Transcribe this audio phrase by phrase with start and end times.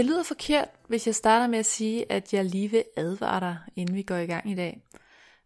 [0.00, 3.58] Det lyder forkert, hvis jeg starter med at sige, at jeg lige vil advare dig,
[3.76, 4.82] inden vi går i gang i dag.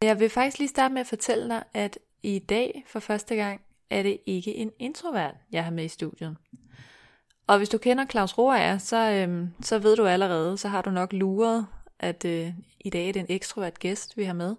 [0.02, 3.60] Jeg vil faktisk lige starte med at fortælle dig, at i dag for første gang
[3.90, 6.36] er det ikke en introvert, jeg har med i studiet.
[7.46, 10.90] Og hvis du kender Claus Roager, så, øhm, så ved du allerede, så har du
[10.90, 11.66] nok luret,
[11.98, 14.56] at øh, i dag er det en ekstrovert gæst, vi har med.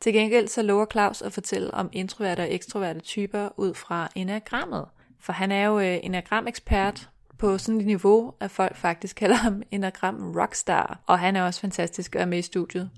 [0.00, 4.84] Til gengæld så lover Claus at fortælle om introverte og ekstroverte typer ud fra enagrammet.
[5.20, 9.62] For han er jo øh, enagramekspert på sådan et niveau, at folk faktisk kalder ham
[9.70, 11.00] enagram rockstar.
[11.06, 12.90] Og han er også fantastisk at være med i studiet.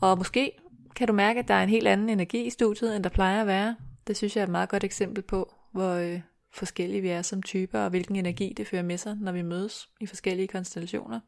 [0.00, 0.52] Og måske
[0.96, 3.40] kan du mærke, at der er en helt anden energi i studiet, end der plejer
[3.40, 3.76] at være.
[4.06, 6.20] Det synes jeg er et meget godt eksempel på, hvor øh,
[6.52, 9.90] forskellige vi er som typer, og hvilken energi det fører med sig, når vi mødes
[10.00, 11.20] i forskellige konstellationer.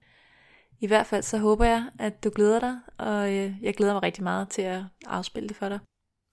[0.81, 4.03] I hvert fald så håber jeg, at du glæder dig, og øh, jeg glæder mig
[4.03, 5.79] rigtig meget til at afspille det for dig.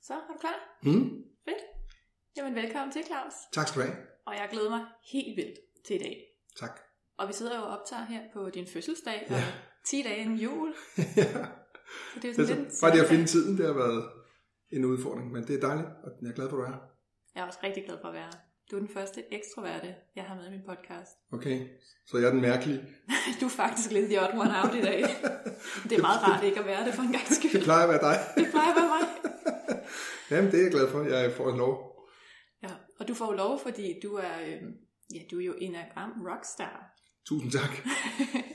[0.01, 0.77] Så, er du klar?
[0.83, 1.23] Mm.
[1.45, 1.63] Fedt.
[2.37, 3.33] Jamen velkommen til, Claus.
[3.53, 3.97] Tak skal du have.
[4.25, 6.17] Og jeg glæder mig helt vildt til i dag.
[6.59, 6.79] Tak.
[7.17, 9.35] Og vi sidder jo og optager her på din fødselsdag, Ja.
[9.35, 9.41] og
[9.87, 10.73] 10 dage inden jul.
[10.97, 11.23] ja.
[12.13, 12.73] Så det er Det sådan er lidt...
[12.81, 14.09] bare det at finde tiden, det har været
[14.71, 16.79] en udfordring, men det er dejligt, og jeg er glad for, at du er her.
[17.35, 18.39] Jeg er også rigtig glad for at være her.
[18.71, 21.11] Du er den første ekstroverte, jeg har med i min podcast.
[21.33, 21.67] Okay,
[22.07, 22.81] så jeg er den mærkelige.
[23.41, 24.99] Du er faktisk lidt the odd one out i dag.
[25.89, 27.63] Det er meget rart ikke at være det for en gang Det skyld.
[27.63, 28.17] plejer at være dig.
[28.37, 29.03] Det plejer at være mig.
[30.31, 31.03] Jamen, det er jeg glad for.
[31.03, 31.73] Jeg får en lov.
[32.63, 34.61] Ja, og du får lov, fordi du er, øh,
[35.15, 36.75] ja, du er jo enagram rockstar.
[37.27, 37.73] Tusind tak.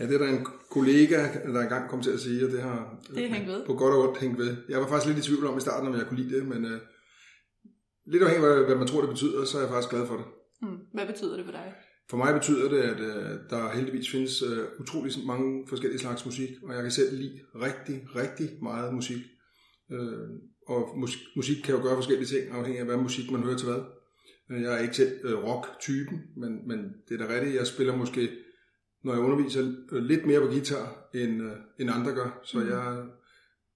[0.01, 1.19] Ja, det er der en kollega,
[1.53, 3.67] der engang kom til at sige, og det har Det er hængt ved.
[3.67, 4.57] på godt og ondt hængt ved.
[4.69, 6.65] Jeg var faktisk lidt i tvivl om i starten, om jeg kunne lide det, men
[6.65, 6.79] uh,
[8.07, 10.25] lidt afhængig af, hvad man tror, det betyder, så er jeg faktisk glad for det.
[10.63, 10.79] Hmm.
[10.95, 11.75] Hvad betyder det for dig?
[12.11, 16.51] For mig betyder det, at øh, der heldigvis findes øh, utrolig mange forskellige slags musik,
[16.63, 19.23] og jeg kan selv lide rigtig, rigtig meget musik.
[19.93, 20.29] Øh,
[20.69, 23.69] og musik, musik kan jo gøre forskellige ting, afhængig af hvad musik man hører til
[23.69, 23.83] hvad.
[24.51, 27.97] Øh, Jeg er ikke selv øh, rock-typen, men, men det er da rigtigt, jeg spiller
[27.97, 28.29] måske,
[29.05, 32.41] når jeg underviser, øh, lidt mere på guitar, end, øh, end andre gør.
[32.45, 32.69] Så Mhm.
[32.69, 33.05] jeg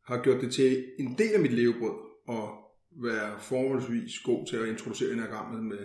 [0.06, 1.96] har gjort det til en del af mit levebrød,
[2.28, 2.48] at
[3.02, 5.78] være forholdsvis god til at introducere enagrammet med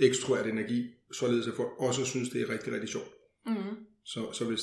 [0.00, 3.08] ekstrovert energi, således at folk også synes, det er rigtig, rigtig sjovt.
[3.46, 3.54] Mm.
[4.04, 4.60] Så, så hvis,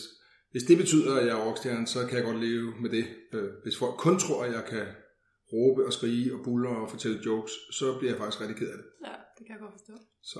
[0.51, 3.05] hvis det betyder, at jeg er rockstjerne, så kan jeg godt leve med det.
[3.63, 4.85] Hvis folk kun tror, at jeg kan
[5.53, 8.77] råbe og skrige og buller og fortælle jokes, så bliver jeg faktisk rigtig ked af
[8.77, 8.85] det.
[9.07, 9.93] Ja, det kan jeg godt forstå.
[10.21, 10.39] Så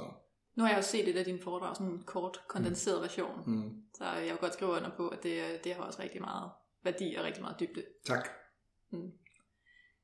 [0.55, 3.39] Nu har jeg også set et af dine foredrag, sådan en kort, kondenseret version.
[3.47, 6.49] mm, Så jeg vil godt skrive under på, at det, det har også rigtig meget
[6.83, 7.83] værdi og rigtig meget dybde.
[8.05, 8.29] tak.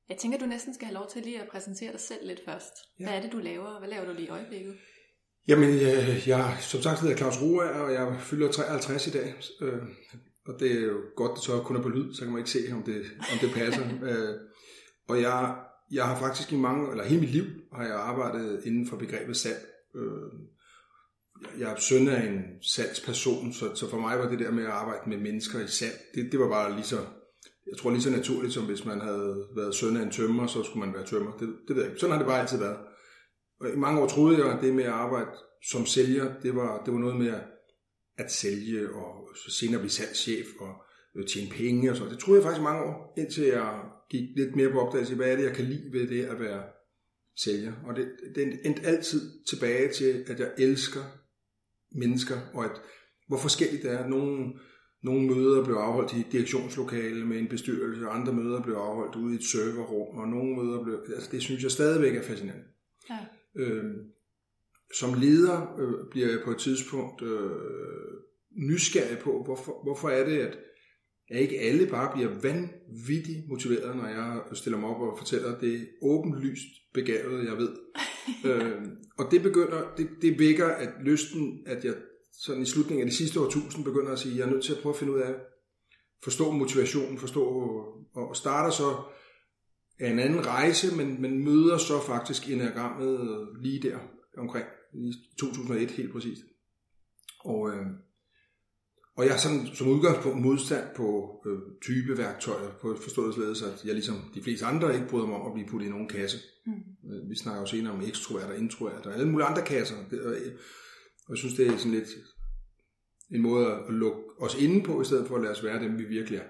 [0.09, 2.74] Jeg tænker, du næsten skal have lov til lige at præsentere dig selv lidt først.
[3.00, 3.06] Ja.
[3.06, 3.80] Hvad er det, du laver?
[3.80, 4.78] Hvad laver du lige i øjeblikket?
[5.47, 9.34] Jamen, jeg, jeg som sagt hedder Claus Roa, og jeg fylder 53 i dag.
[9.62, 9.84] Øh,
[10.47, 12.50] og det er jo godt, det så kun er på lyd, så kan man ikke
[12.50, 13.84] se, om det, om det passer.
[14.09, 14.36] øh,
[15.07, 15.56] og jeg,
[15.92, 17.44] jeg har faktisk i mange, eller hele mit liv,
[17.74, 19.66] har jeg arbejdet inden for begrebet salg.
[19.96, 20.31] Øh,
[21.59, 24.70] jeg- er søn af en salgsperson, så, så for mig var det der med at
[24.70, 26.98] arbejde med mennesker i salg, det, det var bare lige så,
[27.72, 30.64] jeg tror lige så naturligt, som hvis man havde været søn af en tømmer, så
[30.64, 31.31] skulle man være tømmer.
[31.38, 32.00] Det, det ved jeg ikke.
[32.00, 32.78] Sådan har det bare altid været.
[33.59, 35.30] Og i mange år troede jeg, at det med at arbejde
[35.69, 37.44] som sælger, det var, det var noget med at,
[38.18, 40.74] at sælge, og så senere blive salgschef og
[41.25, 42.05] tjene penge og så.
[42.05, 45.31] Det troede jeg faktisk i mange år, indtil jeg gik lidt mere på opdagelse hvad
[45.31, 46.63] er det, jeg kan lide ved det at være
[47.35, 47.73] sælger.
[47.85, 51.01] Og det, det endte altid tilbage til, at jeg elsker
[51.91, 52.72] mennesker, og at,
[53.27, 54.07] hvor forskelligt det er.
[54.07, 54.53] Nogle,
[55.03, 59.15] nogle møder blev afholdt i et direktionslokale med en bestyrelse, og andre møder blev afholdt
[59.15, 61.03] ude i et serverrum, og nogle møder blev...
[61.15, 62.65] Altså, det synes jeg stadigvæk er fascinerende.
[63.09, 63.18] Ja.
[63.56, 63.95] Øh,
[64.94, 67.51] som leder øh, bliver jeg på et tidspunkt øh,
[68.51, 70.57] nysgerrig på, hvorfor, hvorfor er det, at
[71.29, 75.89] at ikke alle bare bliver vanvittigt motiveret, når jeg stiller mig op og fortæller det
[76.01, 77.75] åbenlyst begavede, jeg ved.
[78.51, 78.81] øh,
[79.18, 81.94] og det begynder, det, det vækker at lysten, at jeg
[82.31, 84.74] sådan i slutningen af det sidste årtusind begynder at sige, at jeg er nødt til
[84.74, 85.35] at prøve at finde ud af,
[86.24, 87.44] forstå motivationen, forstå,
[88.13, 88.95] og starter så
[90.00, 93.97] en anden rejse, men, men møder så faktisk enagrammet lige der
[94.38, 96.41] omkring i 2001 helt præcist.
[97.39, 97.85] Og, øh,
[99.18, 104.16] og jeg har sådan som udgangspunkt modstand på øh, typeværktøjer, på forståelsesledes, at jeg ligesom
[104.36, 106.38] de fleste andre ikke bryder mig om at blive puttet i nogen kasse.
[106.66, 107.12] Mm.
[107.12, 109.96] Øh, vi snakker jo senere om ekstrovert og introvert og alle mulige andre kasser.
[110.10, 110.31] Det, og,
[111.25, 112.10] og jeg synes, det er sådan lidt
[113.31, 115.98] en måde at lukke os inde på, i stedet for at lade os være dem,
[115.98, 116.48] vi virkelig er.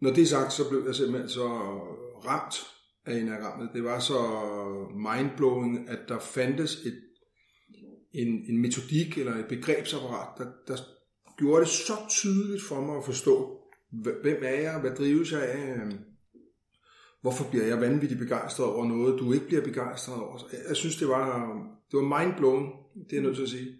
[0.00, 1.48] Når det er sagt, så blev jeg simpelthen så
[2.26, 2.54] ramt
[3.06, 3.70] af enagrammet.
[3.74, 4.18] Det var så
[4.94, 7.00] mindblowing, at der fandtes et,
[8.12, 10.76] en, en metodik eller et begrebsapparat, der, der
[11.42, 13.58] gjorde det så tydeligt for mig at forstå,
[14.22, 15.98] hvem er jeg, hvad drives jeg af, øhm,
[17.20, 20.38] hvorfor bliver jeg vanvittigt begejstret over noget, du ikke bliver begejstret over.
[20.68, 21.26] Jeg synes, det var,
[21.90, 23.78] det var mindblown, det er jeg nødt til at sige.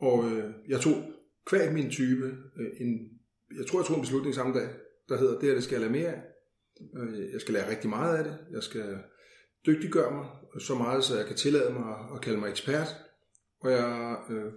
[0.00, 0.94] Og øh, jeg tog
[1.46, 3.10] kvæg min type, øh, en,
[3.58, 4.68] jeg tror, jeg tog en beslutning samme dag,
[5.08, 6.22] der hedder, det her, det skal jeg lære mere af.
[6.96, 8.38] Øh, jeg skal lære rigtig meget af det.
[8.50, 8.98] Jeg skal
[9.66, 10.26] dygtiggøre mig
[10.60, 12.96] så meget, så jeg kan tillade mig at kalde mig ekspert.
[13.60, 14.52] Og jeg øh,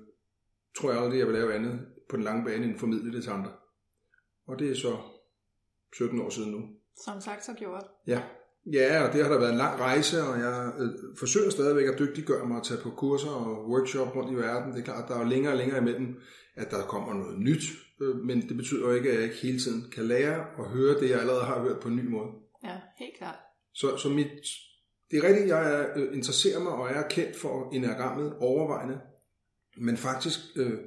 [0.77, 1.79] tror jeg aldrig, jeg vil lave andet
[2.09, 3.51] på den lange bane end formidle det til andre.
[4.47, 4.97] Og det er så
[5.93, 6.61] 17 år siden nu.
[7.05, 7.85] Som sagt så gjort.
[8.07, 8.21] Ja.
[8.73, 10.89] Ja, og det har der været en lang rejse, og jeg øh,
[11.19, 14.73] forsøger stadigvæk at dygtiggøre mig at tage på kurser og workshop rundt i verden.
[14.73, 16.19] Det er klart, at der er længere og længere imellem,
[16.55, 17.63] at der kommer noget nyt,
[18.01, 20.99] øh, men det betyder jo ikke, at jeg ikke hele tiden kan lære og høre
[20.99, 22.29] det, jeg allerede har hørt på en ny måde.
[22.63, 23.39] Ja, helt klart.
[23.73, 24.41] Så, så mit,
[25.11, 28.99] det er rigtigt, jeg er, øh, interesserer mig og er kendt for enagrammet overvejende,
[29.77, 30.79] men faktisk øh,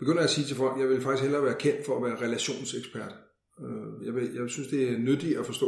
[0.00, 2.26] begynder at sige til folk, at jeg vil faktisk hellere være kendt for at være
[2.26, 3.14] relationsekspert.
[3.60, 5.66] Øh, jeg, vil, jeg synes, det er nyttigt at forstå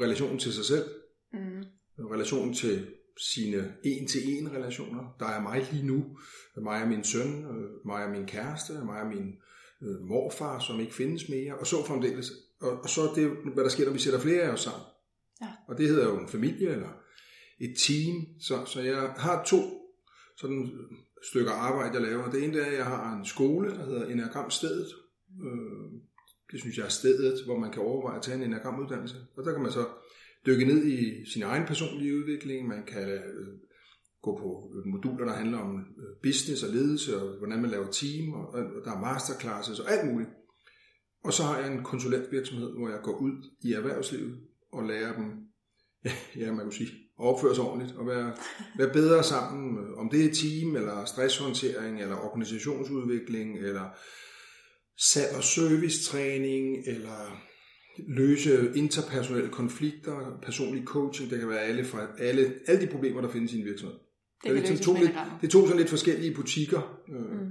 [0.00, 0.84] relationen til sig selv,
[1.32, 1.64] mm.
[2.10, 2.86] relationen til
[3.34, 5.16] sine en-til-en relationer.
[5.18, 6.18] Der er mig lige nu,
[6.56, 9.34] mig og min søn, øh, mig og min kæreste, mig og min
[9.82, 12.30] øh, morfar, som ikke findes mere, og så fremdeles.
[12.60, 14.82] Og, og så er det, hvad der sker, når vi sætter flere af os sammen.
[15.42, 15.48] Ja.
[15.68, 16.88] Og det hedder jo en familie, eller
[17.60, 18.26] et team.
[18.40, 19.60] Så, så jeg har to
[20.36, 20.70] sådan
[21.28, 22.30] stykker arbejde, jeg laver.
[22.30, 24.86] Det ene er, at jeg har en skole, der hedder Enagramstedet.
[24.86, 25.46] Stedet.
[25.46, 26.00] Øh,
[26.52, 29.16] det synes jeg er stedet, hvor man kan overveje at tage en enagramuddannelse.
[29.36, 29.86] Og der kan man så
[30.46, 32.68] dykke ned i sin egen personlige udvikling.
[32.68, 33.46] Man kan øh,
[34.22, 38.32] gå på moduler, der handler om øh, business og ledelse, og hvordan man laver team,
[38.32, 40.30] og der er masterclasses og alt muligt.
[41.24, 43.32] Og så har jeg en konsulentvirksomhed, hvor jeg går ud
[43.62, 44.40] i erhvervslivet
[44.72, 45.26] og lærer dem,
[46.04, 46.90] ja, ja man kan sige,
[47.20, 48.32] at opføre sig ordentligt og være,
[48.78, 53.86] være bedre sammen, om det er team, eller stresshåndtering, eller organisationsudvikling, eller
[54.96, 57.40] salg- og servicetræning, eller
[58.08, 63.28] løse interpersonelle konflikter, personlig coaching, det kan være alle, fra, alle, alle de problemer, der
[63.28, 63.98] findes i en virksomhed.
[64.44, 67.46] Det, det, det, to lidt, det er to sådan lidt forskellige butikker, øh, mm.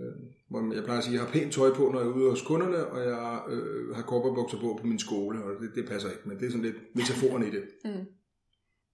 [0.00, 0.14] øh,
[0.50, 2.30] hvor jeg plejer at sige, at jeg har pænt tøj på, når jeg er ude
[2.30, 6.10] hos kunderne, og jeg øh, har korperbukser på på min skole, og det, det passer
[6.10, 7.62] ikke, men det er sådan lidt metaforen i det.
[7.84, 8.06] Mm.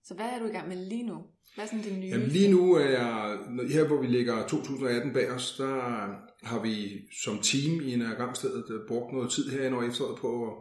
[0.05, 1.17] Så hvad er du i gang med lige nu?
[1.55, 2.08] Hvad er sådan det nye?
[2.08, 3.38] Jamen lige nu er jeg,
[3.70, 5.75] her hvor vi ligger 2018 bag os, der
[6.43, 10.47] har vi som team i en Gamstedet øh, brugt noget tid her over efteråret på
[10.47, 10.52] at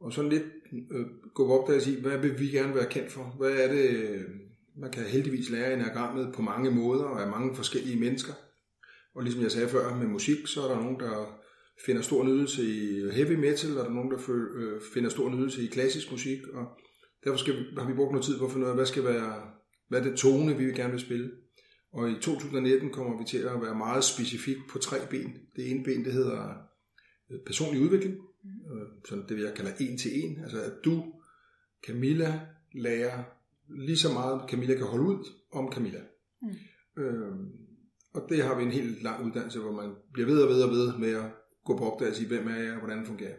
[0.00, 0.44] og sådan lidt
[0.90, 3.34] øh, gå op der og sige, hvad vil vi gerne være kendt for?
[3.38, 4.24] Hvad er det, øh,
[4.76, 8.32] man kan heldigvis lære enagrammet på mange måder og af mange forskellige mennesker.
[9.14, 11.40] Og ligesom jeg sagde før med musik, så er der nogen, der
[11.86, 14.18] finder stor nydelse i heavy metal, og der er nogen, der
[14.56, 16.66] øh, finder stor nydelse i klassisk musik, og
[17.28, 19.04] derfor skal vi, har vi brugt noget tid på at finde ud af, hvad skal
[19.04, 19.42] være,
[19.88, 21.30] hvad er det tone, vi vil gerne vil spille.
[21.92, 25.32] Og i 2019 kommer vi til at være meget specifik på tre ben.
[25.56, 26.54] Det ene ben, det hedder
[27.30, 28.14] øh, personlig udvikling,
[28.44, 30.42] øh, sådan det jeg kalder en til en.
[30.42, 31.04] Altså at du,
[31.86, 32.40] Camilla,
[32.74, 33.24] lærer
[33.68, 36.00] lige så meget, Camilla kan holde ud om Camilla.
[36.42, 37.02] Mm.
[37.02, 37.32] Øh,
[38.14, 40.70] og det har vi en helt lang uddannelse, hvor man bliver ved og ved og
[40.70, 41.30] ved med at
[41.64, 43.38] gå på opdagelse sige, hvem er jeg og hvordan fungerer jeg.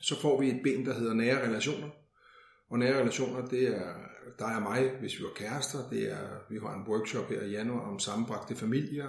[0.00, 1.88] Så får vi et ben, der hedder nære relationer.
[2.74, 3.94] Og nære relationer, det er
[4.38, 5.78] der og mig, hvis vi var kærester.
[5.90, 9.08] Det er, vi har en workshop her i januar om sammenbragte familier.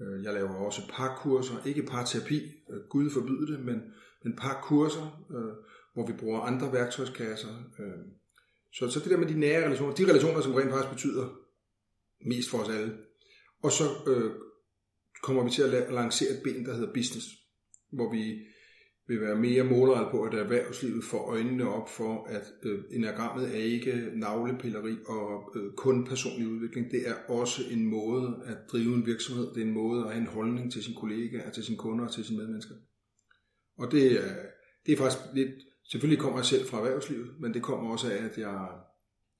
[0.00, 3.82] Øh, jeg laver også parkurser, ikke parterapi, øh, Gud forbyde det, men,
[4.24, 5.52] men parkurser, øh,
[5.94, 7.48] hvor vi bruger andre værktøjskasser.
[8.72, 11.28] Så, så det der med de nære relationer, de relationer, som rent faktisk betyder
[12.26, 12.96] mest for os alle.
[13.62, 14.30] Og så øh,
[15.22, 17.26] kommer vi til at lancere et ben, der hedder business,
[17.92, 18.46] hvor vi
[19.08, 23.62] vil være mere målrettet på, at erhvervslivet får øjnene op for, at øh, enagrammet er
[23.62, 26.90] ikke navlepilleri og øh, kun personlig udvikling.
[26.90, 29.46] Det er også en måde at drive en virksomhed.
[29.54, 32.12] Det er en måde at have en holdning til sine kollegaer, til sine kunder og
[32.12, 32.74] til sine medmennesker.
[33.78, 34.34] Og det er,
[34.86, 35.50] det er faktisk lidt,
[35.90, 38.68] selvfølgelig kommer jeg selv fra erhvervslivet, men det kommer også af, at jeg,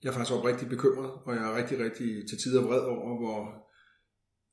[0.03, 3.67] jeg er faktisk rigtig bekymret, og jeg er rigtig, rigtig til tider vred over, hvor,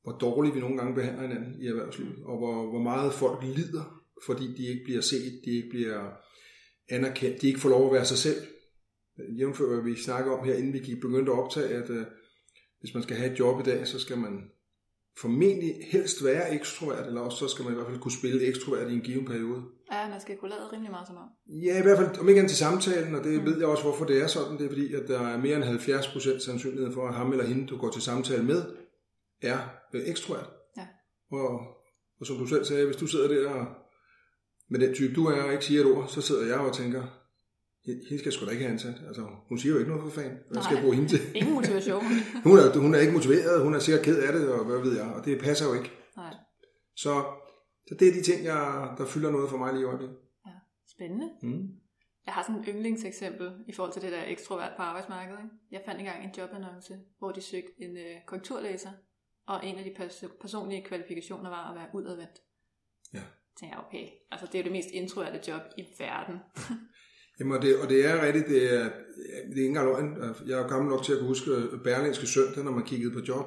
[0.04, 4.03] hvor dårligt vi nogle gange behandler hinanden i erhvervslivet, og hvor, hvor meget folk lider
[4.26, 6.12] fordi de ikke bliver set, de ikke bliver
[6.90, 8.42] anerkendt, de ikke får lov at være sig selv.
[9.40, 12.04] Jævnfør hvad vi snakker om her, inden vi gik begyndte at optage, at uh,
[12.80, 14.42] hvis man skal have et job i dag, så skal man
[15.18, 18.92] formentlig helst være ekstrovert, eller også så skal man i hvert fald kunne spille ekstrovert
[18.92, 19.62] i en given periode.
[19.92, 21.30] Ja, man skal kunne lade rimelig meget som om.
[21.66, 23.46] Ja, i hvert fald om ikke andet til samtalen, og det mm.
[23.46, 24.58] ved jeg også, hvorfor det er sådan.
[24.58, 27.68] Det er fordi, at der er mere end 70% sandsynlighed for, at ham eller hende,
[27.68, 28.62] du går til samtale med,
[29.42, 29.60] er
[29.94, 30.50] øh, ekstrovert.
[30.78, 30.88] Ja.
[31.32, 31.60] Og,
[32.20, 33.68] og som du selv sagde, hvis du sidder der og
[34.70, 37.04] med den type, du er og ikke siger et ord, så sidder jeg og tænker,
[37.86, 39.02] hende skal sgu da ikke have ansat.
[39.08, 40.40] Altså, hun siger jo ikke noget for fanden.
[40.52, 41.20] Hvad skal jeg bruge hende til?
[41.40, 42.04] Ingen motivation.
[42.50, 44.98] hun, er, hun er ikke motiveret, hun er sikkert ked af det, og hvad ved
[44.98, 45.92] jeg, og det passer jo ikke.
[46.18, 46.34] Nej.
[46.96, 47.24] Så,
[47.88, 50.18] så det er de ting, jeg, der fylder noget for mig lige i øjeblikket.
[50.46, 50.52] Ja,
[50.96, 51.30] spændende.
[51.42, 51.68] Mm.
[52.26, 55.40] Jeg har sådan et yndlingseksempel i forhold til det der ekstrovert på arbejdsmarkedet.
[55.40, 55.56] Ikke?
[55.72, 58.92] Jeg fandt engang en jobannonce, hvor de søgte en øh, korrekturlæser,
[59.48, 62.38] og en af de pers- personlige kvalifikationer var at være udadvendt.
[63.14, 63.22] Ja.
[63.54, 66.36] Så tænkte jeg, okay, altså det er jo det mest introverte job i verden.
[67.40, 68.84] Jamen, og det, og det er rigtigt, det er,
[69.50, 70.18] det er ikke engang løgn.
[70.48, 71.52] Jeg er jo gammel nok til at kunne huske
[71.84, 73.46] Berlingske Søndag, når man kiggede på job.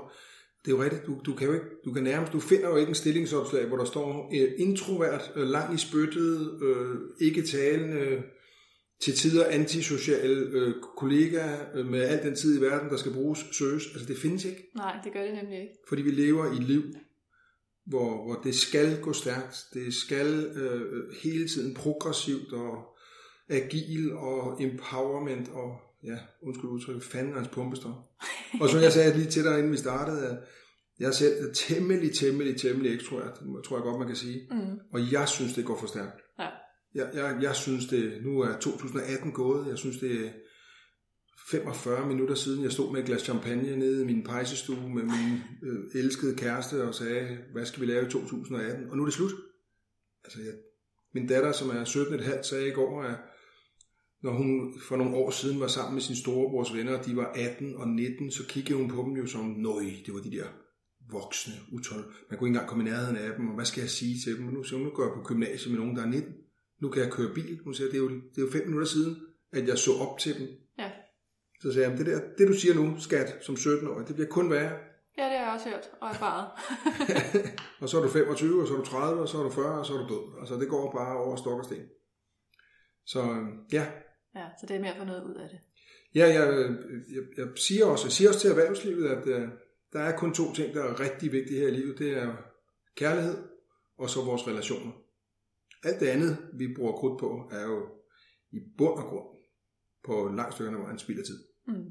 [0.64, 2.76] Det er jo rigtigt, du, du kan jo ikke, du kan nærmest, du finder jo
[2.76, 8.22] ikke en stillingsopslag, hvor der står uh, introvert, uh, lang i spyttet, uh, ikke talende,
[9.00, 11.44] til tider antisocial uh, kollega
[11.78, 13.86] uh, med al den tid i verden, der skal bruges, søges.
[13.92, 14.70] Altså det findes ikke.
[14.74, 15.74] Nej, det gør det nemlig ikke.
[15.88, 16.82] Fordi vi lever i liv,
[17.86, 19.66] hvor, hvor det skal gå stærkt.
[19.74, 22.96] Det skal uh, hele tiden progressivt og
[23.48, 28.08] agil og empowerment og, ja, undskyld udtryk, fanden hans pumpestor.
[28.60, 30.36] og så jeg sagde lige til dig, inden vi startede, at
[31.00, 34.48] jeg er selv temmelig, temmelig, temmelig ekstrovert, tror jeg godt, man kan sige.
[34.50, 34.78] Mm.
[34.92, 36.20] Og jeg synes, det går for stærkt.
[36.38, 36.48] Ja.
[36.94, 40.30] Jeg, jeg, jeg synes det, nu er 2018 gået, jeg synes det er
[41.50, 45.40] 45 minutter siden, jeg stod med et glas champagne nede i min pejsestue med min
[45.62, 48.90] øh, elskede kæreste og sagde, hvad skal vi lave i 2018?
[48.90, 49.32] Og nu er det slut.
[50.24, 50.52] Altså, jeg,
[51.14, 53.16] min datter, som er 17,5, sagde i går, at
[54.22, 57.32] når hun for nogle år siden var sammen med sin storebrors venner, og de var
[57.34, 60.46] 18 og 19, så kiggede hun på dem jo som, nøj, det var de der
[61.10, 62.04] voksne, utål.
[62.30, 64.38] Man kunne ikke engang komme i nærheden af dem, og hvad skal jeg sige til
[64.38, 64.46] dem?
[64.46, 66.32] Og nu siger hun, nu går jeg på gymnasiet med nogen, der er 19.
[66.82, 67.60] Nu kan jeg køre bil.
[67.64, 69.16] Hun siger, det er jo, det er jo fem minutter siden,
[69.52, 70.48] at jeg så op til dem.
[71.62, 74.50] Så sagde jeg, det, der, det du siger nu, skat, som 17-årig, det bliver kun
[74.50, 74.72] værre.
[75.18, 76.48] Ja, det har jeg også hørt og erfaret.
[77.80, 79.78] og så er du 25, og så er du 30, og så er du 40,
[79.78, 80.40] og så er du død.
[80.40, 81.86] Altså det går bare over stok og sten.
[83.06, 83.86] Så ja,
[84.36, 85.58] Ja, så det er mere at få noget ud af det.
[86.14, 86.76] Ja, jeg,
[87.14, 89.48] jeg, jeg, siger også, jeg siger også til erhvervslivet, at uh,
[89.92, 91.98] der er kun to ting, der er rigtig vigtige her i livet.
[91.98, 92.36] Det er
[92.96, 93.36] kærlighed
[93.98, 94.92] og så vores relationer.
[95.84, 97.88] Alt det andet, vi bruger krudt på, er jo
[98.52, 99.35] i bund og grund
[100.06, 101.44] på langt stykker af en spild af tid.
[101.66, 101.90] Mm.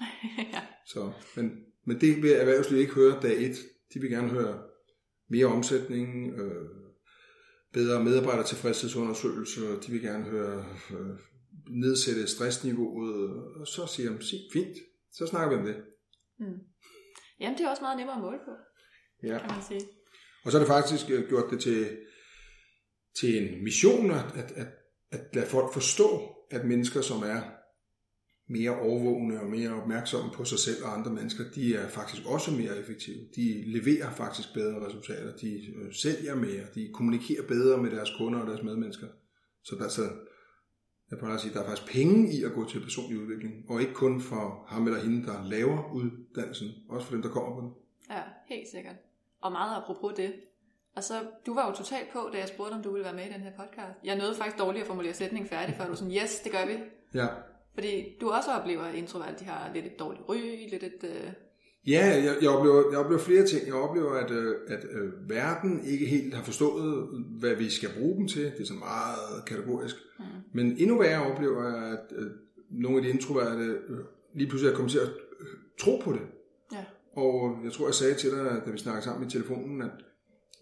[0.54, 0.62] ja.
[0.86, 1.50] Så, men,
[1.86, 3.56] men det vil erhvervslivet ikke høre dag et.
[3.94, 4.62] De vil gerne høre
[5.28, 6.68] mere omsætning, øh,
[7.72, 11.18] bedre medarbejdertilfredshedsundersøgelser, de vil gerne høre øh,
[11.70, 14.76] nedsætte stressniveauet, og så siger de, sig, fint,
[15.12, 15.76] så snakker vi om det.
[16.38, 16.58] Mm.
[17.40, 18.50] Jamen, det er også meget nemmere at måle på,
[19.22, 19.38] ja.
[19.38, 19.80] kan man sige.
[20.44, 21.98] Og så er det faktisk øh, gjort det til,
[23.20, 24.66] til en mission, at, at,
[25.10, 27.40] at lade folk forstå, at mennesker, som er
[28.48, 32.50] mere overvågne og mere opmærksomme på sig selv og andre mennesker, de er faktisk også
[32.50, 33.20] mere effektive.
[33.36, 38.40] De leverer faktisk bedre resultater, de øh, sælger mere, de kommunikerer bedre med deres kunder
[38.40, 39.06] og deres medmennesker.
[39.62, 40.02] Så der, så
[41.10, 43.80] jeg plejer at sige, der er faktisk penge i at gå til personlig udvikling, og
[43.80, 47.60] ikke kun for ham eller hende, der laver uddannelsen, også for dem, der kommer på
[47.60, 47.70] den.
[48.10, 48.96] Ja, helt sikkert.
[49.40, 50.32] Og meget apropos det.
[50.96, 51.14] Og så,
[51.46, 53.40] du var jo totalt på, da jeg spurgte, om du ville være med i den
[53.40, 53.98] her podcast.
[54.04, 56.72] Jeg nåede faktisk dårligt at formulere sætningen færdig, før du sådan, yes, det gør vi.
[57.14, 57.26] Ja.
[57.74, 61.04] Fordi du også oplever, at introvert, de har lidt et dårligt ry, lidt et...
[61.04, 61.32] Øh...
[61.86, 63.66] Ja, jeg, jeg, oplever, jeg oplever flere ting.
[63.66, 67.08] Jeg oplever, at, øh, at øh, verden ikke helt har forstået,
[67.40, 68.44] hvad vi skal bruge dem til.
[68.44, 69.96] Det er så meget kategorisk.
[70.18, 70.24] Mm.
[70.52, 72.30] Men endnu værre oplever jeg, at øh,
[72.70, 73.98] nogle af de introverte øh,
[74.34, 75.08] lige pludselig er kommet til at
[75.40, 75.46] øh,
[75.80, 76.20] tro på det.
[76.72, 76.84] Ja.
[77.16, 79.90] Og jeg tror, jeg sagde til dig, da vi snakkede sammen i telefonen, at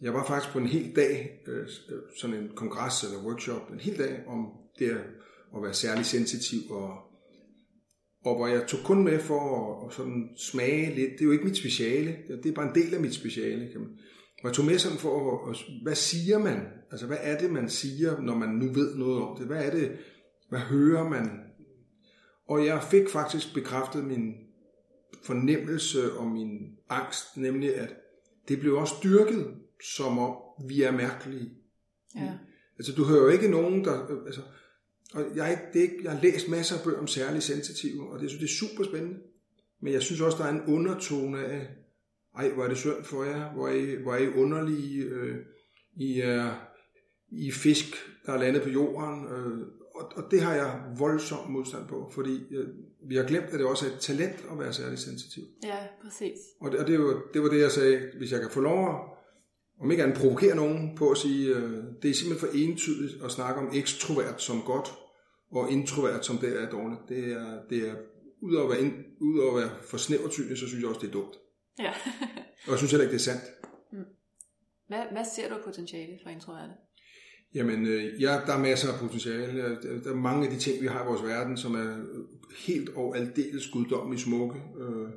[0.03, 3.81] jeg var faktisk på en hel dag, øh, øh, sådan en kongres eller workshop, en
[3.81, 4.47] hel dag om
[4.79, 4.91] det
[5.57, 6.99] at være særlig sensitiv og
[8.25, 11.13] og hvor jeg tog kun med for at sådan smage lidt.
[11.13, 13.69] Det er jo ikke mit speciale, det er bare en del af mit speciale.
[13.73, 13.91] Kan man.
[14.43, 16.61] Og jeg tog med sådan for, at, hvad siger man?
[16.91, 19.47] Altså, hvad er det, man siger, når man nu ved noget om det?
[19.47, 19.93] Hvad er det,
[20.49, 21.31] hvad hører man?
[22.49, 24.35] Og jeg fik faktisk bekræftet min
[25.25, 27.95] fornemmelse og min angst, nemlig at
[28.49, 29.55] det blev også dyrket,
[29.97, 30.37] som om
[30.69, 31.51] vi er mærkelige.
[32.17, 32.33] Ja.
[32.79, 34.25] Altså, du hører jo ikke nogen, der...
[34.27, 34.41] Altså,
[35.15, 38.21] og jeg, det er ikke, jeg har læst masser af bøger om særligt sensitive, og
[38.21, 39.19] det, synes, det er super spændende.
[39.81, 41.69] Men jeg synes også, der er en undertone af,
[42.37, 45.37] ej, hvor er det synd for jer, hvor er I, hvor er I underlige, øh,
[45.97, 46.55] I er
[47.29, 47.87] I fisk,
[48.27, 52.55] der er landet på jorden, øh, og, og det har jeg voldsom modstand på, fordi
[52.55, 52.69] øh,
[53.09, 55.43] vi har glemt, at det også er et talent at være særlig sensitiv.
[55.65, 56.39] Ja, præcis.
[56.61, 58.89] Og det, og det, var, det var det, jeg sagde, hvis jeg kan få lov
[58.89, 58.97] at,
[59.83, 63.31] om ikke andet provokere nogen på at sige, øh, det er simpelthen for entydigt at
[63.31, 64.93] snakke om ekstrovert som godt,
[65.51, 67.01] og introvert som det er dårligt.
[67.09, 67.95] Det er, det er
[68.43, 71.13] udover at være, ind, udover at være for snævertydigt, så synes jeg også, det er
[71.13, 71.35] dumt.
[71.79, 71.93] Ja.
[72.67, 73.43] og jeg synes heller ikke, det er sandt.
[74.89, 76.73] Hvad, hvad ser du potentiale for introverte?
[77.55, 79.63] Jamen, øh, ja, der er masser af potentiale.
[80.05, 81.97] Der er mange af de ting, vi har i vores verden, som er
[82.67, 85.09] helt og aldeles guddommeligt smukke, øh,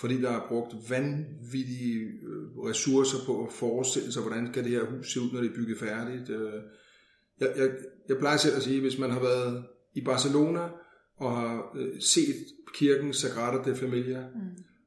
[0.00, 4.84] fordi der er brugt vanvittige øh, ressourcer på at forestille sig, hvordan kan det her
[4.84, 6.30] hus se ud, når det er bygget færdigt.
[6.30, 6.62] Øh,
[7.40, 7.70] jeg, jeg,
[8.08, 9.64] jeg plejer selv at sige, hvis man har været
[9.94, 10.68] i Barcelona
[11.16, 12.36] og har øh, set
[12.74, 14.26] kirken Sagrada de Familia,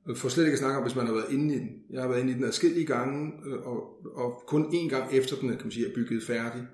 [0.07, 0.15] mm.
[0.15, 1.69] for slet ikke at snakke om, hvis man har været inde i den.
[1.89, 3.31] Jeg har været inde i den adskillige gange,
[3.63, 6.67] og, og kun én gang efter den kan man sige, er bygget færdig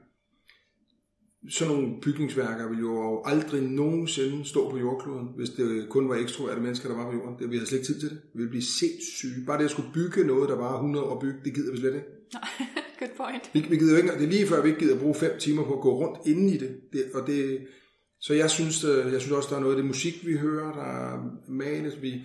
[1.50, 6.62] sådan nogle bygningsværker vil jo aldrig nogensinde stå på jordkloden, hvis det kun var ekstroverte
[6.62, 7.40] mennesker, der var på jorden.
[7.40, 8.18] Det, vi havde slet ikke tid til det.
[8.18, 9.46] Vi ville blive sindssyge.
[9.46, 11.94] Bare det at skulle bygge noget, der var 100 år bygge, det gider vi slet
[11.94, 12.08] ikke.
[13.00, 13.50] Good point.
[13.54, 15.32] Vi, vi gider jo ikke, det er lige før, vi ikke gider at bruge fem
[15.40, 16.80] timer på at gå rundt inde i det.
[16.94, 17.60] det og det
[18.20, 20.74] så jeg synes, øh, jeg synes også, der er noget af det musik, vi hører,
[20.74, 22.02] der males.
[22.02, 22.22] Vi,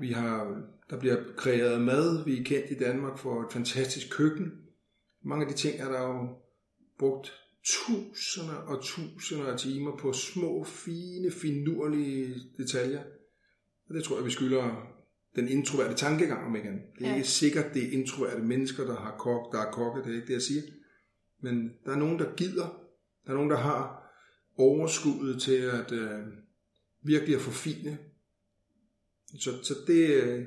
[0.00, 2.24] vi har, der bliver kreeret mad.
[2.24, 4.52] Vi er kendt i Danmark for et fantastisk køkken.
[5.24, 6.28] Mange af de ting er der jo
[6.98, 7.32] brugt
[7.66, 13.02] tusinder og tusinder af timer på små, fine, finurlige detaljer.
[13.88, 14.92] Og det tror jeg, vi skylder
[15.36, 16.80] den introverte tankegang om igen.
[16.98, 17.16] Det er ja.
[17.16, 20.26] ikke sikkert, det er introverte mennesker, der har kok, der er kokke, det er ikke
[20.26, 20.62] det, jeg siger.
[21.40, 22.82] Men der er nogen, der gider.
[23.24, 24.12] Der er nogen, der har
[24.58, 26.20] overskuddet til at øh,
[27.02, 27.98] virkelig at forfine.
[29.40, 30.46] Så, så det, øh,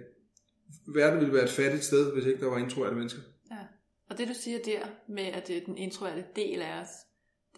[0.88, 3.22] verden ville være et fattigt sted, hvis ikke der var introverte mennesker.
[3.52, 3.58] Ja.
[4.10, 6.90] Og det du siger der med, at det er den introverte del af os,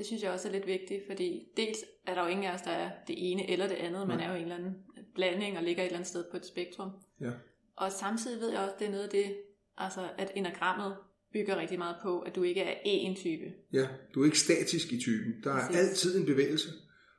[0.01, 1.77] det synes jeg også er lidt vigtigt, fordi dels
[2.08, 4.29] er der jo ingen af os, der er det ene eller det andet, man er
[4.29, 4.75] jo en eller anden
[5.15, 6.89] blanding og ligger et eller andet sted på et spektrum.
[7.22, 7.31] Ja.
[7.75, 9.25] Og samtidig ved jeg også, at det er noget af det,
[9.77, 10.96] altså at enagrammet
[11.34, 13.46] bygger rigtig meget på, at du ikke er én type.
[13.74, 15.34] Ja, du er ikke statisk i typen.
[15.43, 15.79] Der er Præcis.
[15.79, 16.70] altid en bevægelse.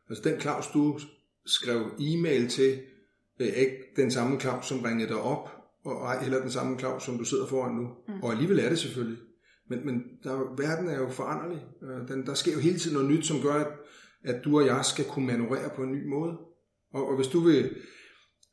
[0.08, 0.98] Altså den Claus, du
[1.46, 2.80] skrev e-mail til,
[3.40, 5.50] er ikke den samme Claus, som ringede dig op,
[5.84, 7.88] og ej heller den samme Claus, som du sidder foran nu.
[8.08, 8.22] Mm.
[8.22, 9.18] Og alligevel er det selvfølgelig.
[9.70, 11.64] Men, men der, verden er jo foranderlig.
[11.82, 13.72] Øh, den, der sker jo hele tiden noget nyt, som gør, at,
[14.24, 16.32] at du og jeg skal kunne manøvrere på en ny måde.
[16.92, 17.70] Og, og hvis du vil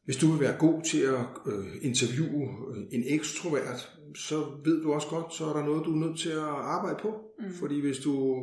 [0.10, 4.94] hvis du vil være god til at øh, interviewe øh, en ekstrovert, så ved du
[4.94, 7.22] også godt, så er der noget, du er nødt til at arbejde på.
[7.40, 7.54] Mm.
[7.54, 8.40] Fordi hvis du,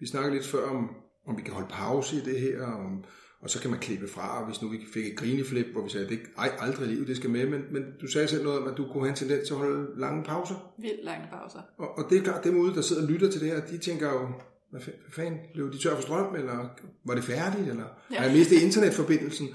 [0.00, 0.90] vi snakkede lidt før om,
[1.26, 3.04] om vi kan holde pause i det her, om,
[3.40, 6.06] og så kan man klippe fra, hvis nu vi fik et grineflip, hvor vi sagde,
[6.06, 8.58] at det ej, aldrig i livet, det skal med, men, men du sagde selv noget
[8.58, 10.74] om, at du kunne have en tendens til at holde lange pauser.
[10.78, 11.60] Vildt lange pauser.
[11.78, 13.78] Og, og det er klart, dem ude, der sidder og lytter til det her, de
[13.78, 14.28] tænker jo,
[14.70, 14.80] hvad
[15.12, 16.68] fanden, blev de tør for strøm, eller
[17.04, 18.16] var det færdigt, eller ja.
[18.16, 19.48] har jeg mistet internetforbindelsen?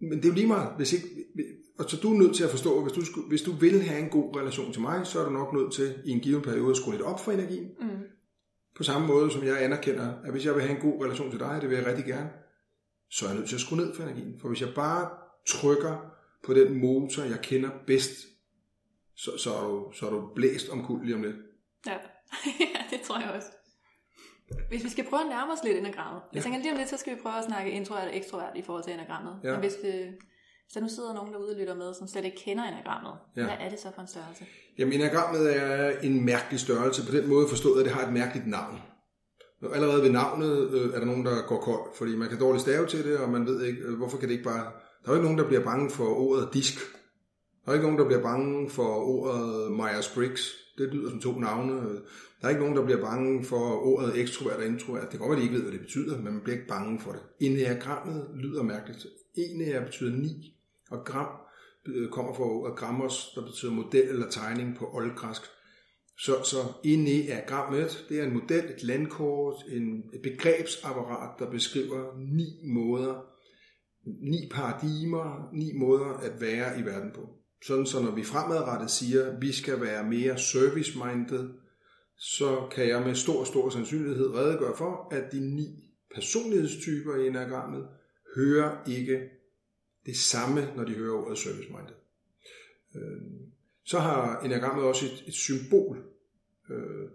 [0.00, 1.06] Men det er jo lige meget, hvis ikke,
[1.78, 4.00] og så du er nødt til at forstå, at hvis du, hvis du vil have
[4.00, 6.70] en god relation til mig, så er du nok nødt til i en given periode
[6.70, 7.68] at skrue lidt op for energien.
[7.80, 7.88] Mm.
[8.76, 11.40] På samme måde som jeg anerkender, at hvis jeg vil have en god relation til
[11.40, 12.28] dig, det vil jeg rigtig gerne,
[13.10, 14.40] så er jeg nødt til at skrue ned for energien.
[14.40, 15.10] For hvis jeg bare
[15.48, 15.96] trykker
[16.44, 18.12] på den motor, jeg kender bedst,
[19.16, 21.36] så, så, er, du, så er du blæst om kul lige om lidt.
[21.86, 21.92] Ja.
[22.74, 23.48] ja, det tror jeg også.
[24.68, 26.22] Hvis vi skal prøve at nærme os lidt enagrammet.
[26.22, 26.34] Ja.
[26.36, 28.62] Jeg tænker lige om lidt, så skal vi prøve at snakke introvert og ekstrovert i
[28.62, 29.40] forhold til enagrammet.
[29.44, 29.50] Ja.
[29.50, 32.36] Men hvis, vi, hvis der nu sidder nogen derude og lytter med, som slet ikke
[32.36, 33.44] kender enagrammet, ja.
[33.44, 34.44] hvad er det så for en størrelse?
[34.78, 38.46] Jamen enagrammet er en mærkelig størrelse, på den måde forstået, at det har et mærkeligt
[38.46, 38.80] navn.
[39.62, 42.86] Allerede ved navnet øh, er der nogen, der går kold, fordi man kan dårligt stave
[42.86, 44.64] til det, og man ved ikke, øh, hvorfor kan det ikke bare...
[45.02, 46.78] Der er jo ikke nogen, der bliver bange for ordet disk.
[47.64, 50.42] Der er ikke nogen, der bliver bange for ordet Myers-Briggs.
[50.78, 51.72] Det lyder som to navne.
[52.40, 55.02] Der er ikke nogen, der bliver bange for ordet ekstrovert og introvert.
[55.02, 57.00] Det kan godt være, de ikke ved, hvad det betyder, men man bliver ikke bange
[57.00, 57.20] for det.
[57.40, 59.06] Enneagrammet lyder mærkeligt.
[59.34, 60.56] Enneag betyder ni,
[60.90, 61.28] og gram
[61.86, 65.42] øh, kommer fra ordet grammos, der betyder model eller tegning på oldgræsk.
[66.18, 72.60] Så, så enneagrammet, det er en model, et landkort, en, et begrebsapparat, der beskriver ni
[72.64, 73.26] måder,
[74.04, 77.28] ni paradigmer, ni måder at være i verden på.
[77.62, 81.50] Sådan så når vi fremadrettet siger, at vi skal være mere service-minded,
[82.18, 87.88] så kan jeg med stor, stor sandsynlighed redegøre for, at de ni personlighedstyper i enagrammet
[88.36, 89.20] hører ikke
[90.06, 91.94] det samme, når de hører ordet service-minded.
[92.94, 93.45] Øh,
[93.86, 95.98] så har enagrammet også et, et symbol,
[96.70, 97.08] øh,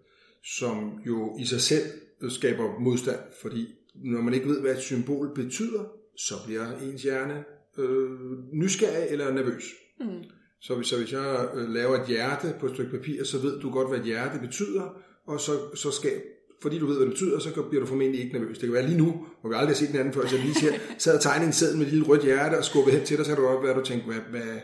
[0.43, 1.85] som jo i sig selv
[2.29, 5.83] skaber modstand, fordi når man ikke ved, hvad et symbol betyder,
[6.17, 7.43] så bliver ens hjerne
[7.77, 8.09] øh,
[8.53, 9.63] nysgerrig eller nervøs.
[9.99, 10.23] Mm.
[10.61, 13.59] Så hvis, så hvis jeg øh, laver et hjerte på et stykke papir, så ved
[13.59, 16.21] du godt, hvad et hjerte betyder, og så, så skab,
[16.61, 18.57] fordi du ved, hvad det betyder, så bliver du formentlig ikke nervøs.
[18.57, 20.45] Det kan være lige nu, hvor vi aldrig har set den anden før, så jeg
[20.45, 23.05] lige siger, sad og tegnede en sæd med et lille rødt hjerte og skubbede hen
[23.05, 24.59] til dig, så kan du godt være, du tænkte, hvad, hvad, hvad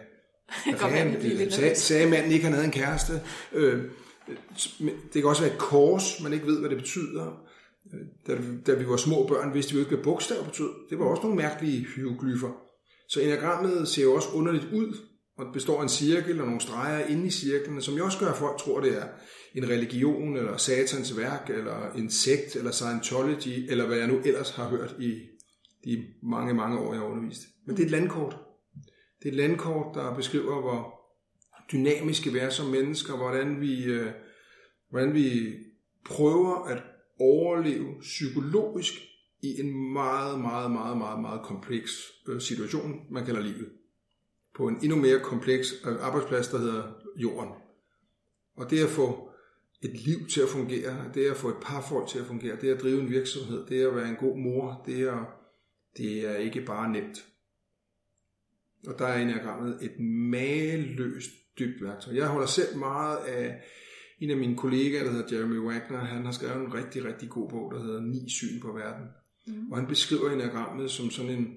[0.78, 3.22] fanden, sagde, sagde manden ikke, han havde en kæreste?
[3.54, 3.84] Øh,
[5.14, 7.44] det kan også være et kors, man ikke ved, hvad det betyder.
[8.28, 10.70] Da, da vi var små børn, vidste vi jo ikke, hvad bogstaver betød.
[10.90, 12.50] Det var også nogle mærkelige hieroglyfer.
[13.10, 14.98] Så enagrammet ser jo også underligt ud,
[15.38, 18.20] og det består af en cirkel og nogle streger inde i cirklen, som jo også
[18.20, 19.08] gør, at folk tror, det er
[19.56, 24.50] en religion, eller satans værk, eller en sekt, eller Scientology, eller hvad jeg nu ellers
[24.50, 25.20] har hørt i
[25.86, 27.42] de mange, mange år, jeg har undervist.
[27.68, 28.38] Men det er et landkort.
[29.28, 31.02] Det et landkort, der beskriver, hvor
[31.72, 34.12] dynamiske vi er som mennesker, hvordan vi, øh,
[34.90, 35.54] hvordan vi
[36.06, 36.84] prøver at
[37.20, 38.94] overleve psykologisk
[39.42, 41.92] i en meget, meget, meget, meget, meget kompleks
[42.28, 43.70] øh, situation, man kalder livet.
[44.56, 46.84] På en endnu mere kompleks øh, arbejdsplads, der hedder
[47.18, 47.54] jorden.
[48.56, 49.30] Og det at få
[49.82, 52.82] et liv til at fungere, det at få et parforhold til at fungere, det at
[52.82, 55.26] drive en virksomhed, det at være en god mor, det er,
[55.98, 57.26] det er ikke bare nemt.
[58.88, 60.00] Og der er enagrammet et
[60.32, 62.16] mageløst dybt værktøj.
[62.16, 63.62] Jeg holder selv meget af
[64.20, 65.98] en af mine kollegaer, der hedder Jeremy Wagner.
[65.98, 69.06] Han har skrevet en rigtig, rigtig god bog, der hedder Ni syn på verden.
[69.48, 69.72] Mm.
[69.72, 71.48] Og han beskriver enagrammet som sådan en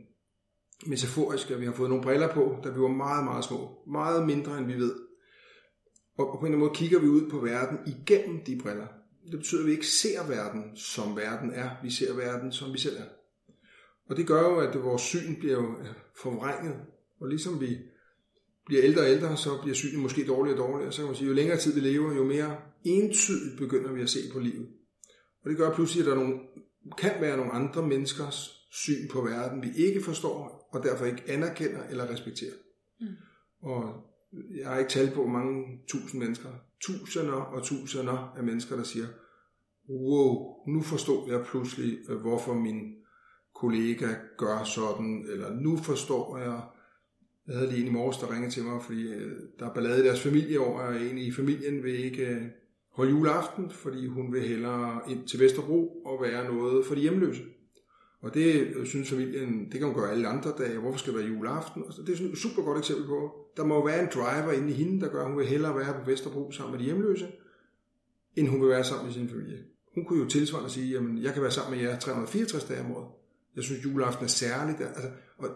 [0.87, 3.79] metaforisk, at vi har fået nogle briller på, da vi var meget, meget små.
[3.93, 4.95] Meget mindre, end vi ved.
[6.19, 8.87] Og på en eller anden måde kigger vi ud på verden igennem de briller.
[9.31, 11.71] Det betyder, at vi ikke ser verden, som verden er.
[11.83, 13.05] Vi ser verden, som vi selv er.
[14.09, 15.77] Og det gør jo, at vores syn bliver jo
[16.17, 16.77] forvrænget.
[17.21, 17.79] Og ligesom vi
[18.67, 20.93] bliver ældre og ældre, så bliver synet måske dårligere og dårligere.
[20.93, 24.11] Så kan man sige, jo længere tid vi lever, jo mere entydigt begynder vi at
[24.11, 24.69] se på livet.
[25.45, 26.41] Og det gør pludselig, at der er nogle,
[26.99, 31.83] kan være nogle andre menneskers syn på verden, vi ikke forstår, og derfor ikke anerkender
[31.91, 32.55] eller respekterer.
[33.01, 33.07] Mm.
[33.63, 36.49] Og jeg har ikke talt på, hvor mange tusind mennesker,
[36.81, 39.07] tusinder og tusinder af mennesker, der siger,
[39.89, 42.95] wow, nu forstår jeg pludselig, hvorfor min
[43.55, 44.07] kollega
[44.39, 46.63] gør sådan, eller nu forstår jeg,
[47.47, 50.01] jeg havde lige en i morges, der ringede til mig, fordi øh, der er ballade
[50.01, 52.43] i deres familie over, og en i familien vil ikke øh,
[52.93, 57.43] holde juleaften, fordi hun vil hellere ind til Vesterbro og være noget for de hjemløse.
[58.23, 60.79] Og det øh, synes familien, det kan hun gøre alle andre dage.
[60.79, 61.85] Hvorfor skal det være juleaften?
[61.85, 63.47] Og det er et super godt eksempel på.
[63.57, 65.77] Der må jo være en driver inde i hende, der gør, at hun vil hellere
[65.77, 67.29] være på Vesterbro sammen med de hjemløse,
[68.37, 69.59] end hun vil være sammen med sin familie.
[69.95, 72.93] Hun kunne jo tilsvarende sige, at jeg kan være sammen med jer 364 dage om
[72.93, 73.09] året.
[73.57, 74.81] Jeg synes, juleaften er særligt.
[74.81, 75.49] Altså, og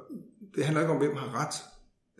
[0.54, 1.54] det handler ikke om, hvem har ret.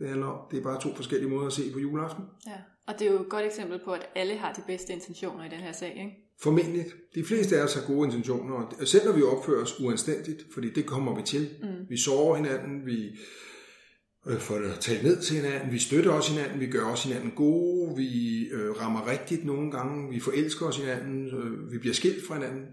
[0.05, 2.25] Det handler om, det er bare to forskellige måder at se på juleaften.
[2.47, 5.45] Ja, og det er jo et godt eksempel på, at alle har de bedste intentioner
[5.45, 6.17] i den her sag, ikke?
[6.41, 6.85] Formentlig.
[7.15, 10.71] De fleste af os har gode intentioner, og selv når vi opfører os uanstændigt, fordi
[10.71, 11.49] det kommer vi til.
[11.63, 11.69] Mm.
[11.89, 13.19] Vi sover hinanden, vi
[14.27, 17.31] øh, får det talt ned til hinanden, vi støtter også hinanden, vi gør også hinanden
[17.37, 22.27] gode, vi øh, rammer rigtigt nogle gange, vi forelsker os hinanden, øh, vi bliver skilt
[22.27, 22.67] fra hinanden.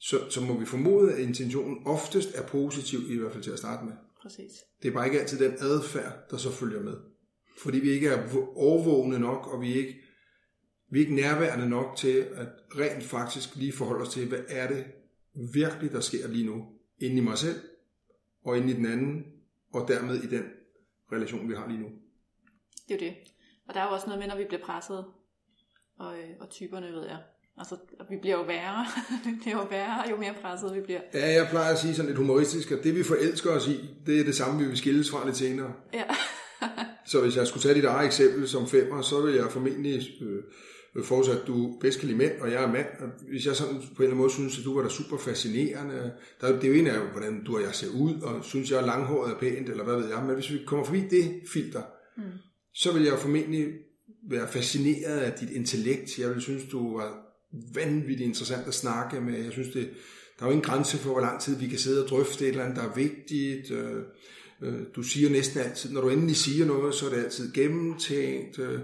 [0.00, 3.58] Så, så må vi formode, at intentionen oftest er positiv, i hvert fald til at
[3.58, 3.92] starte med.
[4.24, 4.52] Præcis.
[4.82, 6.96] Det er bare ikke altid den adfærd, der så følger med.
[7.58, 9.94] Fordi vi ikke er overvågne nok, og vi er ikke,
[10.90, 14.68] vi er ikke nærværende nok til at rent faktisk lige forholde os til, hvad er
[14.68, 14.84] det
[15.52, 16.66] virkelig, der sker lige nu,
[16.98, 17.60] inde i mig selv,
[18.44, 19.24] og inde i den anden,
[19.72, 20.44] og dermed i den
[21.12, 21.88] relation, vi har lige nu.
[22.88, 23.16] Det er jo det.
[23.68, 25.04] Og der er jo også noget med, når vi bliver presset,
[25.98, 27.22] og, øh, og typerne ved jeg,
[27.58, 27.76] Altså,
[28.10, 28.86] vi bliver jo værre.
[29.26, 31.00] vi bliver jo værre, jo mere presset vi bliver.
[31.14, 34.20] Ja, jeg plejer at sige sådan lidt humoristisk, at det vi forelsker os i, det
[34.20, 35.72] er det samme, vi vil skilles fra lidt senere.
[35.92, 36.04] Ja.
[37.10, 41.04] så hvis jeg skulle tage dit eget eksempel som femmer, så vil jeg formentlig øh,
[41.04, 42.86] forudsat, at du bedst kan lide mænd, og jeg er mand.
[43.00, 45.16] Og hvis jeg sådan på en eller anden måde synes, at du var da super
[45.16, 48.70] fascinerende, der, det er jo en af, hvordan du og jeg ser ud, og synes
[48.70, 50.24] jeg, at langhåret er pænt, eller hvad ved jeg.
[50.24, 51.82] Men hvis vi kommer forbi det filter,
[52.16, 52.22] mm.
[52.74, 53.66] så vil jeg formentlig
[54.30, 56.18] være fascineret af dit intellekt.
[56.18, 57.23] Jeg vil synes, du var
[57.74, 59.44] vanvittigt interessant at snakke med.
[59.44, 59.90] Jeg synes, det,
[60.38, 62.48] der er jo ingen grænse for, hvor lang tid vi kan sidde og drøfte et
[62.48, 63.70] eller andet, der er vigtigt.
[63.70, 64.02] Øh,
[64.62, 68.58] øh, du siger næsten altid, når du endelig siger noget, så er det altid gennemtænkt.
[68.58, 68.80] Øh,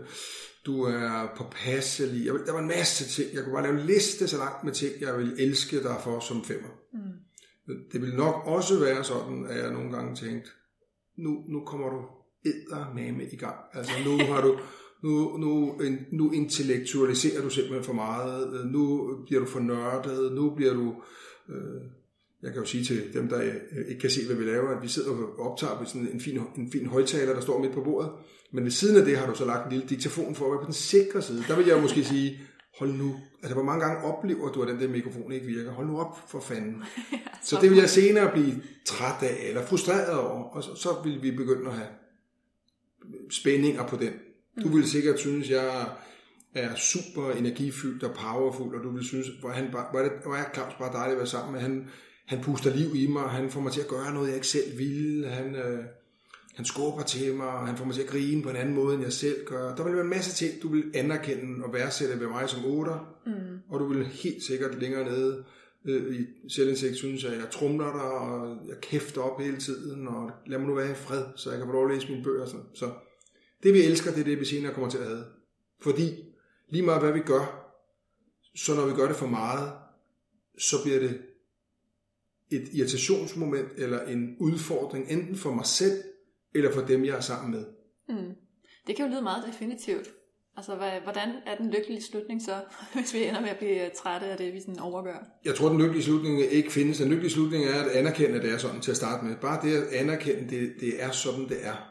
[0.67, 2.27] du er påpasselig.
[2.27, 3.35] Der var en masse ting.
[3.35, 6.21] Jeg kunne bare lave en liste så langt med ting, jeg vil elske dig for
[6.21, 6.69] som femmer.
[6.93, 7.77] Mm.
[7.93, 10.55] Det vil nok også være sådan, at jeg nogle gange tænkt,
[11.19, 12.03] nu, nu kommer du
[12.95, 13.57] med i gang.
[13.73, 14.59] Altså nu har du
[15.03, 15.81] nu, nu,
[16.13, 20.95] nu intellektualiserer du simpelthen for meget, nu bliver du for nørdet, nu bliver du...
[21.49, 21.83] Øh,
[22.43, 23.43] jeg kan jo sige til dem, der
[23.89, 26.41] ikke kan se, hvad vi laver, at vi sidder og optager på sådan en fin,
[26.57, 28.11] en fin højtaler, der står midt på bordet.
[28.53, 30.59] Men ved siden af det har du så lagt en lille diktafon for at være
[30.59, 31.45] på den sikre side.
[31.49, 32.41] Der vil jeg måske sige,
[32.79, 35.71] hold nu, altså hvor mange gange oplever du, at den der mikrofon ikke virker?
[35.71, 36.83] Hold nu op for fanden.
[37.49, 41.23] så det vil jeg senere blive træt af, eller frustreret over, og så, så vil
[41.23, 41.89] vi begynde at have
[43.31, 44.13] spændinger på den
[44.63, 45.87] du ville sikkert synes, jeg
[46.55, 50.13] er super energifyldt og powerful, og du vil synes, hvor, han bare, hvor, er, det,
[50.23, 51.61] hvor er Claus bare dejligt at være sammen med.
[51.61, 51.89] Han,
[52.27, 54.79] han puster liv i mig, han får mig til at gøre noget, jeg ikke selv
[54.79, 55.27] vil.
[55.29, 55.85] Han, øh,
[56.55, 58.95] han skubber til mig, og han får mig til at grine på en anden måde,
[58.95, 59.75] end jeg selv gør.
[59.75, 63.17] Der vil være en masse ting, du vil anerkende og værdsætte ved mig som otter,
[63.27, 63.59] mm.
[63.69, 65.45] og du vil helt sikkert længere nede
[65.85, 70.31] øh, i selvindsigt synes, at jeg trumler dig, og jeg kæfter op hele tiden, og
[70.47, 72.47] lad mig nu være i fred, så jeg kan få lov at læse mine bøger.
[72.47, 72.67] Sådan.
[72.75, 72.91] Så
[73.63, 75.25] det vi elsker, det er det, vi senere kommer til at have.
[75.81, 76.25] Fordi
[76.69, 77.75] lige meget hvad vi gør,
[78.57, 79.73] så når vi gør det for meget,
[80.59, 81.23] så bliver det
[82.51, 86.03] et irritationsmoment eller en udfordring, enten for mig selv,
[86.55, 87.65] eller for dem, jeg er sammen med.
[88.09, 88.35] Mm.
[88.87, 90.09] Det kan jo lyde meget definitivt.
[90.57, 92.61] Altså, hvordan er den lykkelige slutning så,
[92.95, 95.27] hvis vi ender med at blive trætte af det, vi sådan overgør?
[95.45, 96.99] Jeg tror, den lykkelige slutning ikke findes.
[96.99, 99.37] Den lykkelige slutning er at anerkende, at det er sådan til at starte med.
[99.37, 101.90] Bare det at anerkende, det, det er sådan, det er.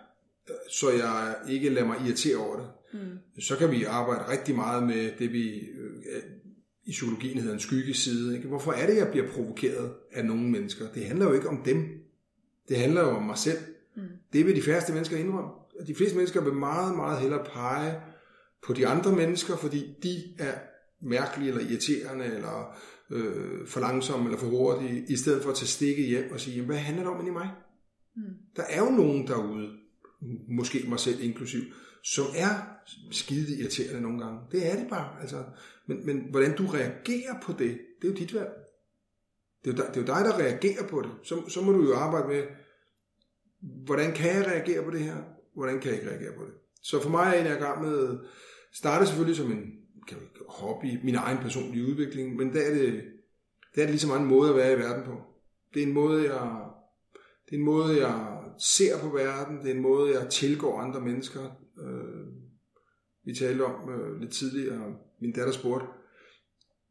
[0.70, 2.68] Så jeg ikke lader mig irritere over det.
[2.94, 3.42] Mm.
[3.42, 6.22] Så kan vi arbejde rigtig meget med det, vi øh,
[6.86, 8.36] i psykologien hedder en skyggeside.
[8.36, 8.48] Ikke?
[8.48, 10.86] Hvorfor er det, jeg bliver provokeret af nogle mennesker?
[10.94, 11.86] Det handler jo ikke om dem.
[12.70, 13.60] Det handler jo om mig selv.
[13.96, 14.02] Mm.
[14.34, 15.50] Det vil de færreste mennesker indrømme.
[15.88, 18.00] De fleste mennesker vil meget, meget hellere pege
[18.68, 20.54] på de andre mennesker, fordi de er
[21.02, 22.78] mærkelige eller irriterende, eller
[23.10, 26.62] øh, for langsomme eller for hurtige, i stedet for at tage stikket hjem og sige,
[26.62, 27.50] hvad handler det om i mig?
[28.16, 28.24] Mm.
[28.56, 29.70] Der er jo nogen derude,
[30.48, 31.62] måske mig selv inklusiv,
[32.04, 32.50] som er
[33.12, 34.40] skide irriterende nogle gange.
[34.52, 35.22] Det er det bare.
[35.22, 35.44] Altså,
[35.86, 38.50] men, men hvordan du reagerer på det, det er jo dit valg.
[39.64, 41.12] Det er jo, dig, det er jo dig, der reagerer på det.
[41.24, 42.44] Så, så må du jo arbejde med,
[43.86, 45.16] hvordan kan jeg reagere på det her?
[45.56, 46.54] Hvordan kan jeg ikke reagere på det?
[46.82, 48.22] Så for mig er enagrammet
[48.72, 53.04] startede selvfølgelig som en kan vi, hobby, min egen personlige udvikling, men der er det,
[53.76, 55.22] der er det lige så mange en måde at være i verden på.
[55.74, 56.66] Det er en måde, jeg,
[57.50, 61.02] det er en måde, jeg ser på verden, det er en måde, jeg tilgår andre
[61.02, 61.42] mennesker.
[61.80, 62.28] Øh,
[63.26, 65.86] vi talte om øh, lidt tidligere, min datter spurgte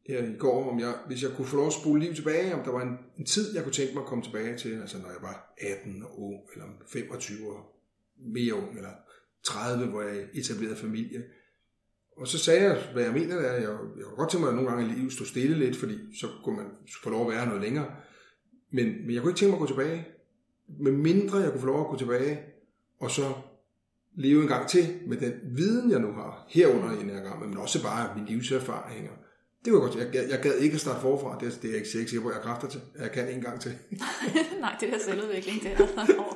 [0.07, 2.63] her i går, om jeg, hvis jeg kunne få lov at spole liv tilbage, om
[2.63, 5.07] der var en, en tid, jeg kunne tænke mig at komme tilbage til, altså når
[5.07, 7.83] jeg var 18 og ung, eller 25 år
[8.17, 8.93] mere ung, eller
[9.43, 11.23] 30, hvor jeg etablerede familie.
[12.17, 14.49] Og så sagde jeg, hvad jeg mener, er, at jeg, jeg kunne godt tænke mig
[14.49, 16.65] at nogle gange i livet stod stille lidt, fordi så kunne man
[17.03, 17.95] få lov at være noget længere.
[18.71, 20.07] Men, men jeg kunne ikke tænke mig at gå tilbage.
[20.79, 22.39] Med mindre jeg kunne få lov at gå tilbage,
[22.99, 23.33] og så
[24.15, 27.83] leve en gang til med den viden, jeg nu har, herunder i nærgang, men også
[27.83, 29.11] bare mine livserfaringer.
[29.65, 29.95] Det var godt.
[29.95, 31.37] Jeg, jeg, jeg gad ikke at starte forfra.
[31.39, 32.81] Det, det er jeg ikke sikker på, jeg har kræfter til.
[32.99, 33.71] Jeg kan en gang til.
[34.59, 35.77] Nej, det der selvudvikling, det er
[36.17, 36.33] over,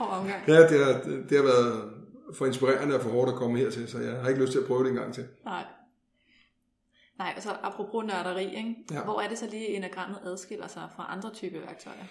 [0.00, 0.42] over omgang.
[0.48, 1.90] Ja, det har, det har været
[2.34, 4.66] for inspirerende og for hårdt at komme hertil, så jeg har ikke lyst til at
[4.66, 5.26] prøve det en gang til.
[5.44, 5.64] Nej.
[7.18, 8.74] Nej, altså apropos nørderi, ikke?
[8.90, 9.04] Ja.
[9.04, 12.04] hvor er det så lige, enagrammet adskiller sig fra andre typer værktøjer?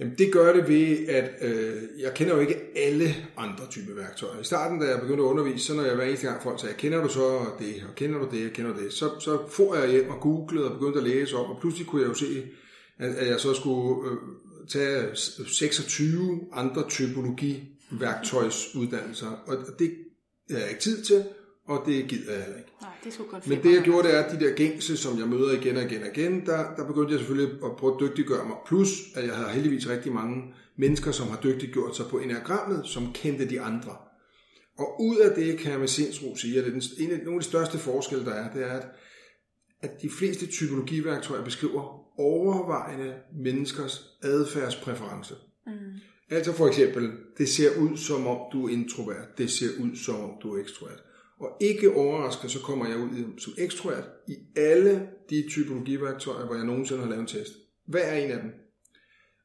[0.00, 4.40] Jamen det gør det ved, at øh, jeg kender jo ikke alle andre typer værktøjer.
[4.40, 6.74] I starten, da jeg begyndte at undervise, så når jeg hver eneste gang folk sagde,
[6.74, 9.74] kender du så det, og kender du det, og kender du det, så, så får
[9.74, 12.46] jeg hjem og googlede og begyndte at læse om, og pludselig kunne jeg jo se,
[12.98, 14.16] at, at jeg så skulle øh,
[14.68, 19.94] tage 26 andre typologi værktøjsuddannelser, og det
[20.50, 21.24] har jeg ikke tid til,
[21.68, 22.72] og det gider jeg ikke.
[22.80, 25.18] Nej, det skulle godt Men det jeg gjorde, det er, at de der gængse, som
[25.18, 28.00] jeg møder igen og igen og igen, der, der begyndte jeg selvfølgelig at prøve at
[28.00, 28.56] dygtiggøre mig.
[28.66, 33.12] Plus, at jeg havde heldigvis rigtig mange mennesker, som har dygtiggjort sig på enagrammet, som
[33.12, 33.96] kendte de andre.
[34.78, 37.18] Og ud af det kan jeg med sindsro sige, at det er den, en af,
[37.18, 38.86] nogle af de største forskelle, der er, det er, at,
[39.80, 45.34] at de fleste typologiværktøjer beskriver overvejende menneskers adfærdspræference.
[45.66, 45.72] Mm.
[46.30, 50.20] Altså for eksempel, det ser ud som om du er introvert, det ser ud som
[50.20, 51.02] om du er ekstrovert.
[51.40, 56.64] Og ikke overrasket, så kommer jeg ud som ekstrovert i alle de typologiværktøjer, hvor jeg
[56.64, 57.52] nogensinde har lavet en test.
[57.86, 58.50] Hvad er en af dem?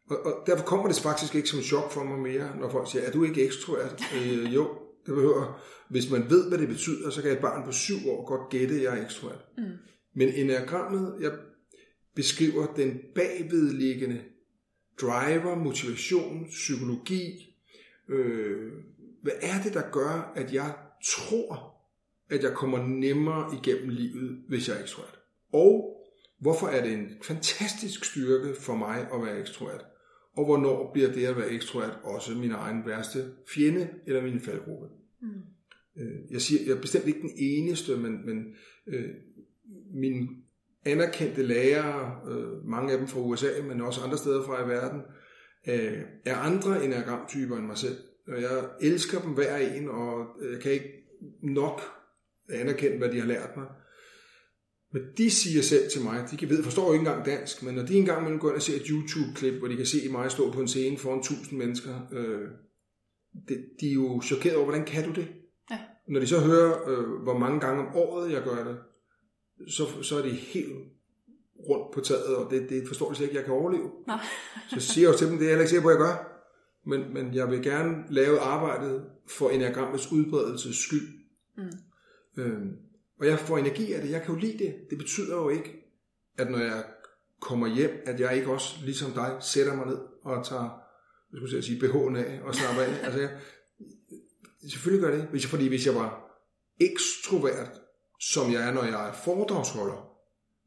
[0.10, 3.03] Og, og derfor kommer det faktisk ikke som chok for mig mere, når folk siger,
[3.03, 4.01] er du ikke ekstrovert?
[4.17, 4.69] Øh, jo,
[5.06, 5.63] det behøver.
[5.89, 8.75] Hvis man ved, hvad det betyder, så kan et barn på syv år godt gætte,
[8.75, 9.45] at jeg er ekstrovert.
[9.58, 9.63] Mm.
[10.15, 11.32] Men enagrammet, jeg
[12.15, 14.21] beskriver den bagvedliggende
[15.01, 17.56] driver, motivation, psykologi.
[18.10, 18.71] Øh,
[19.21, 20.73] hvad er det, der gør, at jeg
[21.06, 21.72] tror,
[22.29, 25.19] at jeg kommer nemmere igennem livet, hvis jeg er ekstrovert?
[25.53, 26.03] Og
[26.39, 29.86] hvorfor er det en fantastisk styrke for mig at være ekstrovert?
[30.38, 34.88] Og hvornår bliver det at være ekstrovert også min egen værste fjende eller min faldgruppe?
[35.21, 35.27] Mm.
[35.97, 38.55] Øh, jeg siger, jeg er bestemt ikke den eneste, men, men
[38.88, 39.09] øh,
[39.93, 40.27] min
[40.86, 45.01] anerkendte lærere, øh, mange af dem fra USA, men også andre steder fra i verden,
[45.67, 47.97] øh, er andre enagramtyper end mig selv.
[48.27, 51.05] Og jeg elsker dem hver en, og jeg kan ikke
[51.41, 51.81] nok
[52.49, 53.65] anerkende, hvad de har lært mig.
[54.93, 57.84] Men de siger selv til mig, de ved, forstår jo ikke engang dansk, men når
[57.84, 60.51] de engang man går ind og ser et YouTube-klip, hvor de kan se mig stå
[60.51, 62.47] på en scene foran tusind mennesker, øh,
[63.49, 65.27] de, de er jo chokeret over, hvordan kan du det?
[65.71, 65.79] Ja.
[66.08, 68.77] Når de så hører, øh, hvor mange gange om året jeg gør det,
[69.67, 70.73] så, så er de helt
[71.69, 73.91] rundt på taget, og det, det forstår de slet ikke, jeg kan overleve.
[74.08, 74.19] Nej.
[74.69, 76.29] så siger jeg jo til dem, det er jeg ikke sikker på, at jeg gør.
[76.86, 81.08] Men, men jeg vil gerne lave arbejdet for enagrammets udbredelses skyld.
[81.58, 81.63] Mm.
[82.37, 82.77] Øhm,
[83.19, 84.11] og jeg får energi af det.
[84.11, 84.75] Jeg kan jo lide det.
[84.89, 85.83] Det betyder jo ikke,
[86.37, 86.83] at når jeg
[87.39, 90.69] kommer hjem, at jeg ikke også, ligesom dig, sætter mig ned og tager,
[91.31, 92.99] jeg skulle sige, BH'en af og snapper af.
[93.05, 93.29] altså, jeg,
[94.71, 95.27] selvfølgelig gør det.
[95.31, 96.39] Hvis jeg, fordi hvis jeg var
[96.79, 97.81] ekstrovert,
[98.19, 100.09] som jeg er, når jeg er foredragsholder,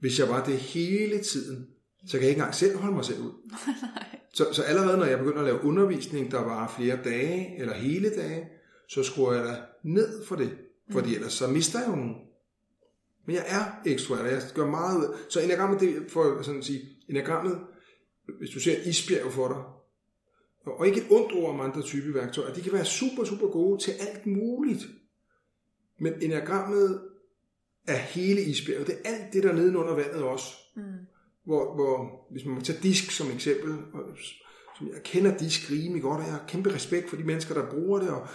[0.00, 1.66] hvis jeg var det hele tiden,
[2.07, 3.33] så kan jeg ikke engang selv holde mig selv ud.
[4.37, 8.11] så, så allerede når jeg begynder at lave undervisning, der var flere dage eller hele
[8.11, 8.48] dage,
[8.88, 10.59] så skruer jeg da ned for det.
[10.90, 11.14] Fordi mm.
[11.14, 12.16] ellers så mister jeg jo nogen.
[13.27, 16.64] Men jeg er ekstrovert, og jeg gør meget ud Så enagrammet, det for sådan at
[16.64, 17.61] sige, enagrammet,
[18.38, 19.62] hvis du ser isbjerg for dig,
[20.66, 23.83] og ikke et ondt ord om andre typer værktøjer, de kan være super, super gode
[23.83, 24.87] til alt muligt.
[25.99, 27.03] Men enagrammet
[27.87, 28.87] er hele isbjerget.
[28.87, 30.46] Det er alt det, der er nedenunder vandet også.
[30.77, 30.83] Mm.
[31.44, 34.03] Hvor, hvor, hvis man må tage disk som eksempel, og,
[34.79, 37.70] som jeg kender disk rimelig godt, og jeg har kæmpe respekt for de mennesker, der
[37.70, 38.29] bruger det, og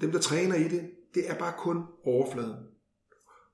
[0.00, 2.56] dem, der træner i det, det er bare kun overfladen.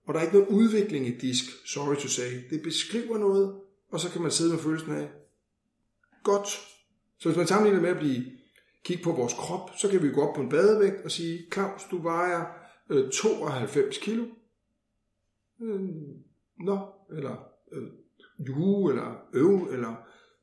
[0.07, 2.51] Og der er ikke noget udvikling i disk, sorry to say.
[2.51, 5.09] Det beskriver noget, og så kan man sidde med følelsen af,
[6.23, 6.49] godt.
[7.18, 8.25] Så hvis man sammenligner med at blive,
[8.85, 11.83] kigge på vores krop, så kan vi gå op på en badevægt og sige, Claus,
[11.90, 12.44] du vejer
[12.90, 14.25] øh, 92 kilo.
[15.62, 15.81] Øh,
[16.61, 16.79] nå,
[17.16, 17.37] eller
[17.73, 17.88] øh,
[18.38, 19.94] ju, eller øv, eller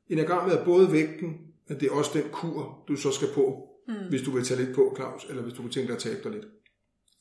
[0.10, 3.94] enagrammet er både vægten, men det er også den kur, du så skal på, mm.
[4.10, 6.24] hvis du vil tage lidt på, Claus, eller hvis du kunne tænke dig at tabe
[6.24, 6.46] dig lidt.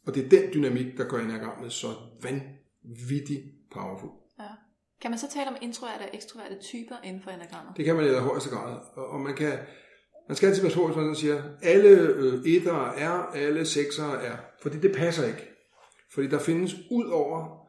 [0.07, 1.89] Og det er den dynamik, der gør enagrammet så
[2.23, 3.43] vanvittigt
[3.73, 4.11] powerful.
[4.39, 4.45] Ja.
[5.01, 7.77] Kan man så tale om introverte og ekstroverte typer inden for enagrammet?
[7.77, 8.79] Det kan man i højeste grad.
[8.97, 9.59] Og man kan,
[10.29, 14.37] man skal altid passe på, hvis man siger, alle øh, etter er, alle sekser er.
[14.63, 15.51] Fordi det passer ikke.
[16.15, 17.67] Fordi der findes ud over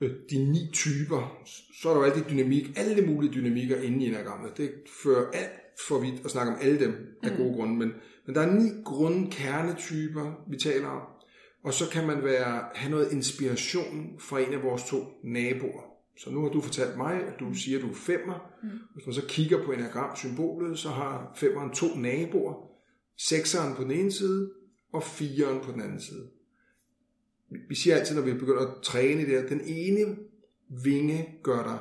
[0.00, 1.42] øh, de ni typer,
[1.82, 4.56] så er der jo altid dynamik, alle mulige dynamikker inde i enagrammet.
[4.56, 4.70] Det
[5.02, 5.52] fører alt
[5.88, 7.36] for vidt at snakke om alle dem af mm.
[7.36, 7.74] gode grunde.
[7.74, 7.92] Men,
[8.26, 11.02] men der er ni grundkernetyper, vi taler om.
[11.62, 15.92] Og så kan man være, have noget inspiration fra en af vores to naboer.
[16.16, 18.52] Så nu har du fortalt mig, at du siger, at du er femmer.
[18.62, 18.68] Mm.
[18.94, 22.68] Hvis man så kigger på enagram-symbolet, så har femmeren to naboer.
[23.18, 24.50] Sekseren på den ene side,
[24.92, 26.30] og fireren på den anden side.
[27.68, 30.16] Vi siger altid, når vi begynder at træne det, at den ene
[30.84, 31.78] vinge gør dig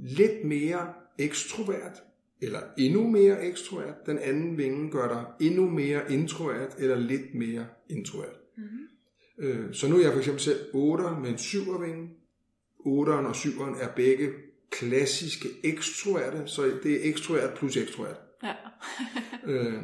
[0.00, 2.02] lidt mere ekstrovert,
[2.40, 3.94] eller endnu mere ekstrovert.
[4.06, 8.40] Den anden vinge gør dig endnu mere introvert, eller lidt mere introvert.
[8.56, 8.88] Mm-hmm.
[9.38, 12.08] Øh, så nu er jeg for eksempel selv 8 med en 7'ervinge.
[12.86, 14.28] 8'eren og 7'eren er begge
[14.70, 18.16] klassiske ekstroverte, så det er ekstrovert plus ekstrovert.
[18.42, 18.54] Ja.
[19.52, 19.82] øh,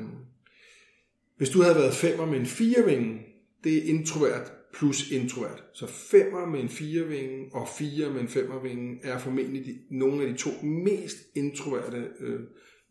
[1.36, 3.20] hvis du havde været 5'er med en 4'vinge,
[3.64, 5.64] det er introvert plus introvert.
[5.72, 10.28] Så 5'er med en 4'vinge og 4 med en 5'ervinge er formentlig de, nogle af
[10.28, 12.40] de to mest introverte øh,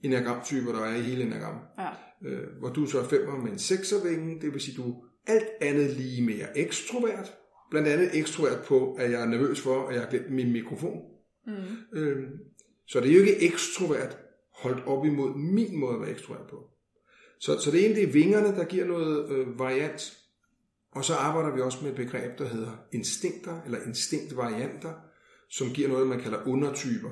[0.04, 1.56] enagramtyper, der er i hele enagram.
[1.78, 1.90] Ja.
[2.30, 5.90] Øh, hvor du så er 5'er med en 6'ervinge, det vil sige, du alt andet
[5.90, 7.34] lige mere ekstrovert.
[7.70, 11.02] Blandt andet ekstrovert på, at jeg er nervøs for, at jeg har glemt min mikrofon.
[11.48, 11.54] Mm.
[12.00, 12.40] Øhm,
[12.88, 14.18] så det er jo ikke ekstrovert
[14.52, 16.70] holdt op imod min måde at være ekstrovert på.
[17.40, 20.18] Så, så det er vingerne, der giver noget øh, variant.
[20.92, 24.94] Og så arbejder vi også med et begreb, der hedder instinkter, eller instinktvarianter,
[25.50, 27.10] som giver noget, man kalder undertyper.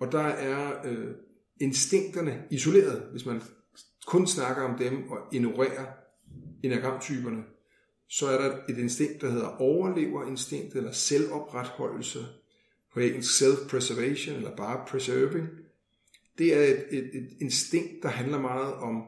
[0.00, 1.14] Og der er øh,
[1.60, 3.42] instinkterne isoleret, hvis man
[4.06, 5.86] kun snakker om dem og ignorerer
[6.62, 7.42] enagramtyperne,
[8.08, 12.26] så er der et instinkt, der hedder overleverinstinkt eller selvopretholdelse,
[12.92, 15.48] på engelsk self-preservation eller bare preserving.
[16.38, 19.02] Det er et, et, et instinkt, der handler meget om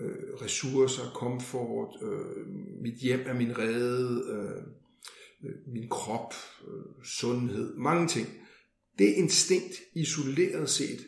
[0.00, 2.46] øh, ressourcer, komfort, øh,
[2.82, 4.62] mit hjem er min rede, øh,
[5.66, 6.34] min krop,
[6.68, 8.28] øh, sundhed, mange ting.
[8.98, 11.00] Det instinkt isoleret set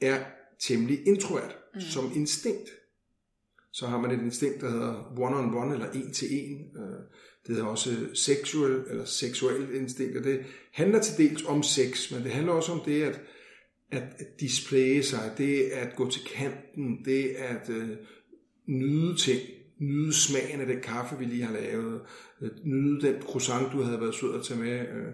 [0.00, 0.24] er
[0.60, 1.80] temmelig introvert mm.
[1.80, 2.70] som instinkt.
[3.72, 6.60] Så har man et instinkt, der hedder one-on-one eller en-til-en.
[6.76, 7.00] Øh,
[7.46, 10.40] det hedder også sexual eller seksuel instinkt, og det
[10.72, 13.20] handler til dels om sex, men det handler også om det at,
[13.92, 17.88] at, at displaye sig, det at gå til kanten, det at øh,
[18.66, 19.40] nyde ting,
[19.80, 22.00] nyde smagen af den kaffe, vi lige har lavet,
[22.42, 24.80] øh, nyde den croissant, du havde været sød at tage med.
[24.80, 25.12] Øh,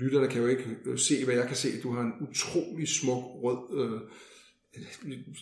[0.00, 0.64] lytterne kan jo ikke
[0.96, 1.80] se, hvad jeg kan se.
[1.82, 4.00] Du har en utrolig smuk rød øh,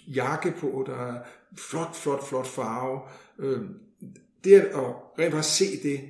[0.06, 1.22] jakke på, der er
[1.58, 3.00] flot, flot, flot farve.
[3.38, 3.60] Øh,
[4.44, 4.74] det at,
[5.18, 6.00] rent faktisk se det,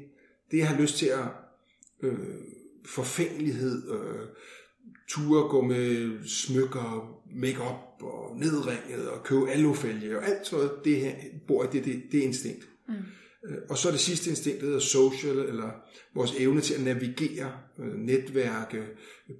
[0.50, 1.24] det jeg har lyst til at
[2.02, 2.18] øh,
[2.86, 4.26] forfængelighed, øh,
[5.08, 11.14] ture gå med smykker, makeup og nedringet og købe alufælge og alt sådan det her
[11.46, 12.68] bor det, det, det er instinkt.
[12.88, 12.94] Mm.
[13.48, 15.70] Øh, Og så er det sidste instinkt, der hedder social, eller
[16.14, 18.86] vores evne til at navigere, øh, netværke,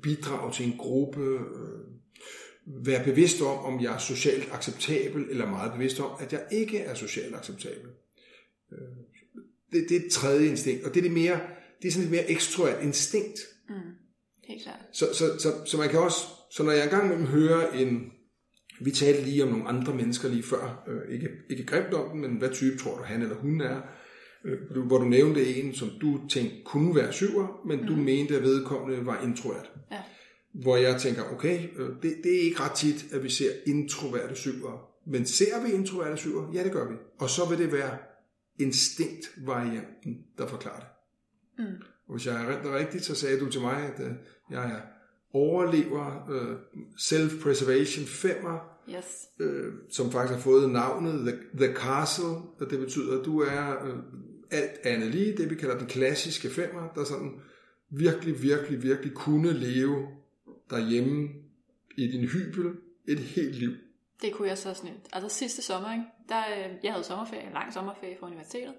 [0.02, 1.40] bidrage til en gruppe, øh,
[2.84, 6.78] være bevidst om, om jeg er socialt acceptabel, eller meget bevidst om, at jeg ikke
[6.78, 7.88] er socialt acceptabel.
[8.72, 8.78] Øh,
[9.72, 11.40] Det, det er et tredje instinkt, og det er, det mere,
[11.82, 13.38] det er sådan et mere ekstrovert instinkt.
[13.68, 13.74] Mm.
[14.48, 14.80] Helt klart.
[14.92, 16.18] Så, så, så, så man kan også,
[16.50, 18.12] så når jeg engang imellem hører en,
[18.80, 22.20] vi talte lige om nogle andre mennesker lige før, øh, ikke, ikke grimt om dem,
[22.20, 23.80] men hvad type tror du han eller hun er,
[24.44, 28.42] øh, hvor du- nævnte en, som du tænkte kunne være syver, men du mente, at
[28.42, 29.70] vedkommende var introvert.
[29.90, 30.02] Ja.
[30.62, 34.36] Hvor jeg tænker, okay, øh, det, det er ikke ret tit, at vi ser introverte
[34.36, 34.90] syver.
[35.06, 36.52] Men ser vi introverte syver?
[36.54, 36.94] Ja, det gør vi.
[37.18, 37.98] Og så vil det være
[38.60, 40.88] instinktvarianten, der forklarer det.
[41.58, 41.82] Mm.
[42.08, 44.12] Og hvis jeg er rigtigt, så sagde du til mig, at øh,
[44.50, 44.80] jeg er
[45.32, 46.56] overlever, øh,
[46.98, 49.26] self-preservation femmer, Yes.
[49.40, 52.24] øh, som faktisk har fået navnet The, The Castle,
[52.60, 53.96] og det betyder, at du er øh,
[54.50, 57.32] alt andet lige, det vi kalder den klassiske femmer, der sådan
[57.90, 60.06] virkelig, virkelig, virkelig kunne leve
[60.70, 61.28] derhjemme
[61.96, 62.74] i din hybel
[63.08, 63.70] et helt liv.
[64.22, 65.08] Det kunne jeg så snemt.
[65.12, 66.04] Altså sidste sommer, ikke?
[66.28, 68.74] Der, øh, jeg havde sommerferie, en lang sommerferie fra universitetet.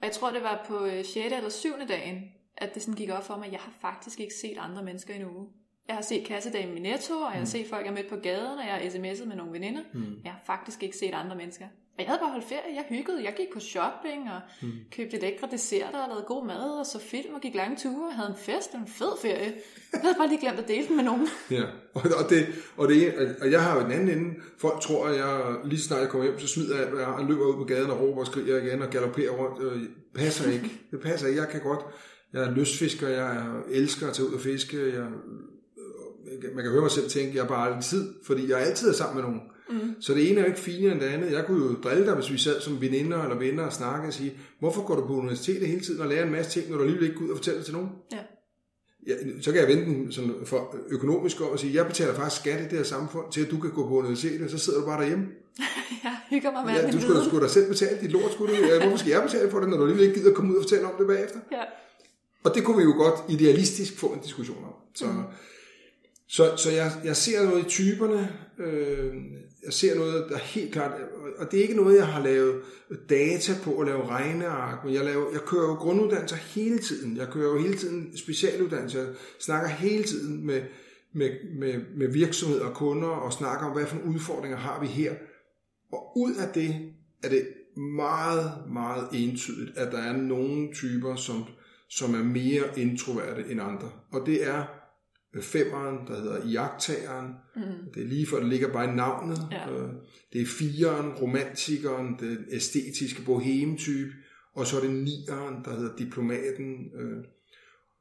[0.00, 1.16] Og jeg tror, det var på øh, 6.
[1.16, 1.68] eller 7.
[1.88, 2.22] dagen,
[2.56, 5.14] at det sådan gik op for mig, at jeg har faktisk ikke set andre mennesker
[5.14, 5.48] i en uge.
[5.88, 8.58] Jeg har set kassedamen i Netto, og jeg har set folk, jeg mødt på gaden,
[8.58, 9.82] og jeg har sms'et med nogle veninder.
[9.94, 10.20] Mm.
[10.24, 11.66] Jeg har faktisk ikke set andre mennesker.
[11.98, 14.72] Og jeg havde bare holdt ferie, jeg hyggede, jeg gik på shopping og Mm.
[14.96, 18.14] købte lækre desserter og lavede god mad og så film og gik lange ture og
[18.14, 19.52] havde en fest og en fed ferie.
[19.92, 21.28] Jeg havde bare lige glemt at dele den med nogen.
[21.58, 21.62] Ja,
[21.94, 22.46] og, og, det,
[22.76, 24.34] og, det, og jeg har jo den anden ende.
[24.58, 27.24] Folk tror, at jeg lige snart jeg kommer hjem, så smider jeg jeg har, og
[27.24, 29.62] løber ud på gaden og råber og skriger igen og galopperer rundt.
[29.72, 29.82] Øh,
[30.14, 30.70] passer ikke.
[30.90, 31.40] Det passer ikke.
[31.40, 31.80] Jeg kan godt.
[32.32, 34.92] Jeg er lystfisker, jeg elsker at tage ud og fiske.
[34.94, 35.06] Jeg,
[36.54, 38.92] man kan høre mig selv tænke, jeg har bare aldrig tid, fordi jeg altid er
[38.92, 39.40] sammen med nogen.
[39.70, 39.94] Mm.
[40.00, 41.32] Så det ene er jo ikke finere end det andet.
[41.32, 44.12] Jeg kunne jo drille dig, hvis vi sad som veninder eller venner og snakke og
[44.12, 46.82] sige, hvorfor går du på universitetet hele tiden og lærer en masse ting, når du
[46.82, 47.90] alligevel ikke går ud og fortæller det til nogen?
[48.12, 48.18] Ja.
[49.06, 52.40] Ja, så kan jeg vente den sådan for økonomisk om og sige, jeg betaler faktisk
[52.40, 54.86] skat i det her samfund til, at du kan gå på universitetet, så sidder du
[54.86, 55.26] bare derhjemme.
[56.04, 58.64] Jeg hygger mig med Ja, du skulle, skulle da selv betale dit lort, skulle du?
[58.66, 60.62] Ja, hvorfor skal jeg betale for det, når du alligevel ikke gider komme ud og
[60.62, 61.38] fortælle om det bagefter?
[61.52, 61.62] Ja.
[62.44, 64.72] Og det kunne vi jo godt idealistisk få en diskussion om.
[64.94, 65.22] Så, mm.
[66.28, 69.14] så, så jeg, jeg ser noget i typerne, øh,
[69.68, 70.92] jeg ser noget, der helt klart,
[71.38, 72.62] og det er ikke noget, jeg har lavet
[73.08, 77.16] data på at lave regneark, men jeg, laver, jeg kører jo grunduddannelser hele tiden.
[77.16, 79.00] Jeg kører jo hele tiden specialuddannelser.
[79.00, 80.62] Jeg snakker hele tiden med,
[81.14, 84.86] med, med, med virksomheder og kunder og snakker om, hvad for nogle udfordringer har vi
[84.86, 85.14] her.
[85.92, 86.74] Og ud af det
[87.22, 91.44] er det meget, meget entydigt, at der er nogle typer, som,
[91.90, 93.90] som er mere introverte end andre.
[94.12, 94.77] Og det er
[95.42, 97.34] femeren, der hedder iagtageren.
[97.56, 97.92] Mm.
[97.94, 99.38] Det er lige for, det ligger bare i navnet.
[99.50, 99.70] Ja.
[99.72, 99.88] Øh,
[100.32, 104.10] Det er fireren, romantikeren, den æstetiske boheme-type.
[104.54, 106.90] Og så er det nieren, der hedder diplomaten.
[106.94, 107.24] øh.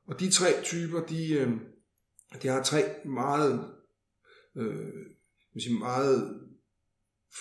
[0.07, 1.51] Og de tre typer, de, øh,
[2.43, 3.67] de har tre meget,
[4.57, 4.75] øh,
[5.59, 6.39] sige, meget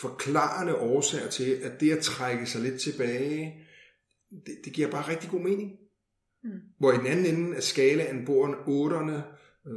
[0.00, 3.54] forklarende årsager til, at det at trække sig lidt tilbage,
[4.30, 5.72] det, det giver bare rigtig god mening.
[6.44, 6.50] Mm.
[6.78, 9.24] Hvor i den anden ende af skalaen bor otterne,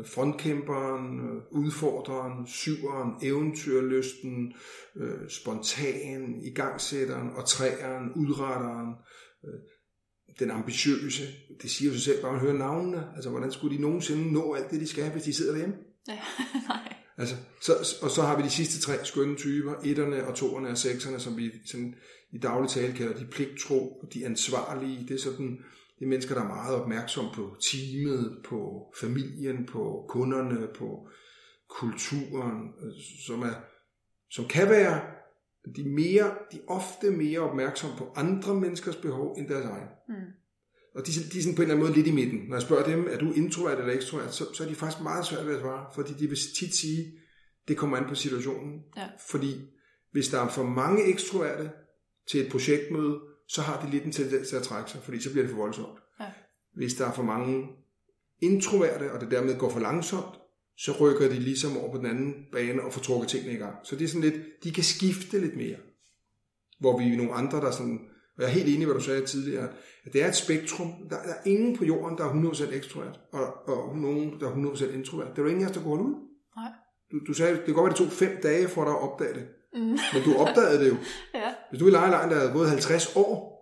[0.06, 4.54] frontkæmperen, øh, udfordreren, syveren, eventyrlysten,
[4.96, 8.96] øh, spontan, igangsætteren og træeren, udretteren,
[9.46, 9.60] øh,
[10.40, 11.24] den ambitiøse.
[11.62, 13.08] Det siger jo sig selv, bare man hører navnene.
[13.16, 15.76] Altså, hvordan skulle de nogensinde nå alt det, de skal, hvis de sidder derhjemme?
[16.08, 16.20] Ja,
[16.70, 16.94] nej.
[17.18, 20.78] Altså, så, og så har vi de sidste tre skønne typer, etterne og toerne og
[20.78, 21.96] sekserne, som vi sådan,
[22.32, 25.08] i daglig tale kalder de pligtro, de ansvarlige.
[25.08, 25.58] Det er sådan,
[26.00, 31.08] det er mennesker, der er meget opmærksomme på teamet, på familien, på kunderne, på
[31.70, 32.92] kulturen, øh,
[33.28, 33.56] som, er,
[34.30, 35.02] som kan være
[35.76, 39.88] de, mere, de er ofte mere opmærksomme på andre menneskers behov end deres egen.
[40.10, 40.16] Mm.
[40.96, 42.40] Og de, de er sådan på en eller anden måde lidt i midten.
[42.48, 45.26] Når jeg spørger dem, er du introvert eller ekstrovert, så, så er de faktisk meget
[45.26, 47.20] svært ved at svare, fordi de vil tit sige,
[47.68, 48.84] det kommer an på situationen.
[48.98, 49.08] Ja.
[49.30, 49.56] Fordi
[50.12, 51.72] hvis der er for mange ekstroverte
[52.30, 53.20] til et projektmøde,
[53.50, 55.58] så har de lidt en tendens til at trække sig, fordi så bliver det for
[55.58, 56.00] voldsomt.
[56.20, 56.26] Ja.
[56.76, 57.68] Hvis der er for mange
[58.42, 60.36] introverte, og det dermed går for langsomt,
[60.78, 63.76] så rykker de ligesom over på den anden bane og får trukket tingene i gang.
[63.84, 65.78] Så det er sådan lidt, de kan skifte lidt mere.
[66.80, 68.00] Hvor vi er nogle andre, der er sådan,
[68.36, 69.70] og jeg er helt enig i, hvad du sagde tidligere,
[70.06, 70.94] at det er et spektrum.
[71.10, 74.74] Der, der er ingen på jorden, der er 100% ekstrovert, og, og nogen, der er
[74.74, 75.28] 100% introvert.
[75.30, 76.16] Det er jo ingen af os, der går ud.
[76.56, 76.72] Nej.
[77.12, 79.34] Du, du sagde, det kan godt være, det tog fem dage for dig at opdage
[79.34, 79.48] det.
[79.74, 79.98] Mm.
[80.14, 80.98] Men du opdagede det jo.
[81.40, 81.54] Ja.
[81.70, 83.60] Hvis du i lejelejren, der havde gået 50 år,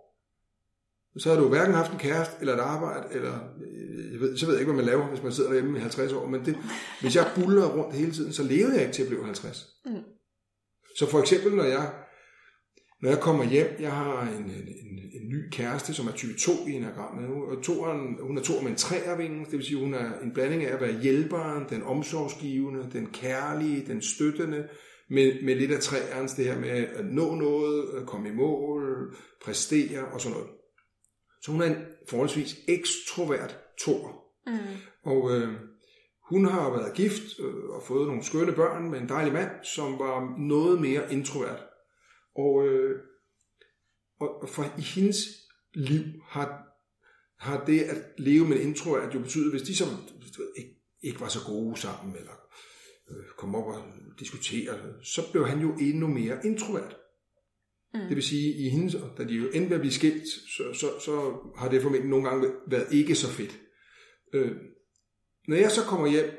[1.18, 4.46] så har du hverken haft en kæreste eller et arbejde, eller øh, jeg ved, så
[4.46, 6.26] ved jeg ikke, hvad man laver, hvis man sidder derhjemme i 50 år.
[6.26, 6.56] Men det,
[7.00, 9.66] hvis jeg buller rundt hele tiden, så levede jeg ikke til at blive 50.
[9.86, 9.92] Mm.
[10.96, 11.92] Så for eksempel, når jeg,
[13.02, 16.38] Når jeg kommer hjem, jeg har en, en, en, en ny kæreste, som er type
[16.38, 17.26] 2 i enagrammet.
[17.28, 20.64] Og toeren, hun er to med en træervinge, det vil sige, hun er en blanding
[20.64, 24.68] af at være hjælperen, den omsorgsgivende, den kærlige, den støttende,
[25.10, 30.04] med, med lidt af træernes det her med at nå noget, komme i mål, præstere
[30.04, 30.50] og sådan noget.
[31.42, 34.24] Så hun er en forholdsvis ekstrovert tor.
[34.46, 34.58] Mm.
[35.02, 35.54] Og øh,
[36.28, 39.98] hun har været gift øh, og fået nogle skønne børn med en dejlig mand, som
[39.98, 41.64] var noget mere introvert.
[42.36, 43.00] Og, øh,
[44.20, 45.18] og for i hendes
[45.74, 46.62] liv har,
[47.38, 49.84] har det at leve med en introvert jo betydet, hvis de så
[50.56, 50.70] ikke,
[51.02, 52.47] ikke var så gode sammen, eller
[53.10, 53.82] øh, kom op og
[54.20, 56.96] diskutere, så blev han jo endnu mere introvert.
[57.94, 58.00] Mm.
[58.00, 60.86] Det vil sige, i hendes, da de jo endte med at blive skilt, så, så,
[61.04, 63.58] så har det formentlig nogle gange været ikke så fedt.
[64.32, 64.56] Øh,
[65.48, 66.30] når jeg så kommer hjem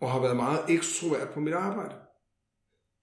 [0.00, 1.94] og har været meget ekstrovert på mit arbejde,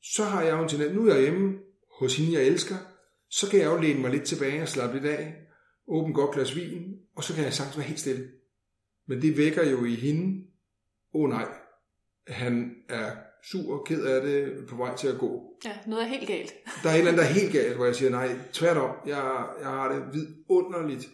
[0.01, 1.59] så har jeg jo en tendens, nu er jeg hjemme
[1.99, 2.75] hos hende, jeg elsker,
[3.29, 5.35] så kan jeg jo læne mig lidt tilbage og slappe lidt af,
[5.87, 8.31] åbne godt glas vin, og så kan jeg sagtens være helt stille.
[9.07, 10.47] Men det vækker jo i hende,
[11.13, 11.47] åh oh, nej,
[12.27, 15.41] han er sur og ked af det, på vej til at gå.
[15.65, 16.53] Ja, noget er helt galt.
[16.83, 19.47] der er et eller andet, der er helt galt, hvor jeg siger, nej, tværtom, jeg,
[19.59, 21.09] jeg har det vidunderligt.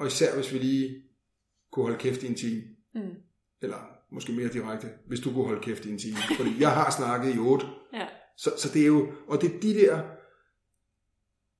[0.00, 1.02] Og især hvis vi lige
[1.72, 2.62] kunne holde kæft i en time.
[2.94, 3.14] Mm.
[3.62, 6.16] Eller måske mere direkte, hvis du kunne holde kæft i en time.
[6.36, 7.66] Fordi jeg har snakket i otte.
[7.92, 8.06] Ja.
[8.36, 10.02] Så, så det er jo, og det er de der,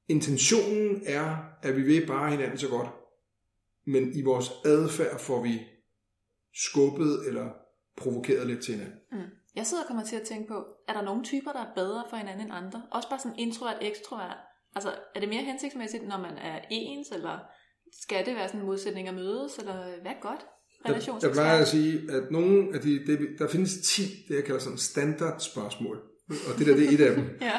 [0.09, 2.89] intentionen er, at vi vil bare hinanden så godt.
[3.87, 5.61] Men i vores adfærd får vi
[6.55, 7.51] skubbet eller
[7.97, 8.99] provokeret lidt til hinanden.
[9.13, 9.19] Mm.
[9.55, 12.05] Jeg sidder og kommer til at tænke på, er der nogle typer, der er bedre
[12.11, 12.83] for hinanden end andre?
[12.91, 14.37] Også bare sådan introvert, ekstrovert.
[14.77, 17.39] Altså, er det mere hensigtsmæssigt, når man er ens, eller
[18.03, 20.41] skal det være sådan en modsætning at mødes, eller hvad godt?
[20.89, 24.45] Jeg, jeg plejer at sige, at nogle af de, det, der findes 10, det jeg
[24.45, 25.97] kalder sådan standard spørgsmål.
[26.29, 27.25] Og det der, det er et af dem.
[27.49, 27.59] ja.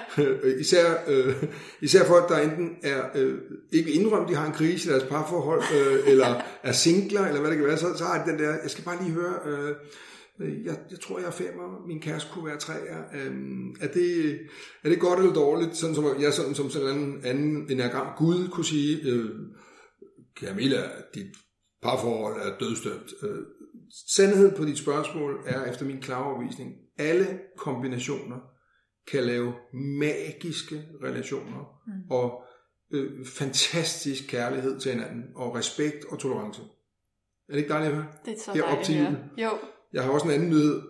[0.60, 1.44] især, øh,
[1.82, 3.40] især folk, der enten er øh,
[3.72, 7.50] ikke indrømt, de har en krise i deres parforhold, øh, eller er singler, eller hvad
[7.50, 9.76] det kan være, så, så har de den der, jeg skal bare lige høre, øh,
[10.40, 13.04] jeg, jeg tror, jeg er femmer, min kæreste kunne være træer.
[13.14, 13.34] Øh,
[13.82, 14.40] er, det,
[14.84, 15.76] er det godt eller dårligt?
[15.76, 19.30] Sådan som jeg sådan, som sådan en anden enagram Gud kunne sige, øh,
[20.40, 20.82] Camilla,
[21.14, 21.36] dit
[21.82, 23.14] parforhold er dødstømt.
[23.24, 23.42] Øh,
[24.08, 28.38] sandheden på dit spørgsmål er efter min klare overvisning, alle kombinationer
[29.12, 32.12] kan lave magiske relationer mm.
[32.12, 32.44] og
[32.92, 36.62] øh, fantastisk kærlighed til hinanden og respekt og tolerance.
[37.50, 38.08] Er det ikke dejligt at høre?
[38.26, 39.30] Det er så det er dejligt at høre.
[39.38, 39.50] Jo.
[39.94, 40.82] Jeg har også en anden nyhed.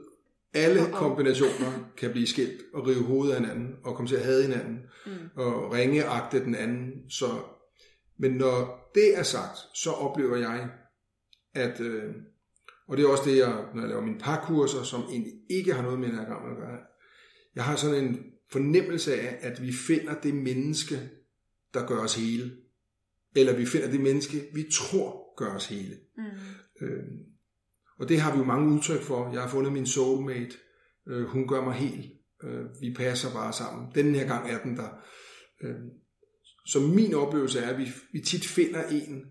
[0.54, 0.92] Alle oh, oh.
[0.92, 4.80] kombinationer kan blive skilt og rive hovedet af hinanden og komme til at have hinanden
[5.06, 5.12] mm.
[5.36, 7.10] og ringeagte den anden.
[7.10, 7.26] Så,
[8.18, 10.70] men når det er sagt, så oplever jeg,
[11.54, 12.14] at, øh,
[12.88, 15.82] og det er også det, jeg, når jeg laver mine parkurser, som egentlig ikke har
[15.84, 16.78] noget med en at gøre,
[17.56, 21.10] jeg har sådan en fornemmelse af, at vi finder det menneske,
[21.74, 22.52] der gør os hele.
[23.36, 25.96] Eller vi finder det menneske, vi tror gør os hele.
[26.18, 26.24] Mm.
[26.82, 27.04] Øh,
[28.00, 29.32] og det har vi jo mange udtryk for.
[29.34, 30.58] Jeg har fundet min soulmate.
[31.08, 32.06] Øh, hun gør mig helt.
[32.44, 33.88] Øh, vi passer bare sammen.
[33.96, 34.90] Den her gang er den der.
[35.64, 35.76] Øh,
[36.66, 39.26] så min oplevelse er, at vi, vi tit finder en,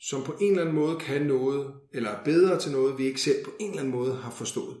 [0.00, 3.20] som på en eller anden måde kan noget, eller er bedre til noget, vi ikke
[3.20, 4.76] selv på en eller anden måde har forstået.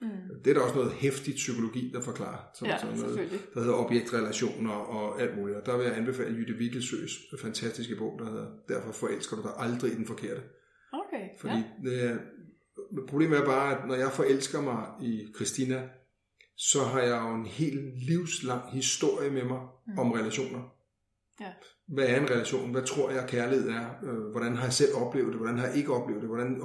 [0.00, 0.08] Mm.
[0.44, 2.50] Det er der også noget hæftigt psykologi, der forklarer.
[2.54, 5.58] Som, ja, sådan noget, der hedder objektrelationer og alt muligt.
[5.58, 9.52] Og der vil jeg anbefale Jytte Wittelsøs fantastiske bog, der hedder Derfor forelsker du dig
[9.56, 10.42] aldrig i den forkerte.
[10.92, 11.90] Okay, Fordi ja.
[11.90, 12.18] det er,
[13.08, 15.88] problemet er bare, at når jeg forelsker mig i Christina,
[16.56, 19.98] så har jeg jo en helt livslang historie med mig mm.
[19.98, 20.60] om relationer.
[21.40, 21.52] Ja.
[21.88, 22.70] Hvad er en relation?
[22.70, 23.86] Hvad tror jeg kærlighed er?
[24.04, 25.36] Øh, hvordan har jeg selv oplevet det?
[25.36, 26.28] Hvordan har jeg ikke oplevet det?
[26.28, 26.62] Hvordan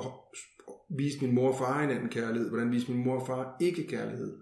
[0.98, 2.50] viste min mor og far hinanden kærlighed?
[2.50, 4.38] Hvordan viste min mor og far ikke kærlighed?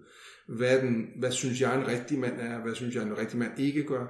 [0.48, 2.62] Hvad, den, hvad synes jeg en rigtig mand er?
[2.62, 4.06] Hvad synes jeg en rigtig mand ikke gør?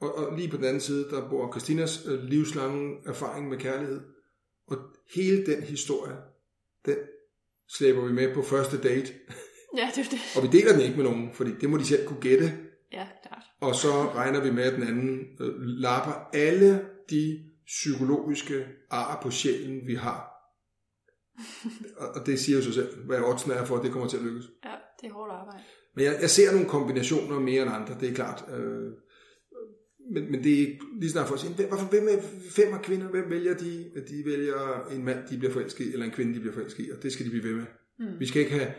[0.00, 4.00] Og, og lige på den anden side, der bor Christinas øh, livslange erfaring med kærlighed.
[4.66, 4.76] Og
[5.14, 6.16] hele den historie,
[6.86, 6.96] den
[7.68, 9.12] slæber vi med på første date.
[9.76, 10.20] Ja, det er det.
[10.36, 12.52] og vi deler den ikke med nogen, fordi det må de selv kunne gætte.
[12.92, 13.42] Ja, klart.
[13.60, 19.30] Og så regner vi med, at den anden øh, lapper alle de psykologiske ar på
[19.30, 20.32] sjælen, vi har.
[22.14, 24.22] og det siger jo sig selv, hvad oddsene er for, at det kommer til at
[24.22, 24.44] lykkes.
[24.64, 25.64] Ja, det er hårdt arbejde.
[25.94, 28.44] Men jeg, jeg ser nogle kombinationer mere end andre, det er klart.
[28.50, 28.92] Øh,
[30.16, 32.82] men, men det er ikke lige snart for at sige, hvorfor, hvem er fem af
[32.82, 33.84] kvinder, hvem vælger de?
[34.08, 36.90] De vælger en mand, de bliver forelsket i, eller en kvinde, de bliver forelsket i,
[36.90, 37.66] og det skal de blive ved med.
[37.98, 38.20] Mm.
[38.20, 38.72] Vi skal ikke have,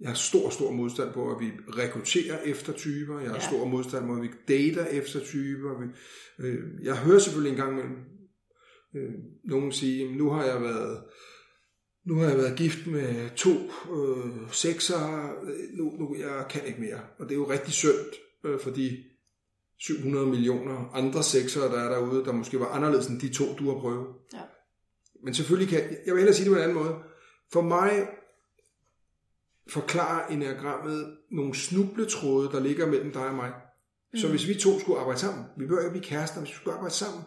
[0.00, 3.20] jeg har stor, stor modstand på, at vi rekrutterer efter typer.
[3.20, 3.46] Jeg har ja.
[3.48, 5.80] stor modstand på, at vi dater efter typer.
[5.80, 5.86] Vi,
[6.46, 7.96] øh, jeg hører selvfølgelig engang mellem
[8.96, 9.14] øh,
[9.44, 11.02] nogen sige, nu har jeg været
[12.06, 13.54] nu har jeg været gift med to
[13.96, 15.32] øh, sekser,
[15.76, 17.00] nu, nu jeg kan ikke mere.
[17.18, 18.12] Og det er jo rigtig synd,
[18.44, 19.07] øh, fordi
[19.80, 23.72] 700 millioner andre sekser, der er derude, der måske var anderledes end de to, du
[23.72, 24.06] har prøvet.
[24.32, 24.40] Ja.
[25.24, 26.94] Men selvfølgelig kan, jeg vil hellere sige det på en anden måde.
[27.52, 28.08] For mig
[29.68, 33.52] forklarer enagrammet nogle snubletråde, der ligger mellem dig og mig.
[34.12, 34.18] Mm.
[34.18, 36.74] Så hvis vi to skulle arbejde sammen, vi behøver ikke blive kærester, hvis vi skulle
[36.74, 37.22] arbejde sammen,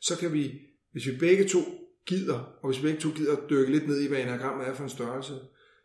[0.00, 0.52] så kan vi,
[0.92, 1.58] hvis vi begge to
[2.06, 4.84] gider, og hvis vi begge to gider dykke lidt ned i, hvad enagrammet er for
[4.84, 5.34] en størrelse,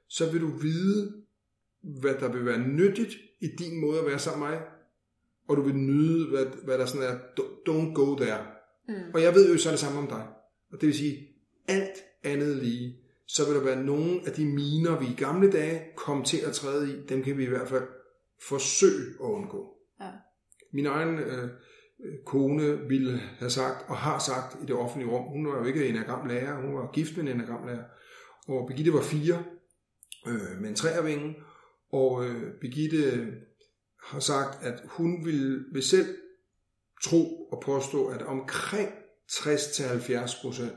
[0.07, 1.24] så vil du vide,
[2.01, 3.11] hvad der vil være nyttigt
[3.41, 4.67] i din måde at være sammen med mig,
[5.52, 7.18] og du vil nyde, hvad, hvad der sådan er,
[7.70, 8.45] don't go there.
[8.88, 9.14] Mm.
[9.14, 10.28] Og jeg ved jo så det samme om dig.
[10.72, 11.28] Og det vil sige,
[11.68, 12.97] alt andet lige,
[13.28, 16.54] så vil der være nogle af de miner, vi i gamle dage kom til at
[16.54, 17.88] træde i, dem kan vi i hvert fald
[18.47, 19.74] forsøge at undgå.
[20.02, 20.10] Ja.
[20.74, 21.49] Min egen øh,
[22.26, 25.88] kone ville have sagt, og har sagt i det offentlige rum, hun var jo ikke
[25.88, 27.84] en enagram lærer, hun var gift med en enagram lærer,
[28.47, 29.43] og Birgitte var fire,
[30.28, 31.36] øh, med en træervinge,
[31.91, 33.28] og øh, Birgitte
[34.02, 36.16] har sagt, at hun vil, vil selv
[37.04, 38.89] tro og påstå, at omkring
[39.32, 40.74] 60-70 procent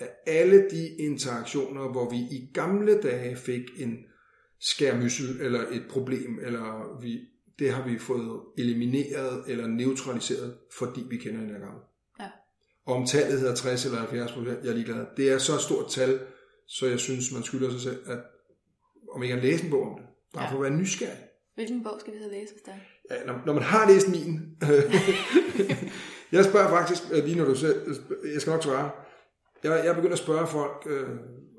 [0.00, 3.98] af alle de interaktioner, hvor vi i gamle dage fik en
[4.60, 7.20] skærmyssel eller et problem, eller vi,
[7.58, 11.78] det har vi fået elimineret eller neutraliseret, fordi vi kender en gang.
[12.20, 12.28] Ja.
[12.86, 15.06] Om tallet hedder 60 eller 70 procent, jeg er ligeglad.
[15.16, 16.20] Det er så et stort tal,
[16.66, 18.18] så jeg synes, man skylder sig selv, at
[19.12, 20.50] om ikke at læse en bog om det, bare ja.
[20.50, 21.29] for at være nysgerrig.
[21.60, 22.82] Hvilken bog skal vi så læse hos dig?
[23.10, 24.40] Ja, når, når man har læst min.
[26.36, 27.94] jeg spørger faktisk, øh, lige når du selv,
[28.32, 28.90] jeg skal nok svare,
[29.64, 31.08] jeg, jeg begynder at spørge folk, øh,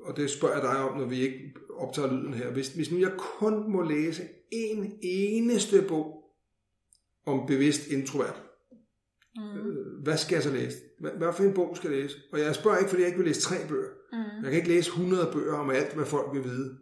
[0.00, 2.50] og det spørger jeg dig om, når vi ikke optager lyden her.
[2.50, 4.22] Hvis, hvis nu jeg kun må læse
[4.52, 6.24] en eneste bog
[7.26, 8.42] om bevidst introvert,
[9.36, 9.42] mm.
[9.42, 10.78] øh, hvad skal jeg så læse?
[11.00, 12.16] Hvad, hvad for en bog skal jeg læse?
[12.32, 13.90] Og jeg spørger ikke, fordi jeg ikke vil læse tre bøger.
[14.12, 14.18] Mm.
[14.18, 16.78] Jeg kan ikke læse 100 bøger om alt, hvad folk vil vide.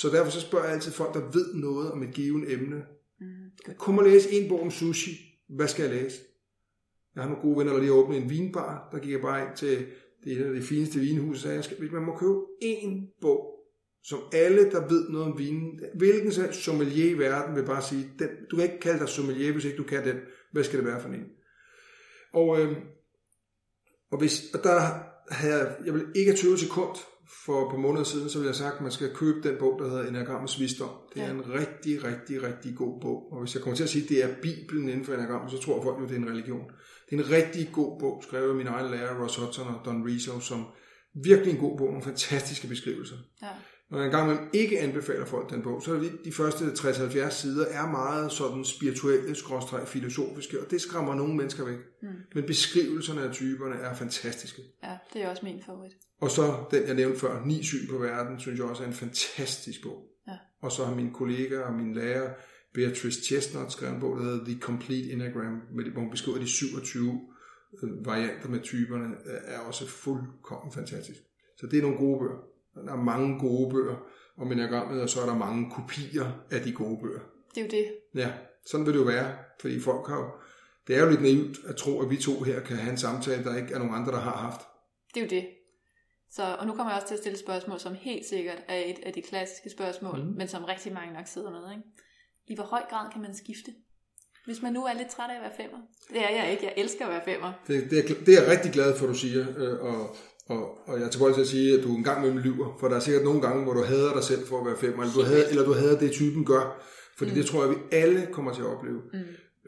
[0.00, 2.82] Så derfor så spørger jeg altid folk, der ved noget om et givet emne.
[3.20, 3.74] Mm.
[3.78, 5.10] Kun må læse en bog om sushi.
[5.48, 6.18] Hvad skal jeg læse?
[7.14, 8.88] Jeg har nogle gode venner, der lige har åbnet en vinbar.
[8.92, 9.86] Der gik jeg bare ind til
[10.24, 13.54] det er et af de fineste vinhus, jeg skal, hvis man må købe én bog,
[14.02, 18.28] som alle, der ved noget om vinen, hvilken sommelier i verden vil bare sige, den,
[18.50, 20.16] du kan ikke kalde dig sommelier, hvis ikke du kan den.
[20.52, 21.26] Hvad skal det være for en?
[22.32, 22.76] Og, øh,
[24.10, 24.80] og, hvis, og der
[25.30, 26.96] havde jeg, jeg vil ikke have 20 sekund
[27.28, 29.78] for på måneder siden, så vil jeg have sagt, at man skal købe den bog,
[29.78, 30.90] der hedder Enagrammens Visdom.
[31.14, 31.32] Det er ja.
[31.32, 33.32] en rigtig, rigtig, rigtig god bog.
[33.32, 35.58] Og hvis jeg kommer til at sige, at det er Bibelen inden for Enagrammet, så
[35.58, 36.70] tror folk jo, det er en religion.
[37.10, 40.06] Det er en rigtig god bog, skrevet af min egen lærer, Ross Hudson og Don
[40.06, 40.66] Rizzo, som
[41.14, 43.16] virkelig en god bog, nogle fantastiske beskrivelser.
[43.42, 43.48] Ja.
[43.90, 47.30] Når jeg engang man ikke anbefaler folk den bog, så er det de første 60-70
[47.30, 51.78] sider er meget sådan spirituelle, skråstrej, filosofiske, og det skræmmer nogle mennesker væk.
[52.02, 52.08] Mm.
[52.34, 54.62] Men beskrivelserne af typerne er fantastiske.
[54.82, 55.92] Ja, det er også min favorit.
[56.20, 58.92] Og så den, jeg nævnte før, Ni syn på verden, synes jeg også er en
[58.92, 60.04] fantastisk bog.
[60.28, 60.36] Ja.
[60.60, 62.30] Og så har min kollega og min lærer,
[62.74, 65.60] Beatrice Chestnut, skrevet en bog, der hedder The Complete Enneagram,
[65.92, 67.20] hvor hun beskriver de 27
[67.82, 71.20] øh, varianter med typerne, er også fuldkommen fantastisk.
[71.56, 72.38] Så det er nogle gode bøger.
[72.86, 73.96] Der er mange gode bøger
[74.36, 77.20] om enagrammet, og så er der mange kopier af de gode bøger.
[77.54, 77.86] Det er jo det.
[78.14, 78.32] Ja,
[78.66, 80.30] sådan vil det jo være, fordi folk har jo,
[80.86, 83.44] det er jo lidt naivt at tro, at vi to her kan have en samtale,
[83.44, 84.60] der ikke er nogen andre, der har haft.
[85.14, 85.46] Det er jo det.
[86.30, 88.98] Så, og nu kommer jeg også til at stille spørgsmål, som helt sikkert er et
[89.02, 90.34] af de klassiske spørgsmål, mm.
[90.36, 91.70] men som rigtig mange nok sidder med.
[91.70, 91.82] Ikke?
[92.46, 93.70] I hvor høj grad kan man skifte?
[94.46, 95.78] Hvis man nu er lidt træt af at være femmer.
[96.12, 96.64] Det er jeg ikke.
[96.64, 97.52] Jeg elsker at være femmer.
[97.66, 99.46] Det, det, er, det er jeg rigtig glad for, du siger.
[99.56, 100.16] Øh, og,
[100.46, 102.76] og, og jeg er tilbøjelig til at sige, at du en gang imellem lyver.
[102.80, 105.02] For der er sikkert nogle gange, hvor du hader dig selv for at være femmer.
[105.02, 106.64] Eller du hader, eller du hader det, typen gør.
[107.18, 107.36] Fordi mm.
[107.36, 109.00] det tror jeg, vi alle kommer til at opleve.
[109.12, 109.18] Mm.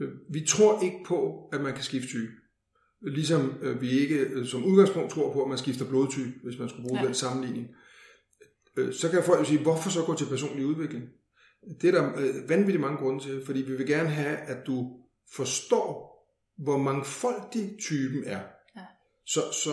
[0.00, 2.32] Øh, vi tror ikke på, at man kan skifte type.
[3.02, 6.68] Ligesom øh, vi ikke øh, som udgangspunkt tror på, at man skifter blodtype, hvis man
[6.68, 7.06] skulle bruge ja.
[7.06, 7.68] den sammenligning.
[8.76, 11.04] Øh, så kan folk jo sige, hvorfor så gå til personlig udvikling?
[11.82, 12.12] Det er der
[12.48, 14.96] vanvittigt mange grunde til, fordi vi vil gerne have, at du
[15.34, 16.10] forstår,
[16.58, 18.40] hvor mangfoldig typen er.
[18.76, 18.82] Ja.
[19.26, 19.70] Så, så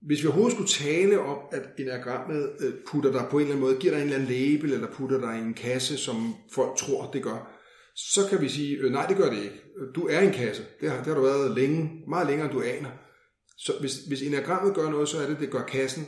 [0.00, 2.50] hvis vi overhovedet skulle tale om, at enagrammet
[2.86, 5.20] putter dig på en eller anden måde, giver dig en eller anden label, eller putter
[5.20, 7.57] dig i en kasse, som folk tror, det gør,
[7.98, 9.60] så kan vi sige, øh, nej, det gør det ikke.
[9.94, 10.62] Du er en kasse.
[10.80, 12.90] Det har, det har du været længe, meget længere, end du aner.
[13.56, 16.06] Så hvis, hvis enagrammet gør noget, så er det, at det gør kassen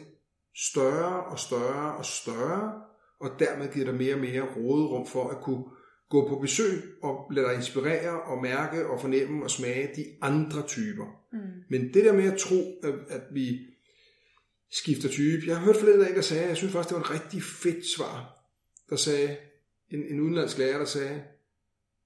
[0.56, 2.72] større og større og større,
[3.20, 5.64] og dermed giver dig mere og mere råderum for at kunne
[6.10, 10.62] gå på besøg og lade dig inspirere og mærke og fornemme og smage de andre
[10.66, 11.06] typer.
[11.32, 11.38] Mm.
[11.70, 13.58] Men det der med at tro, at vi
[14.70, 15.46] skifter type.
[15.46, 17.86] Jeg har hørt flere af der sagde, jeg synes faktisk, det var et rigtig fedt
[17.86, 18.44] svar,
[18.90, 19.36] der sagde,
[19.90, 21.22] en, en udenlandsk lærer, der sagde,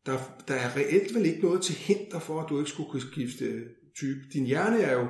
[0.07, 3.03] der, der er reelt vel ikke noget til hinder for, at du ikke skulle kunne
[3.13, 3.65] skifte
[3.97, 4.21] type.
[4.33, 5.07] Din hjerne er jo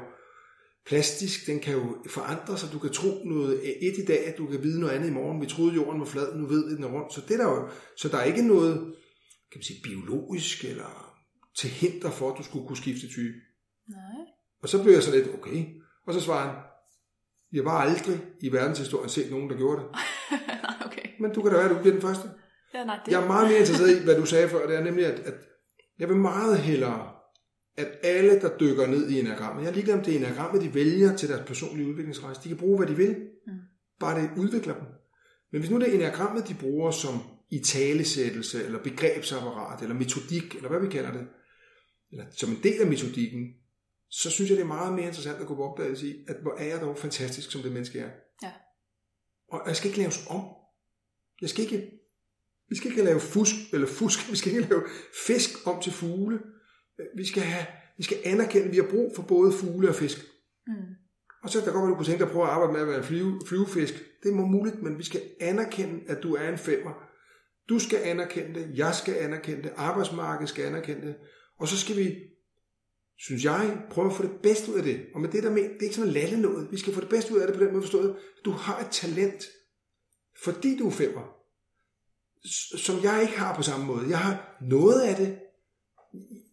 [0.87, 2.73] plastisk, den kan jo forandre sig.
[2.73, 5.41] Du kan tro noget et i dag, at du kan vide noget andet i morgen.
[5.41, 7.15] Vi troede, jorden var flad, nu ved vi, den er rundt.
[7.15, 8.95] Så, det der jo, så der er ikke noget
[9.55, 11.15] kan man sige, biologisk eller
[11.57, 13.35] til hinder for, at du skulle kunne skifte type.
[13.89, 14.25] Nej.
[14.63, 15.67] Og så blev jeg så lidt, okay.
[16.07, 16.63] Og så svarer han,
[17.53, 19.89] jeg var aldrig i verdenshistorien set nogen, der gjorde det.
[20.87, 21.09] Okay.
[21.21, 22.29] Men du kan da være, at du bliver den første.
[22.75, 23.13] Ja, nej, det...
[23.13, 24.67] Jeg er meget mere interesseret i, hvad du sagde før.
[24.67, 25.35] Det er nemlig, at, at
[25.99, 27.11] jeg vil meget hellere,
[27.77, 30.75] at alle, der dykker ned i enagrammet, jeg er ligeglad om det er enagrammet, de
[30.75, 32.41] vælger til deres personlige udviklingsrejse.
[32.45, 33.17] De kan bruge, hvad de vil.
[33.47, 33.53] Mm.
[34.01, 34.87] Bare det udvikler dem.
[35.53, 40.55] Men hvis nu det er enagrammet, de bruger som i talesættelse, eller begrebsapparat, eller metodik,
[40.55, 41.27] eller hvad vi kalder det,
[42.11, 43.55] eller som en del af metodikken,
[44.11, 46.55] så synes jeg, det er meget mere interessant at gå på opdagelse i, at hvor
[46.59, 48.11] er jeg dog fantastisk, som det menneske er.
[48.43, 48.53] Ja.
[49.53, 50.45] Og jeg skal ikke laves om.
[51.41, 51.91] Jeg skal ikke,
[52.69, 54.83] vi skal ikke lave fusk, eller fusk, vi skal ikke lave
[55.27, 56.39] fisk om til fugle.
[57.17, 57.67] Vi skal, have,
[57.99, 60.19] vi skal anerkende, at vi har brug for både fugle og fisk.
[60.67, 60.75] Mm.
[61.43, 62.87] Og så kan godt være, du kunne tænke dig at prøve at arbejde med at
[62.87, 63.95] være en flyve, flyvefisk.
[64.23, 66.93] Det er muligt, men vi skal anerkende, at du er en femmer.
[67.69, 71.15] Du skal anerkende det, jeg skal anerkende det, arbejdsmarkedet skal anerkende det.
[71.59, 72.17] Og så skal vi,
[73.19, 75.07] synes jeg, prøve at få det bedste ud af det.
[75.15, 76.69] Og med det der med, det er ikke sådan lalle noget.
[76.71, 78.17] Vi skal få det bedste ud af det på den måde forstået.
[78.45, 79.45] Du har et talent,
[80.45, 81.37] fordi du er femmer,
[82.79, 84.09] som jeg ikke har på samme måde.
[84.09, 85.39] Jeg har noget af det.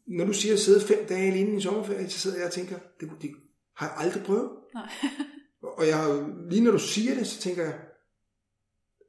[0.08, 2.80] Når du siger at sidde fem dage alene i sommerferie, så sidder jeg og tænker,
[3.00, 3.32] det, kunne- det
[3.76, 4.50] har jeg aldrig prøvet.
[4.74, 4.90] Nej.
[5.78, 7.80] Og jeg, lige når du siger det, så tænker jeg,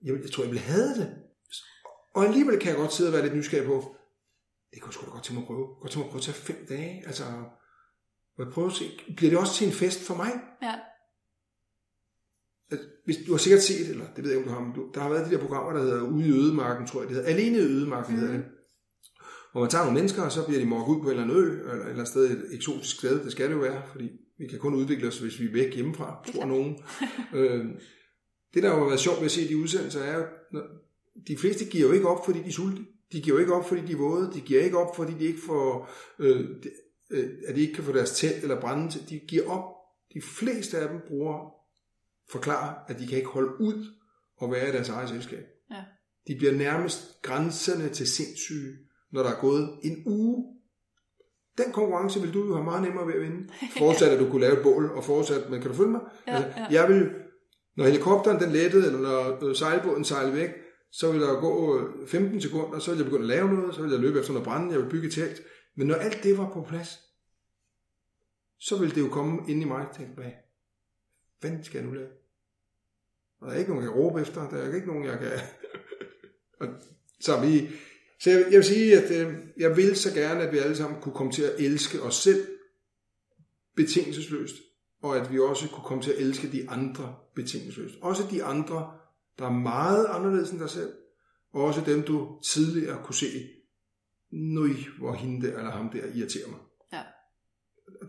[0.04, 1.14] jeg, jeg tror, jeg ville have det.
[2.14, 3.96] Og alligevel kan jeg godt sidde og være lidt nysgerrig på,
[4.74, 5.66] det kunne sgu da godt til mig at prøve.
[5.80, 7.02] Godt til mig at prøve at tage fem dage.
[7.06, 7.24] Altså,
[8.38, 8.84] og jeg prøver at se,
[9.16, 10.32] bliver det også til en fest for mig?
[10.62, 10.74] Ja.
[12.72, 14.74] At hvis du har sikkert set, eller det ved jeg ikke, om du har, men
[14.74, 17.16] du, der har været de der programmer, der hedder Ude i Ødemarken, tror jeg det
[17.16, 17.30] hedder.
[17.30, 18.20] Alene i Ødemarken mm.
[18.20, 18.44] hedder det.
[19.52, 21.36] Hvor man tager nogle mennesker, og så bliver de morget ud på en eller anden
[21.36, 23.24] ø, eller et eller andet sted, et eksotisk sted.
[23.24, 25.74] Det skal det jo være, fordi vi kan kun udvikle os, hvis vi er væk
[25.74, 26.78] hjemmefra, tror nogen.
[27.38, 27.64] øh,
[28.54, 30.24] det, der jo har været sjovt ved at se de udsendelser, er jo,
[31.28, 32.84] de fleste giver jo ikke op, fordi de er sultne.
[33.12, 34.30] De giver jo ikke op, fordi de er våde.
[34.34, 36.70] De giver ikke op, fordi de ikke får, øh, de,
[37.10, 39.08] øh, at de ikke kan få deres telt eller brænde til.
[39.08, 39.64] De giver op.
[40.14, 41.61] De fleste af dem bruger,
[42.32, 43.86] forklarer, at de kan ikke holde ud
[44.36, 45.44] og være i deres eget selskab.
[45.70, 45.84] Ja.
[46.28, 48.72] De bliver nærmest grænserne til sindssyge,
[49.12, 50.44] når der er gået en uge.
[51.58, 53.48] Den konkurrence vil du jo have meget nemmere ved at vinde.
[53.78, 56.00] Forudsat, at du kunne lave et bål, og forudsat, men kan du følge mig?
[56.26, 56.66] Ja, altså, ja.
[56.70, 57.10] Jeg vil,
[57.76, 59.00] når helikopteren den lettede, eller
[59.40, 60.50] når sejlbåden sejlede væk,
[60.92, 63.82] så vil der gå øh, 15 sekunder, så vil jeg begynde at lave noget, så
[63.82, 65.42] vil jeg løbe efter noget brænde, jeg vil bygge et telt.
[65.76, 66.98] Men når alt det var på plads,
[68.58, 70.30] så vil det jo komme ind i mig og tænke, hvad
[71.42, 72.08] fanden skal jeg nu lave?
[73.42, 75.30] Og der er ikke nogen, jeg kan råbe efter, der er ikke nogen, jeg kan...
[76.60, 76.68] Og
[77.20, 77.68] så vi,
[78.20, 81.00] så jeg, jeg vil sige, at øh, jeg vil så gerne, at vi alle sammen
[81.00, 82.46] kunne komme til at elske os selv
[83.76, 84.54] betingelsesløst,
[85.02, 87.94] og at vi også kunne komme til at elske de andre betingelsesløst.
[88.00, 88.90] Også de andre,
[89.38, 90.92] der er meget anderledes end dig selv,
[91.52, 93.48] og også dem, du tidligere kunne se,
[94.30, 96.58] nøj, hvor hende der eller ham der irriterer mig.
[96.92, 97.02] Ja.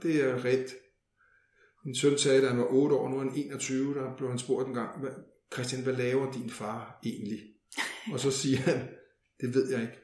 [0.02, 0.76] Det er ret.
[1.86, 4.40] Min søn sagde, da han var 8 år, nu er han 21, der blev han
[4.40, 5.12] spurgt en gang, "Hvad-
[5.54, 7.40] Christian, hvad laver din far egentlig?
[8.14, 8.88] Og så siger han,
[9.42, 10.00] det ved jeg ikke.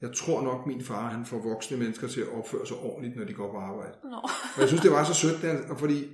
[0.00, 3.24] Jeg tror nok, min far han får voksne mennesker til at opføre sig ordentligt, når
[3.24, 3.94] de går på arbejde.
[4.04, 4.16] Nå.
[4.56, 6.04] Og jeg synes, det var så sødt, der, og fordi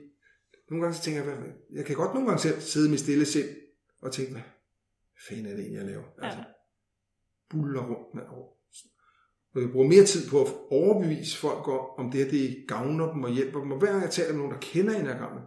[0.70, 1.38] nogle gange så tænker jeg,
[1.72, 3.48] jeg kan godt nogle gange selv sidde med stille sind
[4.02, 4.42] og tænke, hvad
[5.28, 6.04] fanden er det egentlig, jeg laver?
[6.22, 6.44] Altså,
[7.50, 8.57] buller rundt med og
[9.54, 13.24] jeg bruger mere tid på at overbevise folk om, om det her det gavner dem
[13.24, 13.72] og hjælper dem.
[13.72, 15.42] Og hver gang jeg taler med nogen, der kender enagrammet,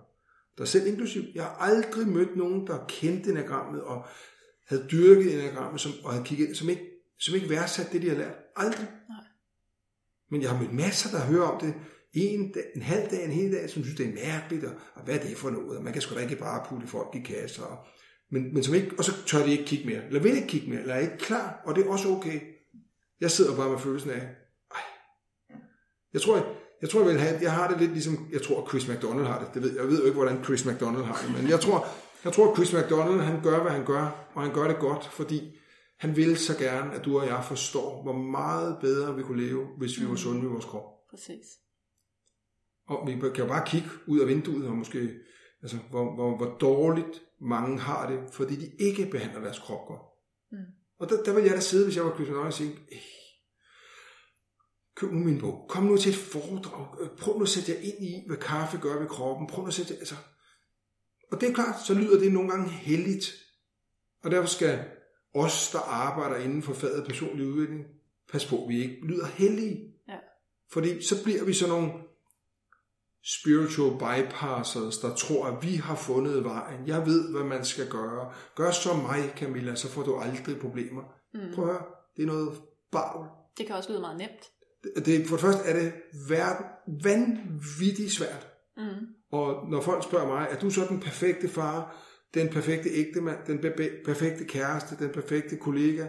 [0.57, 4.05] der er selv inklusiv, jeg har aldrig mødt nogen, der kendte enagrammet og
[4.67, 6.81] havde dyrket enagrammet som, og havde kigget som ikke,
[7.19, 8.35] som ikke værdsat det, de har lært.
[8.55, 8.87] Aldrig.
[9.09, 9.25] Nej.
[10.31, 11.73] Men jeg har mødt masser, der hører om det
[12.13, 15.03] en, dag, en halv dag, en hel dag, som synes, det er mærkeligt, og, og
[15.03, 17.19] hvad er det for noget, og man kan sgu da ikke bare putte folk i
[17.19, 17.63] kasser.
[17.63, 17.77] Og,
[18.31, 20.69] men, men som ikke, og så tør de ikke kigge mere, eller vil ikke kigge
[20.69, 22.39] mere, eller er ikke klar, og det er også okay.
[23.21, 24.21] Jeg sidder bare med følelsen af,
[24.71, 24.81] ej,
[26.13, 26.45] jeg tror, jeg,
[26.81, 29.39] jeg tror, jeg vil have, jeg har det lidt ligesom, jeg tror, Chris McDonald har
[29.39, 29.53] det.
[29.53, 31.85] det ved, jeg ved jo ikke, hvordan Chris McDonald har det, men jeg tror,
[32.23, 35.57] jeg tror, Chris McDonald, han gør, hvad han gør, og han gør det godt, fordi
[35.99, 39.67] han vil så gerne, at du og jeg forstår, hvor meget bedre vi kunne leve,
[39.77, 40.83] hvis vi var sunde med vores krop.
[41.09, 41.45] Præcis.
[42.87, 45.09] Og vi kan jo bare kigge ud af vinduet, og måske,
[45.61, 50.01] altså, hvor, hvor, hvor dårligt mange har det, fordi de ikke behandler deres krop godt.
[50.51, 50.57] Mm.
[50.99, 52.97] Og der, der vil jeg da sidde, hvis jeg var Chris McDonald, og sige, "Ej,
[55.01, 57.77] køb nu min bog, kom nu til et foredrag, Øh, prøv nu at sætte jer
[57.77, 60.15] ind i, hvad kaffe gør ved kroppen, prøv nu at sætte jer, altså.
[61.31, 63.25] Og det er klart, så lyder det nogle gange heldigt.
[64.23, 64.85] Og derfor skal
[65.33, 67.85] os, der arbejder inden for faget personlig udvikling,
[68.31, 69.93] passe på, at vi ikke lyder heldige.
[70.07, 70.17] Ja.
[70.71, 71.91] Fordi så bliver vi sådan nogle
[73.23, 76.87] spiritual bypassers, der tror, at vi har fundet vejen.
[76.87, 78.33] Jeg ved, hvad man skal gøre.
[78.55, 81.01] Gør som mig, Camilla, så får du aldrig problemer.
[81.33, 81.53] Mm.
[81.55, 81.85] Prøv at høre,
[82.17, 83.25] det er noget bagl.
[83.57, 84.51] Det kan også lyde meget nemt.
[85.05, 85.93] Det, for det første er det
[86.27, 86.65] verden,
[87.03, 88.47] vanvittigt svært.
[88.77, 88.83] Mm.
[89.31, 93.59] Og når folk spørger mig, er du så den perfekte far, den perfekte ægtemand, den
[93.59, 96.07] pe- perfekte kæreste, den perfekte kollega?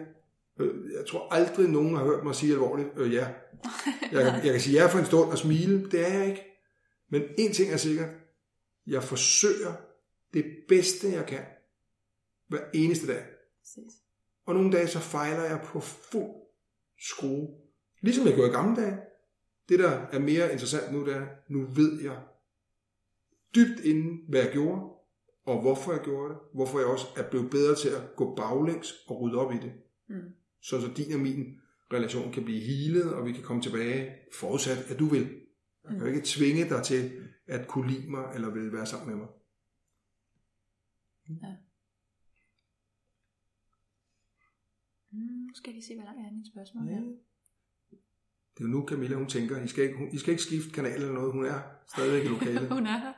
[0.61, 3.29] Øh, Jeg tror aldrig, nogen har hørt mig sige alvorligt, øh, ja.
[4.13, 6.45] Jeg, kan- jeg kan sige ja for en stund og smile, det er jeg ikke.
[7.11, 8.09] Men en ting er sikkert,
[8.87, 9.73] jeg forsøger
[10.35, 11.41] det bedste, jeg kan,
[12.49, 13.23] hver eneste dag.
[13.61, 13.93] Præcis.
[14.47, 16.31] Og nogle dage så fejler jeg på fuld
[17.09, 17.49] skrue.
[18.03, 18.99] Ligesom jeg gjorde i gamle dage.
[19.69, 22.23] Det, der er mere interessant nu, det er, nu ved jeg
[23.55, 24.81] dybt inden, hvad jeg gjorde,
[25.45, 26.41] og hvorfor jeg gjorde det.
[26.55, 29.73] Hvorfor jeg også er blevet bedre til at gå baglæns og rydde op i det.
[30.09, 30.35] Mm.
[30.61, 31.61] Så, så din og min
[31.93, 35.41] relation kan blive healet, og vi kan komme tilbage, forudsat at du vil.
[35.85, 37.11] Jeg kan jo ikke tvinge dig til
[37.47, 39.29] at kunne lide mig, eller vil være sammen med mig.
[45.11, 46.89] Mm, nu skal jeg lige se, hvad der er i mit spørgsmål.
[46.89, 46.93] Ja.
[46.93, 47.01] Ja.
[48.55, 50.71] Det er jo nu, Camilla, hun tænker, I skal ikke, hun, I skal ikke skifte
[50.71, 51.33] kanal eller noget.
[51.33, 51.61] Hun er
[51.95, 52.69] stadigvæk i lokalet.
[52.79, 53.13] Hun er her.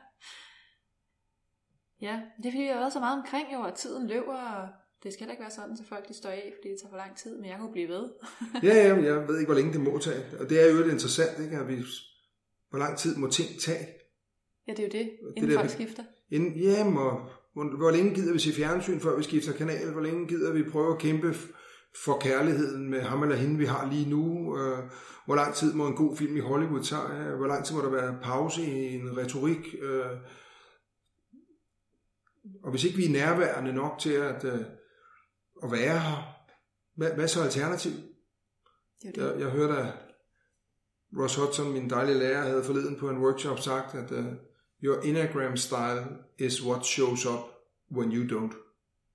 [2.01, 4.67] Ja, det er fordi, vi har været så meget omkring jo, og tiden løber, og
[5.03, 6.97] det skal heller ikke være sådan, så folk de står af, fordi det tager for
[6.97, 8.09] lang tid, men jeg kunne blive ved.
[8.63, 10.23] Ja, ja, men jeg ved ikke, hvor længe det må tage.
[10.39, 11.57] Og det er jo lidt interessant, ikke?
[11.57, 11.75] At vi,
[12.69, 13.87] hvor lang tid må ting tage?
[14.67, 16.03] ja, det er jo det, inden der- folk skifter.
[16.31, 19.91] Inden, jamen, og hvor, hvor længe gider vi se fjernsyn, før vi skifter kanal?
[19.91, 21.33] Hvor længe gider vi prøve at kæmpe
[22.03, 24.57] for kærligheden med ham eller hende, vi har lige nu?
[24.57, 24.83] Øh,
[25.25, 27.35] hvor lang tid må en god film i Hollywood tage?
[27.35, 29.75] Hvor lang tid må der være pause i en retorik?
[29.81, 30.17] Øh,
[32.63, 34.59] og hvis ikke vi er nærværende nok til at, øh,
[35.63, 36.35] at være her,
[36.95, 38.09] hvad, hvad så alternativet?
[39.01, 39.21] Det det.
[39.21, 39.93] Jeg, jeg hørte, at
[41.19, 44.25] Ross Hudson, min dejlige lærer, havde forleden på en workshop sagt, at uh,
[44.83, 46.05] your Enneagram style
[46.37, 47.39] is what shows up
[47.91, 48.55] when you don't.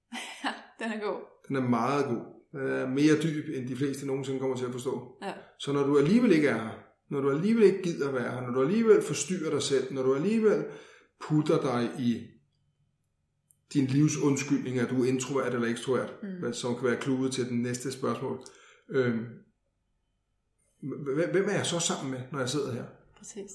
[0.78, 1.20] Den er god.
[1.48, 2.39] Den er meget god.
[2.52, 5.16] Den er mere dyb, end de fleste nogensinde kommer til at forstå.
[5.22, 5.32] Ja.
[5.58, 6.78] Så når du alligevel ikke er her,
[7.10, 10.14] når du alligevel ikke gider være her, når du alligevel forstyrrer dig selv, når du
[10.14, 10.64] alligevel
[11.20, 12.26] putter dig i
[13.72, 16.52] din livs undskyldning, at du er introvert eller ekstrovert, mm.
[16.52, 18.44] som kan være kludet til den næste spørgsmål.
[18.90, 19.26] Øhm,
[20.80, 22.84] hvem hvem er jeg så sammen med, når jeg sidder her?
[23.18, 23.50] Præcis.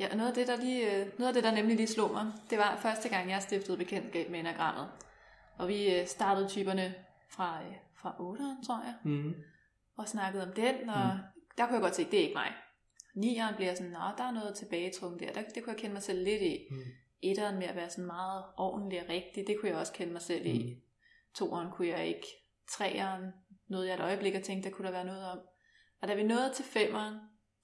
[0.00, 2.12] Ja, og noget af det, der lige, øh, noget af det, der nemlig lige slog
[2.12, 4.88] mig, det var første gang, jeg stiftede bekendtskab med enagrammet.
[5.58, 6.94] Og vi øh, startede typerne
[7.34, 9.34] fra, øh, fra 8'eren, tror jeg, Mm.
[9.96, 11.20] og snakkede om den, og mm.
[11.56, 12.52] der kunne jeg godt se, det er ikke mig.
[13.16, 16.02] 9'eren bliver sådan, nå, der er noget tilbagetrukket der, der, det kunne jeg kende mig
[16.02, 16.66] selv lidt i.
[16.70, 16.76] Mm.
[17.22, 20.22] Etteren med at være sådan meget ordentlig og rigtig, det kunne jeg også kende mig
[20.22, 20.82] selv i.
[21.34, 22.26] Toeren kunne jeg ikke.
[22.70, 23.32] Treeren
[23.68, 25.38] nåede jeg et øjeblik og tænkte, der kunne der være noget om.
[26.02, 27.14] Og da vi nåede til femeren,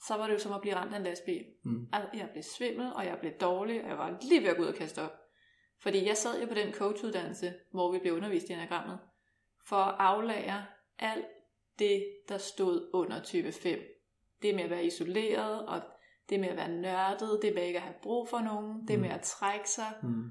[0.07, 1.45] så var det jo som at blive ramt af en lastbil.
[1.65, 1.89] Mm.
[1.93, 4.63] Altså, jeg blev svimmel, og jeg blev dårlig, og jeg var lige ved at gå
[4.63, 5.13] ud og kaste op.
[5.83, 8.99] Fordi jeg sad jo på den coachuddannelse, hvor vi blev undervist i enagrammet,
[9.69, 10.65] for at aflære
[10.99, 11.27] alt
[11.79, 13.79] det, der stod under type 5.
[14.43, 15.81] Det med at være isoleret, og
[16.29, 19.11] det med at være nørdet, det med ikke at have brug for nogen, det med
[19.11, 19.93] at trække sig.
[20.03, 20.25] Mm.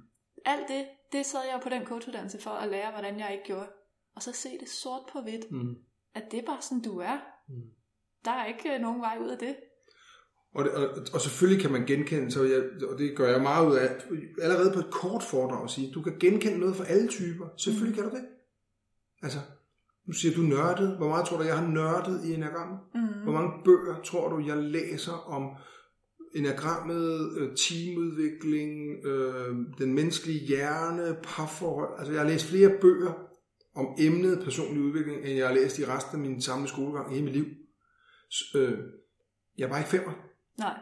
[0.46, 3.68] Alt det, det sad jeg på den coachuddannelse for at lære, hvordan jeg ikke gjorde.
[4.16, 5.76] Og så se det sort på hvidt, Mm.
[6.16, 7.18] at det er bare sådan, du er.
[7.48, 7.62] Mm.
[8.26, 9.56] Der er ikke øh, nogen vej ud af det.
[10.56, 13.68] Og, det, og, og selvfølgelig kan man genkende, så jeg, og det gør jeg meget
[13.68, 13.90] ud af,
[14.42, 17.48] allerede på et kort foredrag at sige, du kan genkende noget for alle typer.
[17.58, 18.26] Selvfølgelig kan du det.
[19.24, 19.40] Altså,
[20.08, 20.98] nu siger du nørdet.
[20.98, 22.80] Hvor meget tror du, jeg har nørdet i enagrammet?
[22.96, 23.24] Mm.
[23.24, 25.44] Hvor mange bøger tror du, jeg læser om
[26.36, 32.00] enagrammet, øh, teamudvikling, øh, den menneskelige hjerne, parforhold?
[32.00, 33.14] Altså, jeg har læst flere bøger
[33.76, 37.14] om emnet personlig udvikling, end jeg har læst i resten af min samlede skolegang i
[37.14, 37.46] hele mit liv.
[38.34, 38.78] S- øh,
[39.58, 40.14] jeg er bare ikke femmer.
[40.58, 40.78] Nej.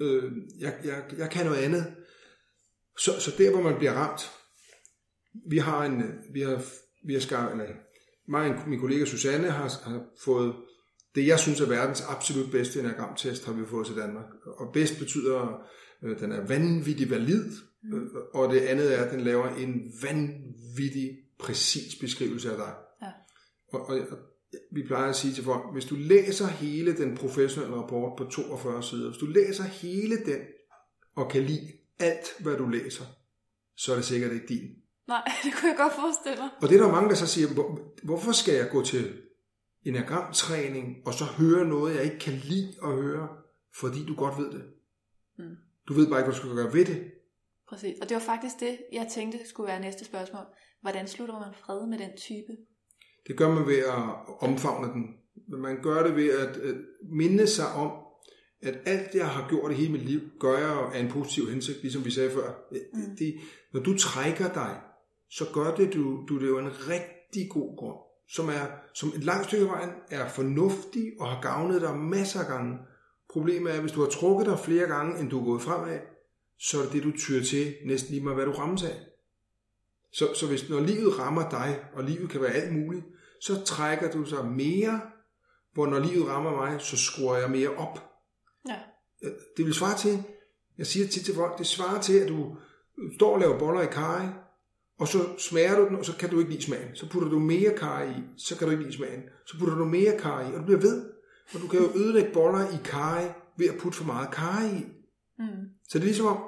[0.00, 1.94] Øh, jeg, jeg, jeg kan noget andet.
[2.98, 4.30] Så, så der, hvor man bliver ramt,
[5.50, 6.62] vi har en, vi har,
[7.08, 7.64] vi har skar, eller
[8.28, 10.54] mig og min kollega Susanne har, har fået
[11.14, 14.24] det, jeg synes er verdens absolut bedste enagramtest, har vi fået til Danmark.
[14.44, 15.62] Og bedst betyder,
[16.02, 17.52] øh, den er vanvittig valid,
[17.94, 18.02] øh,
[18.34, 22.74] og det andet er, at den laver en vanvittig præcis beskrivelse af dig.
[23.02, 23.10] Ja.
[23.72, 24.18] Og, og, og
[24.72, 28.82] vi plejer at sige til folk, hvis du læser hele den professionelle rapport på 42
[28.82, 30.40] sider, hvis du læser hele den,
[31.16, 33.04] og kan lide alt, hvad du læser,
[33.76, 34.68] så er det sikkert ikke din.
[35.08, 36.50] Nej, det kunne jeg godt forestille mig.
[36.62, 37.68] Og det er der mange, der så siger, hvor,
[38.02, 39.04] hvorfor skal jeg gå til
[39.86, 43.28] enagramtræning, og så høre noget, jeg ikke kan lide at høre,
[43.80, 44.64] fordi du godt ved det.
[45.38, 45.56] Mm.
[45.88, 47.10] Du ved bare ikke, hvad du skal gøre ved det.
[47.68, 47.96] Præcis.
[48.02, 50.44] Og det var faktisk det, jeg tænkte skulle være næste spørgsmål.
[50.80, 52.52] Hvordan slutter man fred med den type?
[53.26, 54.02] Det gør man ved at
[54.40, 55.04] omfavne den.
[55.48, 56.58] Man gør det ved at
[57.12, 57.92] minde sig om,
[58.62, 61.82] at alt jeg har gjort i hele mit liv, gør jeg af en positiv hensigt,
[61.82, 62.68] ligesom vi sagde før.
[62.72, 63.16] Mm.
[63.18, 63.34] Det,
[63.72, 64.80] når du trækker dig,
[65.30, 67.98] så gør det du, du det jo en rigtig god grund.
[68.28, 72.46] som, er, som et langt stykke vejen er fornuftig og har gavnet dig masser af
[72.46, 72.78] gange.
[73.30, 75.98] Problemet er, at hvis du har trukket dig flere gange, end du er gået fremad,
[76.58, 78.96] så er det det, du tyrer til næsten lige med, hvad du rammes af.
[80.12, 83.04] Så, så hvis når livet rammer dig, og livet kan være alt muligt,
[83.40, 85.00] så trækker du sig mere,
[85.72, 88.12] hvor når livet rammer mig, så skruer jeg mere op.
[88.68, 88.78] Ja.
[89.56, 90.22] Det vil svare til,
[90.78, 92.56] jeg siger tit til folk, det svarer til, at du
[93.14, 94.26] står og laver boller i karry,
[94.98, 96.88] og så smager du den, og så kan du ikke lide smagen.
[96.94, 99.22] Så putter du mere karry i, så kan du ikke lide smagen.
[99.46, 101.04] Så putter du mere karry i, og du bliver ved.
[101.54, 103.24] Og du kan jo ødelægge boller i karry
[103.58, 104.84] ved at putte for meget karry i.
[105.38, 105.46] Mm.
[105.88, 106.38] Så det er ligesom om,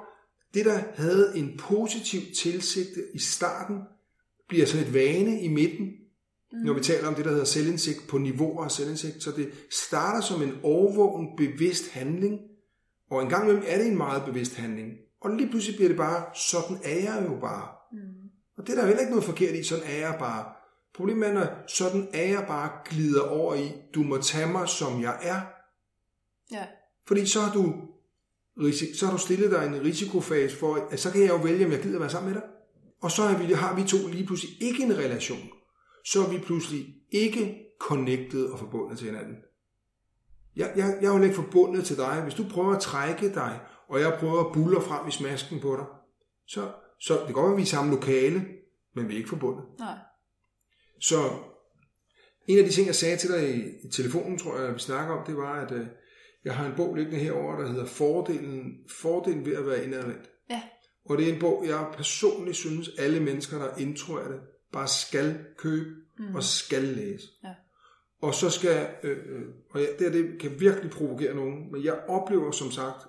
[0.53, 3.79] det der havde en positiv tilsigte i starten,
[4.49, 6.59] bliver så et vane i midten, mm.
[6.65, 9.23] når vi taler om det, der hedder selvindsigt på niveauer af selvindsigt.
[9.23, 12.39] Så det starter som en overvågen, bevidst handling,
[13.09, 14.91] og en gang imellem er det en meget bevidst handling.
[15.21, 17.67] Og lige pludselig bliver det bare, sådan er jeg jo bare.
[17.91, 18.20] Mm.
[18.57, 20.45] Og det er der heller ikke noget forkert i, sådan er jeg bare.
[20.95, 25.01] Problemet er, når sådan er jeg bare glider over i, du må tage mig, som
[25.01, 25.41] jeg er.
[26.51, 26.65] Ja.
[27.07, 27.73] Fordi så har du,
[28.95, 31.71] så har du stillet dig en risikofase for, at så kan jeg jo vælge, om
[31.71, 32.49] jeg gider være sammen med dig.
[33.01, 35.49] Og så har vi, har vi to lige pludselig ikke en relation.
[36.05, 39.35] Så er vi pludselig ikke connected og forbundet til hinanden.
[40.55, 42.21] Jeg, jeg, jeg er jo ikke forbundet til dig.
[42.23, 45.75] Hvis du prøver at trække dig, og jeg prøver at buller frem i smasken på
[45.75, 45.85] dig,
[46.47, 46.71] så,
[47.01, 48.45] så det kan godt være, at vi er i samme lokale,
[48.95, 49.65] men vi er ikke forbundet.
[49.79, 49.97] Nej.
[50.99, 51.15] Så
[52.47, 55.15] en af de ting, jeg sagde til dig i, i telefonen, tror jeg, vi snakker
[55.15, 55.87] om, det var, at øh,
[56.45, 60.29] jeg har en bog liggende herover, der hedder Fordelen, Fordelen ved at være indadvendt.
[60.49, 60.61] Ja.
[61.05, 64.39] Og det er en bog, jeg personligt synes, alle mennesker, der er introverte,
[64.73, 65.89] bare skal købe
[66.19, 66.35] mm.
[66.35, 67.27] og skal læse.
[67.43, 67.53] Ja.
[68.21, 69.41] Og så skal, øh, øh,
[69.71, 73.07] og jeg, det, her, det kan virkelig provokere nogen, men jeg oplever som sagt,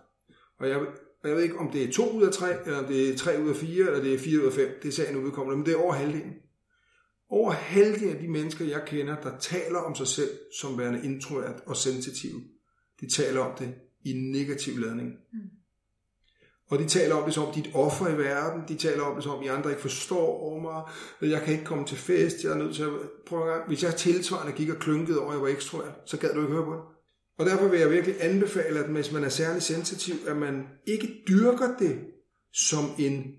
[0.59, 0.81] og jeg,
[1.23, 3.17] og jeg ved ikke, om det er to ud af tre, eller om det er
[3.17, 5.57] tre ud af fire, eller det er fire ud af fem, det er sagen udkommende,
[5.57, 6.35] men det er over halvdelen.
[7.31, 11.63] Over halvdelen af de mennesker, jeg kender, der taler om sig selv som værende introvert
[11.67, 12.41] og sensitiv,
[13.01, 15.11] de taler om det i negativ ladning.
[15.33, 15.41] Mm.
[16.71, 18.63] Og de taler om det som om, de er et offer i verden.
[18.69, 20.83] De taler om det som om, I andre ikke forstår mig.
[21.31, 22.45] Jeg kan ikke komme til fest.
[22.45, 22.91] Jeg er nødt til at...
[23.27, 23.67] Prøv en gang.
[23.67, 26.53] Hvis jeg tilsvarende gik og klynkede over, at jeg var ekstrovert, så gad du ikke
[26.53, 26.83] høre på det.
[27.39, 31.23] Og derfor vil jeg virkelig anbefale, at hvis man er særlig sensitiv, at man ikke
[31.29, 32.01] dyrker det
[32.53, 33.35] som en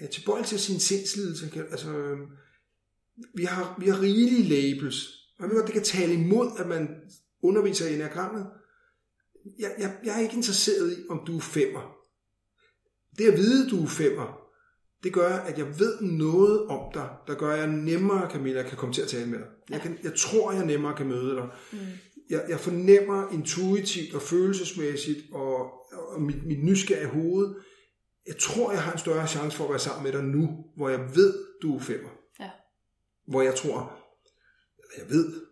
[0.00, 1.50] ja, tilbøjelig til sin sindslidelse.
[1.70, 2.26] Altså, øhm,
[3.34, 5.06] vi har, vi har rigelige labels.
[5.38, 6.88] Og jeg ved godt, det kan tale imod, at man
[7.42, 8.46] underviser i enagrammet.
[9.58, 11.94] Jeg, jeg, jeg er ikke interesseret i, om du er femmer.
[13.18, 14.48] Det at vide, du er femmer,
[15.02, 18.76] det gør, at jeg ved noget om dig, der gør, at jeg nemmere, Camilla, kan
[18.76, 19.46] komme til at tale med dig.
[19.70, 21.48] Jeg, kan, jeg tror, jeg nemmere kan møde dig.
[21.72, 21.78] Mm.
[22.30, 27.54] Jeg, jeg fornemmer intuitivt og følelsesmæssigt, og, og mit, mit nysgerrige hoved,
[28.26, 30.88] jeg tror, jeg har en større chance for at være sammen med dig nu, hvor
[30.88, 32.08] jeg ved, du er femmer.
[32.40, 32.50] Ja.
[33.26, 33.98] Hvor jeg tror,
[34.78, 35.48] eller jeg ved,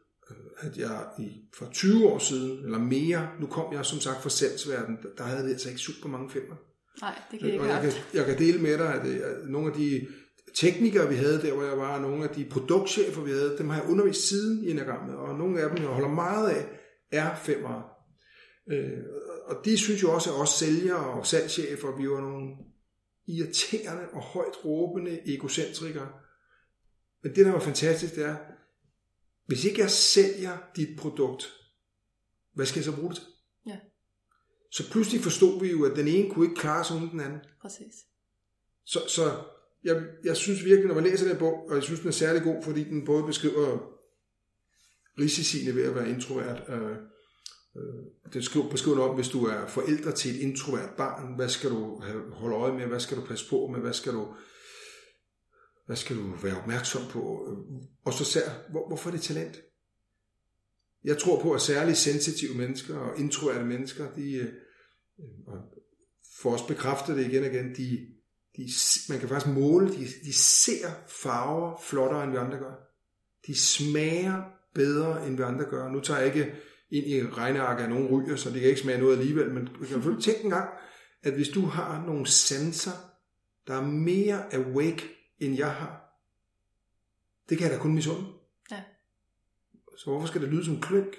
[0.58, 4.30] at jeg i, for 20 år siden, eller mere, nu kom jeg som sagt fra
[4.30, 6.56] salgsverden, der havde vi altså ikke super mange femmer.
[7.00, 9.48] Nej, det kan jeg ikke Og jeg kan, jeg kan dele med dig, at, at
[9.48, 10.06] nogle af de
[10.56, 13.68] teknikere, vi havde der, hvor jeg var, og nogle af de produktchefer, vi havde, dem
[13.68, 16.66] har jeg undervist siden i enagrammet, og nogle af dem, jeg holder meget af,
[17.10, 17.82] er femmer.
[18.70, 19.04] Øh,
[19.46, 22.56] og de synes jo også, at os sælgere og salgschefer, vi var nogle
[23.26, 26.08] irriterende og højt råbende egocentrikere.
[27.22, 28.36] Men det, der var fantastisk, det er,
[29.46, 31.52] hvis ikke jeg sælger dit produkt,
[32.52, 33.26] hvad skal jeg så bruge det til?
[33.66, 33.78] Ja.
[34.70, 37.40] Så pludselig forstod vi jo, at den ene kunne ikke klare sig uden den anden.
[37.60, 37.94] Præcis.
[38.84, 39.44] Så, så
[39.86, 42.42] jeg, jeg synes virkelig, når man læser den bog, og jeg synes, den er særlig
[42.42, 43.78] god, fordi den både beskriver
[45.18, 46.62] risiciene ved at være introvert.
[46.68, 46.96] Øh,
[47.76, 51.70] øh, den skriver, beskriver om, hvis du er forældre til et introvert barn, hvad skal
[51.70, 54.34] du have, holde øje med, hvad skal du passe på med, hvad skal du,
[55.86, 57.20] hvad skal du være opmærksom på?
[58.04, 59.56] Og så ser, hvor, hvorfor er det talent?
[61.04, 64.52] Jeg tror på, at særligt sensitive mennesker og introverte mennesker, de øh,
[66.42, 68.15] får også bekræftet det igen og igen, de,
[68.56, 68.68] de,
[69.08, 72.74] man kan faktisk måle, de, de ser farver flottere, end vi andre gør.
[73.46, 74.42] De smager
[74.74, 75.88] bedre, end vi andre gør.
[75.88, 76.54] Nu tager jeg ikke
[76.90, 79.84] ind i regneark af nogen ryger, så det kan ikke smage noget alligevel, men du
[79.84, 80.70] kan tænke en gang,
[81.22, 82.90] at hvis du har nogle sanser,
[83.66, 85.02] der er mere awake,
[85.38, 86.02] end jeg har,
[87.48, 88.26] det kan jeg da kun misunde.
[88.70, 88.82] Ja.
[89.96, 91.16] Så hvorfor skal det lyde som klønk?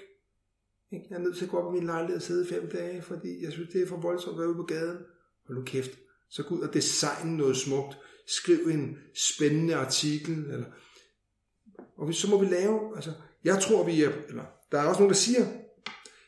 [0.92, 3.44] Jeg er nødt til at gå op i min lejlighed og sidde fem dage, fordi
[3.44, 4.98] jeg synes, det er for voldsomt at være ude på gaden.
[5.46, 5.90] Hold nu kæft.
[6.30, 7.98] Så gå ud og designe noget smukt.
[8.26, 10.32] Skriv en spændende artikel.
[10.32, 10.66] Eller...
[11.96, 12.96] Og så må vi lave...
[12.96, 13.12] Altså,
[13.44, 14.12] jeg tror, vi er...
[14.28, 15.46] Eller, der er også nogen, der siger,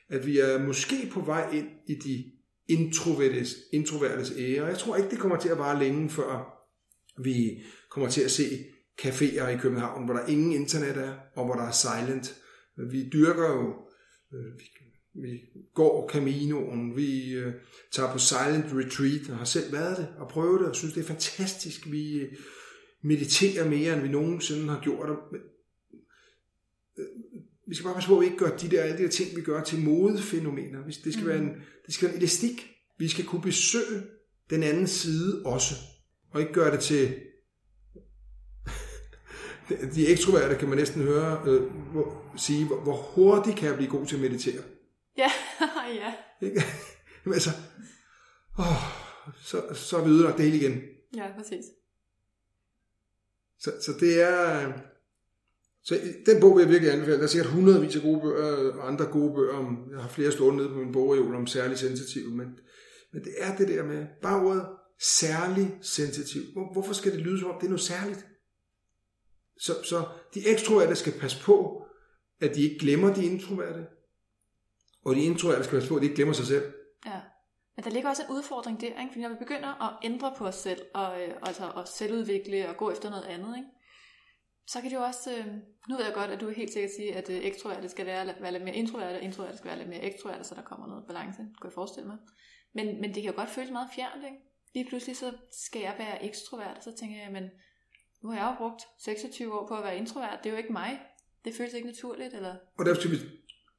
[0.09, 2.33] at vi er måske på vej ind i de
[2.69, 4.67] introvertes, introvertes ære.
[4.67, 6.61] Jeg tror ikke, det kommer til at vare længe, før
[7.23, 8.45] vi kommer til at se
[9.03, 12.37] caféer i København, hvor der ingen internet er, og hvor der er silent.
[12.91, 13.75] Vi dyrker jo,
[14.33, 14.65] øh, vi,
[15.15, 15.41] vi
[15.75, 17.53] går Caminoen, vi øh,
[17.93, 21.01] tager på silent retreat, og har selv været det, og prøvet det, og synes, det
[21.01, 21.91] er fantastisk.
[21.91, 22.33] Vi øh,
[23.03, 25.09] mediterer mere, end vi nogensinde har gjort.
[25.33, 25.41] Men,
[26.99, 27.07] øh,
[27.69, 29.37] vi skal bare passe på, at vi ikke gør de der, alle de der ting,
[29.37, 30.85] vi gør til modefænomener.
[30.85, 31.29] Det skal, mm.
[31.29, 31.51] være en,
[31.87, 32.71] det skal være en elastik.
[32.99, 34.03] Vi skal kunne besøge
[34.51, 35.75] den anden side også,
[36.31, 37.15] og ikke gøre det til
[39.95, 43.91] de ekstroverte kan man næsten høre øh, hvor, sige, hvor, hvor hurtigt kan jeg blive
[43.91, 44.63] god til at meditere.
[45.17, 45.31] Ja,
[46.03, 46.15] ja.
[46.41, 46.63] Ikke?
[47.27, 47.51] altså,
[48.59, 48.83] åh,
[49.43, 50.81] så, så er vi ødelagt det hele igen.
[51.17, 51.65] Ja, præcis.
[53.59, 54.73] Så, så det er...
[55.83, 57.17] Så den bog vil jeg virkelig anbefale.
[57.17, 59.55] Der er sikkert hundredvis af gode bøger, og andre gode bøger.
[59.55, 62.47] Om, jeg har flere stående nede på min bogreol om særlig sensitiv, men,
[63.13, 64.67] men det er det der med, bare ordet
[65.01, 66.43] særlig sensitiv.
[66.53, 68.27] Hvor, hvorfor skal det lyde som om, det er noget særligt?
[69.59, 71.87] Så, så de ekstroverte skal passe på,
[72.41, 73.87] at de ikke glemmer de introverte,
[75.05, 76.65] og de introverte skal passe på, at de ikke glemmer sig selv.
[77.07, 77.21] Ja.
[77.77, 79.09] Men der ligger også en udfordring der, ikke?
[79.09, 82.77] fordi når vi begynder at ændre på os selv, og øh, altså at selvudvikle og
[82.77, 83.69] gå efter noget andet, ikke?
[84.67, 85.47] så kan det jo også, øh,
[85.89, 88.35] nu ved jeg godt, at du er helt sikkert sige, at øh, ekstroverte skal være,
[88.41, 91.05] være lidt mere introverte, og introverte skal være lidt mere ekstroverte, så der kommer noget
[91.07, 92.17] balance, kan jeg forestille mig.
[92.75, 94.37] Men, men det kan jo godt føles meget fjernt, ikke?
[94.75, 97.45] Lige pludselig så skal jeg være ekstrovert, og så tænker jeg, men
[98.23, 100.73] nu har jeg jo brugt 26 år på at være introvert, det er jo ikke
[100.73, 101.01] mig.
[101.45, 102.57] Det føles ikke naturligt, eller?
[102.79, 103.17] Og der skal vi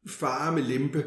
[0.07, 1.05] fare med lempe.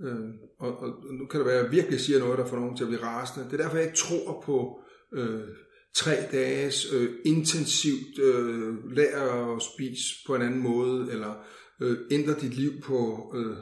[0.00, 2.76] Øh, og, og, nu kan det være, at jeg virkelig siger noget, der får nogen
[2.76, 3.46] til at blive rasende.
[3.50, 4.80] Det er derfor, jeg ikke tror på
[5.12, 5.48] øh,
[5.94, 11.44] tre dages øh, intensivt øh, lære at spise på en anden måde, eller
[11.80, 13.56] øh, ændre dit liv på øh,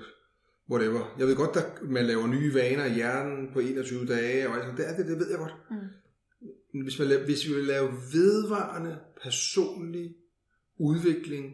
[0.70, 1.14] whatever.
[1.18, 4.70] Jeg ved godt, at man laver nye vaner i hjernen på 21 dage, og altså,
[4.76, 5.54] det er det, det ved jeg godt.
[5.70, 6.82] Mm.
[6.82, 10.14] Hvis, man, hvis vi vil lave vedvarende personlig
[10.78, 11.52] udvikling,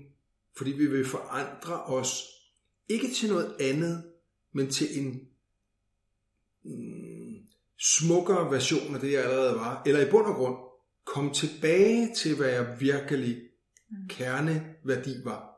[0.57, 2.23] fordi vi vil forandre os,
[2.91, 4.05] ikke til noget andet,
[4.53, 5.21] men til en
[6.65, 7.37] mm,
[7.79, 10.57] smukkere version af det, jeg allerede var, eller i bund og grund,
[11.05, 13.37] komme tilbage til, hvad jeg virkelig
[13.91, 13.97] mm.
[14.09, 15.51] kerneværdi var,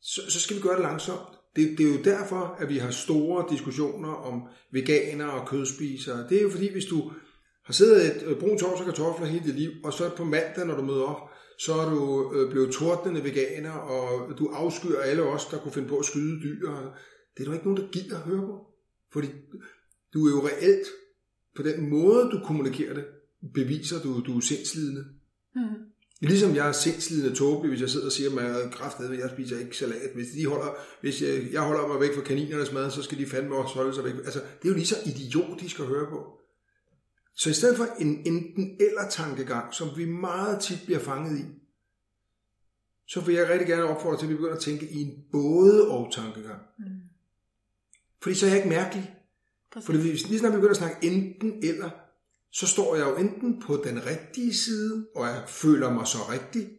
[0.00, 1.28] så, så skal vi gøre det langsomt.
[1.56, 6.28] Det, det er jo derfor, at vi har store diskussioner om veganer og kødspisere.
[6.28, 7.12] Det er jo fordi, hvis du
[7.64, 10.66] har siddet et øh, brun tors og kartofler hele dit liv, og så på mandag,
[10.66, 15.22] når du møder op, så er du øh, blevet tordnende veganer, og du afskyer alle
[15.22, 16.70] os, der kunne finde på at skyde dyr.
[17.36, 18.66] Det er der ikke nogen, der gider at høre på.
[19.12, 19.28] Fordi
[20.14, 20.86] du er jo reelt,
[21.56, 23.04] på den måde, du kommunikerer det,
[23.54, 25.04] beviser du, du er sindslidende.
[25.54, 25.62] Mm.
[26.20, 29.58] Ligesom jeg er sindslidende tåbelig, hvis jeg sidder og siger, at jeg at jeg spiser
[29.58, 30.10] ikke salat.
[30.14, 33.26] Hvis, de holder, hvis jeg, jeg holder mig væk fra kaninernes mad, så skal de
[33.26, 34.14] fandme også holde sig væk.
[34.24, 36.40] Altså, det er jo lige så idiotisk at høre på.
[37.36, 41.44] Så i stedet for en enten eller tankegang, som vi meget tit bliver fanget i,
[43.06, 45.90] så vil jeg rigtig gerne opfordre til, at vi begynder at tænke i en både
[45.90, 46.62] og tankegang.
[46.78, 46.84] Mm.
[48.22, 49.16] Fordi så er jeg ikke mærkelig.
[49.72, 49.86] Præcis.
[49.86, 51.90] Fordi hvis lige snart vi begynder at snakke enten eller,
[52.52, 56.70] så står jeg jo enten på den rigtige side, og jeg føler mig så rigtig,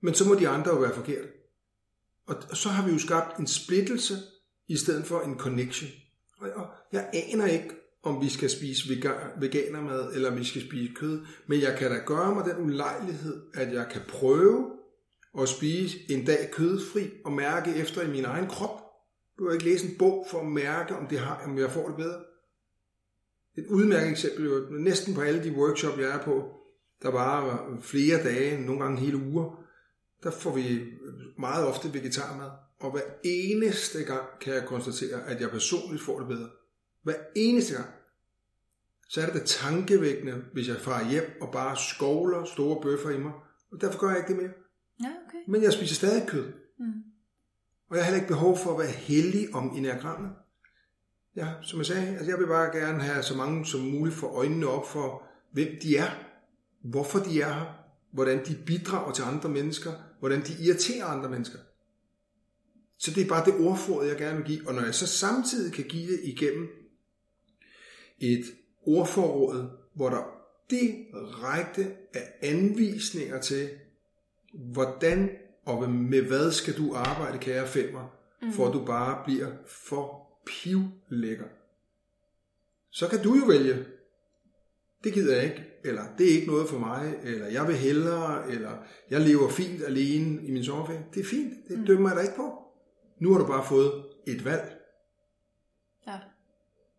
[0.00, 1.28] men så må de andre jo være forkerte.
[2.26, 4.14] Og så har vi jo skabt en splittelse,
[4.68, 5.90] i stedet for en connection.
[6.40, 7.70] Og jeg aner ikke,
[8.02, 8.88] om vi skal spise
[9.40, 11.20] veganermad, eller om vi skal spise kød.
[11.46, 14.70] Men jeg kan da gøre mig den ulejlighed, at jeg kan prøve
[15.40, 18.80] at spise en dag kødfri og mærke efter i min egen krop.
[19.38, 21.86] Du har ikke læse en bog for at mærke, om, det har, om jeg får
[21.86, 22.20] det bedre.
[23.58, 26.50] Et udmærket eksempel, næsten på alle de workshop, jeg er på,
[27.02, 29.64] der var flere dage, nogle gange hele uger,
[30.22, 30.80] der får vi
[31.38, 32.50] meget ofte vegetarmad.
[32.80, 36.48] Og hver eneste gang kan jeg konstatere, at jeg personligt får det bedre.
[37.08, 37.88] Hver eneste gang
[39.08, 43.18] så er det da tankevækkende, hvis jeg farer hjem og bare skovler store bøffer i
[43.18, 43.32] mig.
[43.72, 44.52] Og derfor gør jeg ikke det mere.
[45.02, 45.38] Ja, okay.
[45.46, 46.52] Men jeg spiser stadig kød.
[46.78, 46.92] Mm.
[47.90, 50.30] Og jeg har heller ikke behov for at være heldig om enagrammet.
[51.36, 54.26] Ja, som jeg sagde, altså jeg vil bare gerne have så mange som muligt for
[54.26, 55.22] øjnene op for,
[55.52, 56.10] hvem de er,
[56.82, 57.66] hvorfor de er her,
[58.12, 61.58] hvordan de bidrager til andre mennesker, hvordan de irriterer andre mennesker.
[62.98, 64.68] Så det er bare det ordforråd, jeg gerne vil give.
[64.68, 66.77] Og når jeg så samtidig kan give det igennem
[68.20, 68.44] et
[68.86, 70.38] ordforråd, hvor der
[70.70, 73.68] direkte er anvisninger til,
[74.54, 75.30] hvordan
[75.64, 78.52] og med hvad skal du arbejde, kære femmer, mm.
[78.52, 81.44] for at du bare bliver for pivlækker.
[82.90, 83.84] Så kan du jo vælge,
[85.04, 88.50] det gider jeg ikke, eller det er ikke noget for mig, eller jeg vil hellere,
[88.50, 88.72] eller
[89.10, 91.04] jeg lever fint alene i min sommerferie.
[91.14, 91.86] Det er fint, det mm.
[91.86, 92.62] dømmer jeg dig ikke på.
[93.20, 94.77] Nu har du bare fået et valg.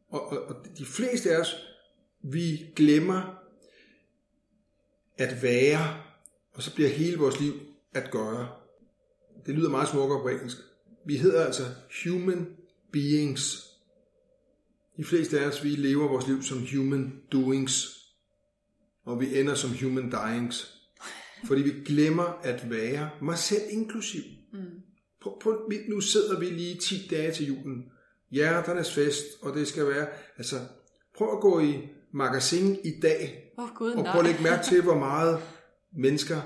[0.09, 1.55] Og, og, og de fleste af os
[2.21, 3.39] vi glemmer
[5.17, 6.01] at være,
[6.53, 7.53] og så bliver hele vores liv
[7.93, 8.49] at gøre.
[9.45, 10.57] Det lyder meget smukkere på engelsk.
[11.05, 11.63] Vi hedder altså
[12.03, 12.47] human
[12.91, 13.65] beings.
[14.97, 17.99] De fleste af os, vi lever vores liv som human doings,
[19.05, 20.75] og vi ender som human dyings.
[21.45, 24.21] Fordi vi glemmer at være, mig selv inklusiv.
[24.53, 24.59] Mm.
[25.21, 27.91] På, på, nu sidder vi lige 10 dage til julen.
[28.31, 30.07] Hjerternes fest, og det skal være,
[30.37, 30.55] altså
[31.17, 34.81] prøv at gå i magasin i dag, oh, Gud, og prøv at lægge mærke til,
[34.81, 35.39] hvor meget
[35.91, 36.41] mennesker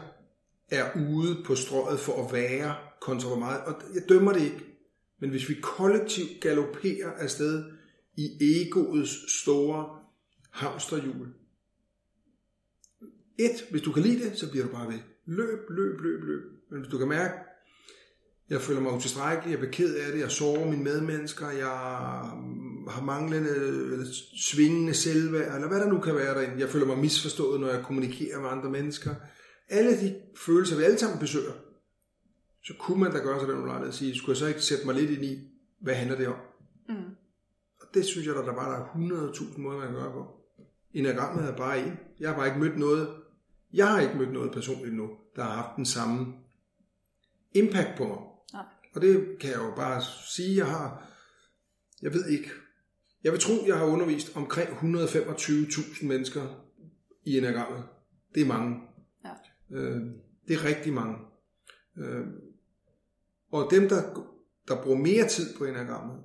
[0.72, 4.66] er ude på strøget for at være, kontra hvor meget, og jeg dømmer det ikke.
[5.20, 7.64] Men hvis vi kollektivt galopperer afsted
[8.18, 10.00] i egoets store
[10.52, 11.28] hamsterhjul.
[13.38, 15.00] Et, hvis du kan lide det, så bliver du bare ved.
[15.26, 16.42] Løb, løb, løb, løb.
[16.70, 17.34] Men hvis du kan mærke,
[18.50, 21.68] jeg føler mig utilstrækkelig, jeg bliver ked af det, jeg sover mine medmennesker, jeg
[22.90, 24.06] har manglende eller
[24.38, 26.60] svingende selvværd, eller hvad der nu kan være derinde.
[26.60, 29.16] Jeg føler mig misforstået, når jeg kommunikerer med andre mennesker.
[29.70, 30.16] Alle de
[30.46, 31.54] følelser, vi alle sammen besøger,
[32.64, 34.86] så kunne man da gøre sig den ulejlighed at sige, skulle jeg så ikke sætte
[34.86, 35.40] mig lidt ind i,
[35.82, 36.36] hvad handler det om?
[36.90, 36.96] Mm.
[37.82, 38.86] Og det synes jeg, der, der bare er
[39.32, 40.26] 100.000 måder, man kan gøre på.
[40.94, 41.94] Enagrammet er bare en.
[42.20, 43.10] Jeg har bare ikke mødt noget,
[43.74, 46.34] jeg har ikke mødt noget personligt nu, der har haft den samme
[47.54, 48.18] impact på mig.
[48.94, 50.02] Og det kan jeg jo bare
[50.36, 51.10] sige, jeg har,
[52.02, 52.50] jeg ved ikke,
[53.24, 56.70] jeg vil tro, jeg har undervist omkring 125.000 mennesker
[57.24, 57.84] i enagrammet.
[58.36, 58.82] Det er mange.
[59.26, 59.78] Ja.
[59.78, 60.02] Øh,
[60.48, 61.18] det er rigtig mange.
[61.98, 62.26] Øh,
[63.52, 64.30] og dem, der,
[64.68, 66.24] der bruger mere tid på enagrammet,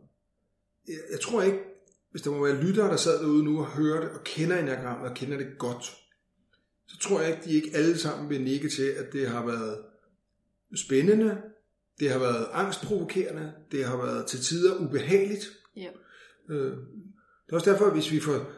[0.89, 1.59] jeg, jeg tror ikke,
[2.11, 5.16] hvis der må være lyttere, der sad derude nu og hørte og kender enagrammet og
[5.16, 5.85] kender det godt,
[6.86, 9.85] så tror jeg ikke, de ikke alle sammen vil nikke til, at det har været
[10.77, 11.43] spændende,
[12.01, 15.45] det har været angstprovokerende, det har været til tider ubehageligt.
[15.77, 15.89] Ja.
[16.51, 16.77] Øh,
[17.47, 18.51] det er også derfor, at hvis vi får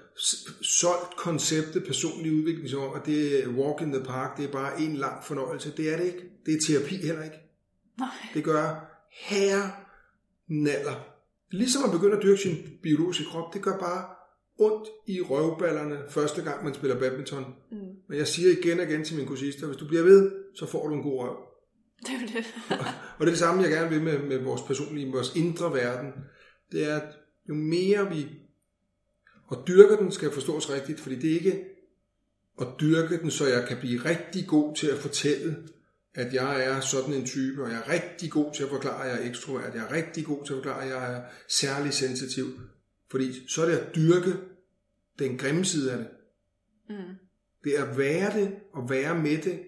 [0.62, 4.80] solgt konceptet personlig udvikling som at det er walk in the park, det er bare
[4.80, 5.72] en lang fornøjelse.
[5.76, 6.22] Det er det ikke.
[6.46, 7.36] Det er terapi heller ikke.
[7.98, 8.08] Nej.
[8.34, 9.70] Det gør herre
[10.48, 11.06] naller.
[11.50, 14.04] Ligesom at begynde at dyrke sin biologiske krop, det gør bare
[14.58, 17.44] ondt i røvballerne første gang, man spiller badminton.
[17.70, 17.78] Mm.
[18.08, 20.88] Men jeg siger igen og igen til mine kursister, hvis du bliver ved, så får
[20.88, 21.36] du en god røv.
[22.06, 22.54] Det er det.
[23.18, 26.12] og det er det samme, jeg gerne vil med, med vores personlige, vores indre verden.
[26.72, 27.08] Det er, at
[27.48, 28.26] jo mere vi
[29.46, 31.64] og dyrker den skal forstås rigtigt, fordi det er ikke
[32.60, 35.56] at dyrke den, så jeg kan blive rigtig god til at fortælle,
[36.14, 39.10] at jeg er sådan en type, og jeg er rigtig god til at forklare, at
[39.10, 42.46] jeg er ekstrovert, jeg er rigtig god til at forklare, at jeg er særlig sensitiv.
[43.10, 44.36] Fordi så er det at dyrke
[45.18, 46.08] den grimme side af det.
[46.88, 47.14] Mm.
[47.64, 49.60] Det er at være det, og være med det,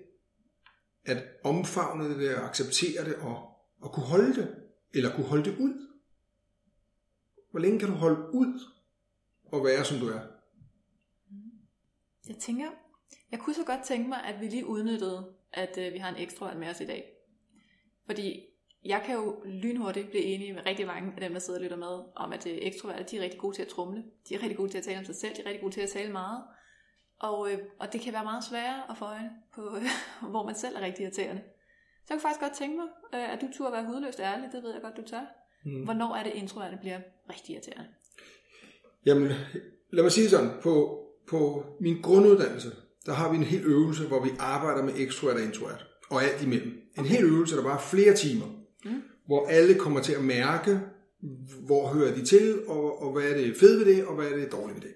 [1.04, 3.48] at omfavne det, at acceptere det, og,
[3.80, 4.56] og kunne holde det,
[4.94, 5.88] eller kunne holde det ud.
[7.50, 8.60] Hvor længe kan du holde ud
[9.52, 10.20] at være, som du er?
[12.28, 12.70] Jeg tænker,
[13.30, 16.22] jeg kunne så godt tænke mig, at vi lige udnyttede, at øh, vi har en
[16.22, 17.12] ekstra med os i dag.
[18.06, 18.40] Fordi
[18.84, 21.76] jeg kan jo lynhurtigt blive enig med rigtig mange af dem, der sidder og lytter
[21.76, 24.04] med, om at øh, ekstroverte, de er rigtig gode til at trumle.
[24.28, 25.80] De er rigtig gode til at tale om sig selv, de er rigtig gode til
[25.80, 26.44] at tale meget.
[27.22, 29.82] Og, øh, og det kan være meget sværere at få øje på, øh,
[30.32, 31.42] hvor man selv er rigtig irriterende.
[32.04, 34.62] Så jeg kunne faktisk godt tænke mig, øh, at du turde være hudløst ærlig, det
[34.62, 35.24] ved jeg godt, du tør.
[35.64, 35.84] Mm.
[35.84, 37.00] Hvornår er det introverte bliver
[37.30, 37.88] rigtig irriterende?
[39.06, 39.32] Jamen,
[39.90, 42.70] lad mig sige sådan, på, på min grunduddannelse,
[43.06, 46.42] der har vi en hel øvelse, hvor vi arbejder med ekstrovert og introvert, og alt
[46.42, 46.72] imellem.
[46.98, 48.46] En hel øvelse, der bare flere timer,
[48.84, 49.02] mm.
[49.26, 50.80] hvor alle kommer til at mærke,
[51.66, 54.36] hvor hører de til, og, og hvad er det fede ved det, og hvad er
[54.36, 54.94] det dårlige ved det.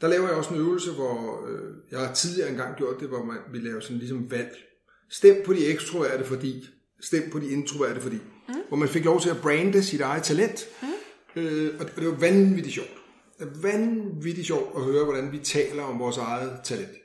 [0.00, 3.24] Der laver jeg også en øvelse, hvor øh, jeg har tidligere engang gjort det, hvor
[3.24, 4.56] man, vi laver sådan ligesom valg.
[5.10, 6.66] Stem på de ekstroverte, fordi.
[7.00, 8.16] Stem på de introverte, fordi.
[8.48, 8.54] Mm.
[8.68, 10.66] Hvor man fik lov til at brande sit eget talent.
[10.82, 10.88] Mm.
[11.42, 12.96] Øh, og det var vanvittigt sjovt
[13.38, 16.96] er vanvittigt sjovt at høre, hvordan vi taler om vores eget talent.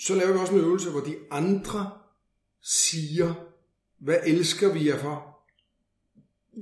[0.00, 1.90] Så laver vi også en øvelse, hvor de andre
[2.62, 3.34] siger,
[4.00, 5.31] hvad elsker vi jer for?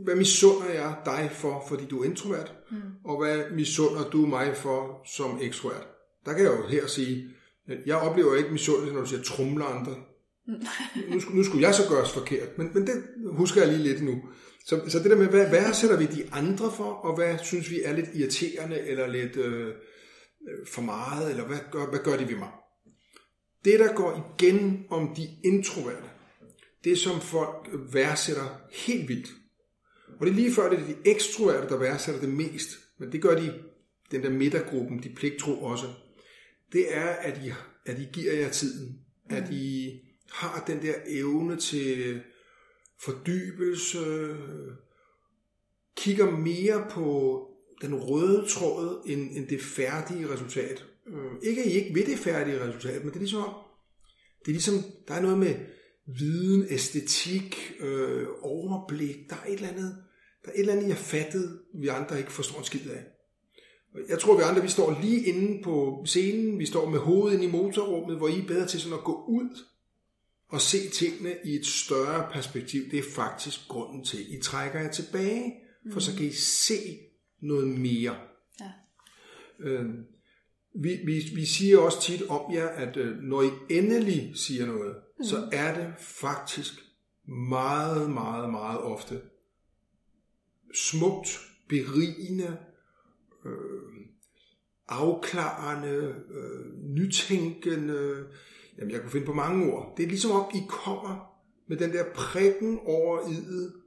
[0.04, 2.54] Hvad misunder jeg dig for, fordi du er introvert?
[2.70, 2.76] Mm.
[3.04, 5.86] Og hvad misunder du mig for som ekstrovert?
[6.26, 7.30] Der kan jeg jo her sige,
[7.68, 9.94] at jeg oplever ikke misundelse, når du siger trumler andre.
[10.46, 10.54] Mm.
[11.10, 14.02] nu, skulle, nu skulle jeg så gøres forkert, men, men det husker jeg lige lidt
[14.02, 14.22] nu.
[14.66, 17.70] Så, så det der med, hvad, hvad sætter vi de andre for, og hvad synes
[17.70, 19.66] vi er lidt irriterende, eller lidt øh,
[20.48, 22.48] øh, for meget, eller hvad gør, hvad gør de ved mig?
[23.64, 26.08] Det, der går igen om de introverte,
[26.84, 29.28] det som folk værdsætter helt vildt.
[30.20, 32.68] Og det er lige før, det er de ekstroverte, der værdsætter det mest.
[32.98, 33.54] Men det gør de,
[34.10, 35.86] den der midtergruppen, de pligtro også.
[36.72, 37.52] Det er, at I,
[37.86, 38.98] at I giver jer tiden.
[39.30, 40.00] At I
[40.32, 42.20] har den der evne til
[43.00, 44.36] fordybelse,
[45.96, 47.46] kigger mere på
[47.82, 50.84] den røde tråd end, end det færdige resultat.
[51.06, 53.44] Øh, ikke at I ikke ved det færdige resultat, men det er ligesom
[54.40, 54.74] det er ligesom,
[55.08, 55.54] der er noget med
[56.06, 59.16] viden, æstetik, øh, overblik.
[59.30, 59.96] Der er et eller andet,
[60.44, 63.04] der er et eller andet, jeg fattede, vi andre ikke forstår en skid af.
[64.08, 67.44] Jeg tror, vi andre vi står lige inde på scenen, vi står med hovedet inde
[67.44, 69.64] i motorrummet, hvor I er bedre til sådan at gå ud
[70.48, 72.90] og se tingene i et større perspektiv.
[72.90, 75.54] Det er faktisk grunden til, I trækker jer tilbage,
[75.92, 76.98] for så kan I se
[77.40, 78.16] noget mere.
[78.60, 78.70] Ja.
[79.60, 79.84] Øh,
[80.74, 84.96] vi, vi, vi siger også tit om jer, at øh, når I endelig siger noget,
[85.18, 85.24] mm.
[85.24, 86.72] så er det faktisk
[87.48, 89.20] meget, meget, meget ofte
[90.74, 92.56] smukt, berigende,
[93.46, 94.06] øh,
[94.88, 98.26] afklarende, øh, nytænkende.
[98.78, 99.94] Jamen, jeg kunne finde på mange ord.
[99.96, 101.30] Det er ligesom om, I kommer
[101.68, 103.80] med den der prikken over i'et.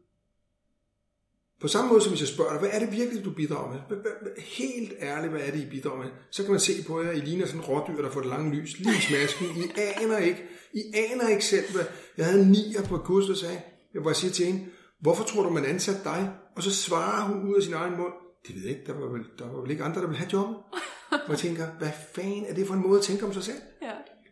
[1.61, 3.97] På samme måde som hvis jeg spørger dig, hvad er det virkelig, du bidrager med?
[4.37, 6.09] Helt ærligt, hvad er det, I bidrager med?
[6.31, 8.55] Så kan man se på jer, I ligner sådan en rådyr, der får det lange
[8.55, 9.45] lys lige i smasken.
[9.45, 10.43] I aner ikke.
[10.73, 11.85] I aner ikke selv, hvad...
[12.17, 13.61] Jeg havde en nier på et kurs, der sagde,
[14.01, 14.65] hvor jeg siger til hende,
[15.01, 16.33] hvorfor tror du, man ansat dig?
[16.55, 18.13] Og så svarer hun ud af sin egen mund,
[18.47, 20.33] det ved jeg ikke, der var vel, der var vel ikke andre, der ville have
[20.33, 20.57] jobbet.
[21.25, 23.61] Og jeg tænker, hvad fanden er det for en måde at tænke om sig selv?
[23.81, 23.91] Ja.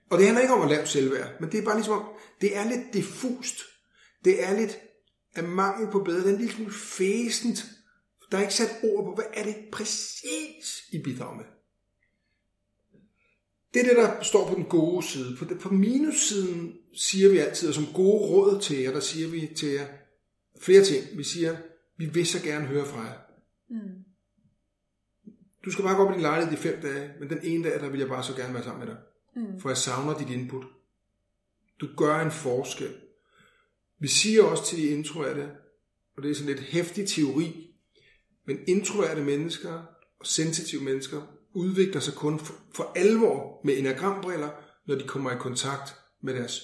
[0.09, 2.05] Og det handler ikke om at lave selvværd, men det er bare ligesom om,
[2.41, 3.59] det er lidt diffust.
[4.25, 4.79] Det er lidt
[5.35, 6.19] af mangel på bedre.
[6.19, 7.65] Det er en lille smule fæsent.
[8.31, 11.45] Der er ikke sat ord på, hvad er det præcis, I bidrager med.
[13.73, 15.37] Det er det, der står på den gode side.
[15.37, 19.51] På, på minussiden siger vi altid, og som gode råd til jer, der siger vi
[19.57, 19.85] til jer
[20.61, 21.17] flere ting.
[21.17, 21.57] Vi siger,
[22.01, 23.17] vi vil så gerne høre fra jer.
[23.69, 24.03] Mm.
[25.65, 27.79] Du skal bare gå op i din lejlighed de fem dage, men den ene dag,
[27.79, 28.97] der vil jeg bare så gerne være sammen med dig.
[29.35, 29.59] Mm.
[29.59, 30.65] For jeg savner dit input.
[31.81, 32.95] Du gør en forskel.
[33.99, 35.51] Vi siger også til de introverte,
[36.17, 37.75] og det er sådan lidt hæftig teori,
[38.47, 39.83] men introverte mennesker
[40.19, 41.21] og sensitive mennesker
[41.53, 42.39] udvikler sig kun
[42.75, 44.49] for, alvor med enagrambriller,
[44.87, 46.61] når de kommer i kontakt med deres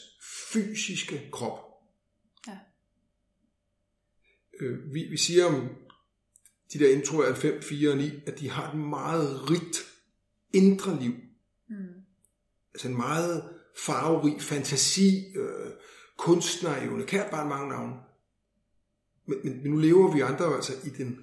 [0.52, 1.67] fysiske krop.
[4.60, 5.70] Øh, vi, vi siger om
[6.74, 9.86] de der introverte 5, 4 og 9, at de har et meget rigt
[10.54, 11.14] indre liv.
[11.70, 11.76] Mm.
[12.74, 15.72] Altså en meget farverig fantasi, øh,
[16.18, 17.94] kunstnerevne, kært bare mange navne.
[19.26, 21.20] Men, men, men nu lever vi andre altså i den,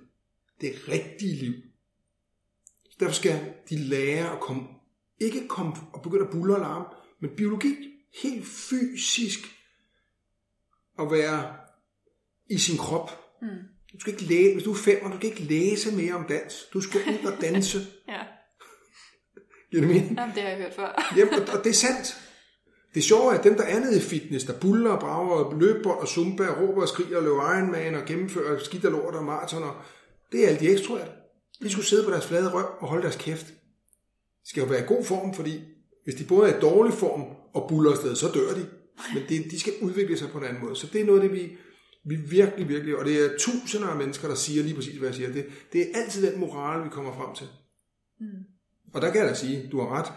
[0.60, 1.54] det rigtige liv.
[2.84, 4.62] Så derfor skal de lære at komme,
[5.20, 6.84] ikke komme og begynde at bulle og larme,
[7.20, 7.76] men biologi,
[8.22, 9.40] helt fysisk,
[10.98, 11.56] at være
[12.50, 13.23] i sin krop.
[13.44, 13.58] Mm.
[13.92, 16.54] Du skal ikke læse, hvis du er fem, du skal ikke læse mere om dans.
[16.72, 17.78] Du skal ud og danse.
[18.12, 18.20] ja.
[19.70, 20.18] Giver det mening?
[20.18, 20.90] Jamen, det har jeg hørt før.
[21.18, 22.20] Jamen, og, og det er sandt.
[22.94, 25.58] Det sjove er, at dem, der er nede i fitness, der buller og brager og
[25.58, 29.14] løber og zumba og råber og skriger og løber Ironman og gennemfører skidt og lort
[29.14, 29.86] og maratoner,
[30.32, 31.10] det er alle de ekstroverte.
[31.62, 33.46] De skulle sidde på deres flade røv og holde deres kæft.
[34.44, 35.60] De skal jo være i god form, fordi
[36.04, 37.22] hvis de både er i dårlig form
[37.54, 38.66] og buller afsted, så dør de.
[39.14, 40.76] Men det, de skal udvikle sig på en anden måde.
[40.76, 41.56] Så det er noget det, vi,
[42.04, 45.14] vi virkelig, virkelig, og det er tusinder af mennesker, der siger lige præcis, hvad jeg
[45.14, 45.32] siger.
[45.32, 47.46] Det, det er altid den moral, vi kommer frem til.
[48.20, 48.26] Mm.
[48.94, 50.12] Og der kan jeg da sige, du har ret.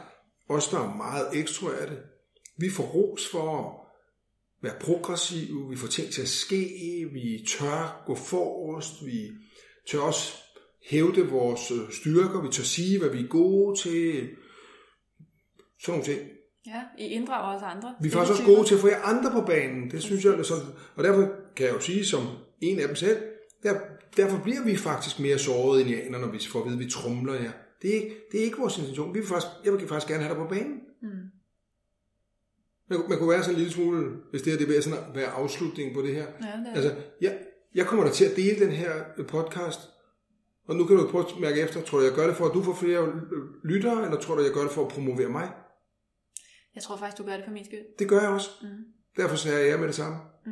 [0.50, 1.98] Os, der er meget ekstroverte,
[2.58, 3.88] vi får ros for at
[4.62, 6.70] være progressive, vi får ting til at ske,
[7.14, 9.30] vi tør gå forrest, vi
[9.92, 10.38] tør også
[10.90, 14.30] hævde vores øh, styrker, vi tør sige, hvad vi er gode til,
[15.82, 16.30] sådan nogle ting.
[16.66, 17.96] Ja, I inddrager også andre.
[18.02, 20.34] Vi er faktisk også gode til at få jer andre på banen, det synes jeg
[20.34, 20.66] er sådan.
[20.96, 22.28] Og derfor kan jeg jo sige som
[22.62, 23.18] en af dem selv,
[23.64, 23.80] der,
[24.18, 27.34] derfor bliver vi faktisk mere såret indianer, når vi får at vide, at vi trumler
[27.34, 27.52] jer.
[27.82, 29.14] Det er, ikke, det er ikke vores intention.
[29.14, 30.80] Vi vil faktisk, jeg vil faktisk gerne have dig på banen.
[31.02, 31.08] Mm.
[32.90, 35.16] Man, man kunne være sådan en lille smule, hvis det her det vil sådan at
[35.16, 36.26] være afslutningen på det her.
[36.42, 36.74] Ja, det er.
[36.76, 37.40] Altså, jeg,
[37.76, 38.94] jeg kommer da til at dele den her
[39.28, 39.80] podcast,
[40.68, 42.54] og nu kan du prøve at mærke efter, tror du, jeg gør det for, at
[42.54, 43.22] du får flere
[43.64, 45.52] lyttere, eller tror du, jeg gør det for at promovere mig?
[46.76, 47.98] Jeg tror faktisk, du gør det for min skyld.
[48.00, 48.50] Det gør jeg også.
[48.62, 48.68] Mm.
[49.18, 50.18] Derfor sagde jeg ja med det samme.
[50.46, 50.52] Mm.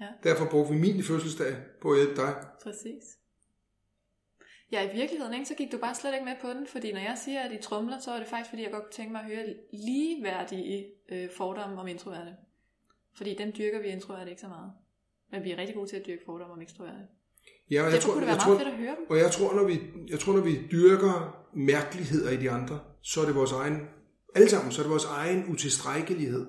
[0.00, 0.06] Ja.
[0.22, 2.34] Derfor brugte vi min fødselsdag på at hjælpe dig.
[2.62, 3.04] Præcis.
[4.72, 7.00] Ja, i virkeligheden, ikke, så gik du bare slet ikke med på den, fordi når
[7.00, 9.20] jeg siger, at I trumler, så er det faktisk, fordi jeg godt kunne tænke mig
[9.20, 12.36] at høre ligeværdige øh, fordomme om introverte.
[13.16, 14.72] Fordi dem dyrker vi introverte ikke så meget.
[15.30, 16.98] Men vi er rigtig gode til at dyrke fordomme om ekstroverte.
[17.70, 19.06] Ja, og jeg tror, kunne det være jeg meget tror, fedt at høre dem.
[19.10, 23.20] Og jeg tror, når vi, jeg tror, når vi dyrker mærkeligheder i de andre, så
[23.20, 23.88] er det vores egen,
[24.34, 26.46] alle sammen, så er det vores egen utilstrækkelighed.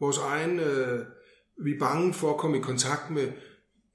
[0.00, 1.06] Vores egen, øh,
[1.64, 3.32] vi er bange for at komme i kontakt med,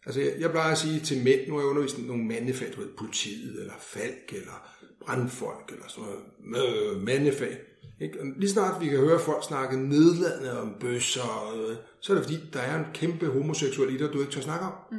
[0.06, 2.82] Altså, jeg, jeg plejer at sige til mænd, nu har jeg undervist nogle mandefag, du
[2.82, 4.68] ved, politiet, eller falk, eller
[5.06, 6.10] brandfolk, eller sådan
[6.40, 7.58] noget, øh, mandefag.
[8.02, 8.22] Ikke?
[8.22, 12.26] Og lige snart vi kan høre folk snakke nedladende om bøsser, øh, så er det
[12.26, 14.74] fordi, der er en kæmpe homoseksualitet, du ikke tør snakke om.
[14.92, 14.98] Mm.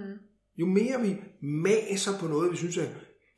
[0.56, 2.86] Jo mere vi maser på noget, vi synes er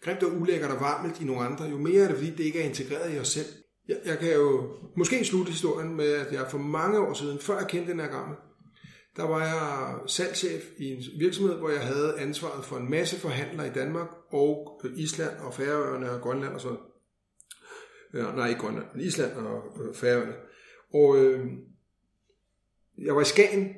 [0.02, 2.60] grimt og ulækkert og varmt i nogle andre, jo mere er det fordi, det ikke
[2.60, 3.46] er integreret i os selv.
[3.88, 7.58] Jeg, jeg kan jo måske slutte historien med, at jeg for mange år siden, før
[7.58, 8.36] jeg kendte den her gammel,
[9.16, 13.66] der var jeg salgschef i en virksomhed, hvor jeg havde ansvaret for en masse forhandlere
[13.66, 16.78] i Danmark og Island og Færøerne og Grønland og sådan
[18.14, 20.32] Ja, nej, ikke Grønland, men Island og øh, Færøerne.
[20.92, 21.46] Og øh,
[22.98, 23.68] jeg var i Skagen,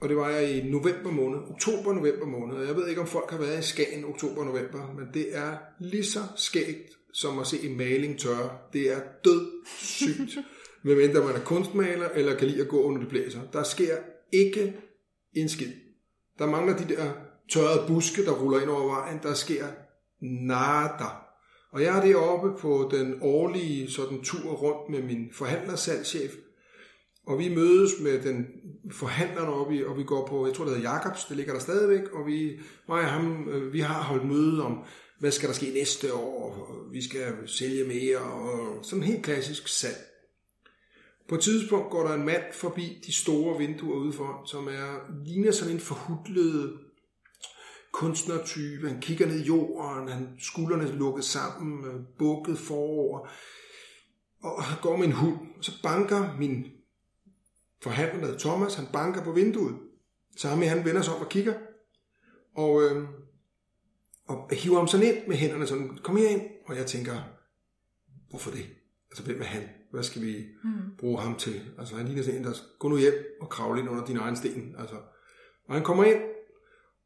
[0.00, 2.66] og det var jeg i november måned, oktober-november måned.
[2.66, 6.20] Jeg ved ikke, om folk har været i Skagen oktober-november, men det er lige så
[6.36, 8.58] skægt som at se en maling tørre.
[8.72, 10.38] Det er død sygt,
[10.82, 13.40] medmindre man er kunstmaler eller kan lide at gå under det blæser.
[13.52, 13.96] Der sker
[14.32, 14.76] ikke
[15.32, 15.72] en skid.
[16.38, 17.12] Der mangler de der
[17.52, 19.18] tørrede buske, der ruller ind over vejen.
[19.22, 19.66] Der sker
[20.20, 21.06] nada.
[21.72, 26.32] Og jeg er deroppe på den årlige sådan, tur rundt med min forhandlersalgschef,
[27.26, 28.46] og vi mødes med den
[28.92, 31.60] forhandler oppe i, og vi går på, jeg tror det hedder Jacobs, det ligger der
[31.60, 34.84] stadigvæk, og vi, mig og ham, øh, vi har holdt møde om,
[35.18, 39.68] hvad skal der ske næste år, og vi skal sælge mere, og sådan helt klassisk
[39.68, 40.09] salg.
[41.30, 45.52] På et tidspunkt går der en mand forbi de store vinduer udenfor, som er, ligner
[45.52, 46.78] sådan en forhudlet
[47.92, 48.88] kunstnertype.
[48.88, 53.28] Han kigger ned i jorden, han skuldrene lukket sammen, øh, bukket forover,
[54.42, 55.38] og går med en hund.
[55.60, 56.66] Så banker min
[57.82, 59.76] forhandler, der Thomas, han banker på vinduet.
[60.36, 61.54] Så ham han vender sig om og kigger,
[62.54, 63.08] og, øh,
[64.26, 66.42] og hiver ham sådan ind med hænderne sådan, kom her ind.
[66.66, 67.20] Og jeg tænker,
[68.30, 68.66] hvorfor det?
[69.10, 69.79] Altså, hvem er han?
[69.90, 70.70] Hvad skal vi mm.
[70.98, 71.60] bruge ham til?
[71.78, 74.36] Altså, han ligner sådan en, der gå nu hjem og kravle ind under din egen
[74.36, 74.74] sten.
[74.78, 74.96] Altså,
[75.64, 76.20] og han kommer ind,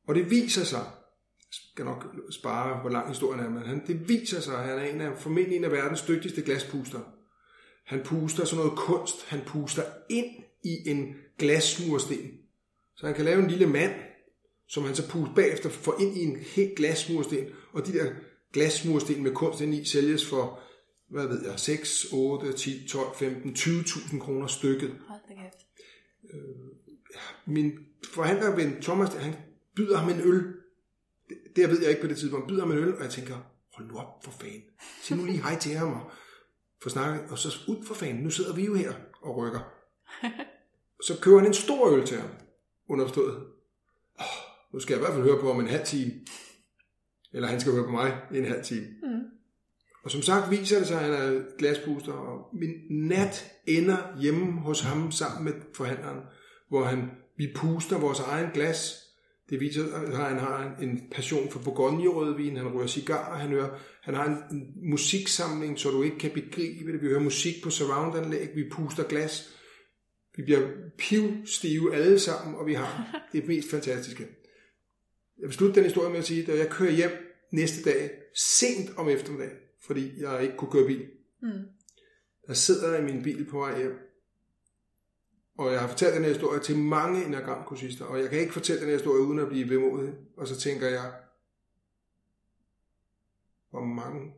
[0.07, 4.09] og det viser sig, jeg skal nok spare, hvor lang historien er, men han, det
[4.09, 7.01] viser sig, at han er en af, formentlig en af verdens dygtigste glaspuster.
[7.85, 10.31] Han puster sådan noget kunst, han puster ind
[10.65, 12.31] i en glasmursten.
[12.97, 13.93] Så han kan lave en lille mand,
[14.69, 17.39] som han så puster bagefter får ind i en helt glasmursten,
[17.73, 18.13] og de der
[18.53, 20.61] glasmursten med kunst ind i sælges for,
[21.09, 24.97] hvad ved jeg, 6, 8, 10, 12, 15, 20.000 kroner stykket.
[25.09, 25.67] Hold da kæft.
[26.31, 26.41] Øh,
[27.47, 27.73] min
[28.09, 29.35] forhandlerven Thomas, han
[29.75, 30.55] byder ham en øl.
[31.29, 32.49] Det, det ved jeg ikke på det tidspunkt.
[32.49, 33.37] Byder ham en øl, og jeg tænker,
[33.75, 34.63] hold nu op for fanden.
[35.03, 36.11] Sig nu lige hej til ham og
[36.83, 37.31] få snakket.
[37.31, 38.23] Og så ud for fanden.
[38.23, 39.61] Nu sidder vi jo her og rykker.
[41.07, 42.31] Så køber han en stor øl til ham.
[42.89, 43.37] Underforstået.
[44.19, 44.25] Oh,
[44.73, 46.13] nu skal jeg i hvert fald høre på om en halv time.
[47.33, 48.87] Eller han skal høre på mig i en halv time.
[49.03, 49.24] Mm.
[50.05, 52.71] Og som sagt viser det sig, at han er glaspuster, og min
[53.09, 56.21] nat ender hjemme hos ham sammen med forhandleren,
[56.69, 59.05] hvor han, vi puster vores egen glas,
[59.51, 64.15] det viser, at han har en passion for Bourgogne-rødvin, han rører cigar, han, hører, han
[64.15, 67.03] har en musiksamling, så du ikke kan begribe det.
[67.03, 69.51] Vi hører musik på surround-anlæg, vi puster glas.
[70.37, 70.69] Vi bliver
[70.99, 74.23] pivstive alle sammen, og vi har det mest fantastiske.
[75.41, 77.11] Jeg vil slutte den historie med at sige, at jeg kører hjem
[77.53, 79.57] næste dag, sent om eftermiddagen,
[79.87, 81.11] fordi jeg ikke kunne køre bil.
[81.41, 81.69] Mm.
[82.47, 84.15] Der sidder jeg i min bil på vej hjem,
[85.59, 88.81] og jeg har fortalt den her historie til mange enagramkursister, og jeg kan ikke fortælle
[88.81, 90.15] den her historie uden at blive vemodig.
[90.37, 91.21] Og så tænker jeg,
[93.71, 94.35] hvor mange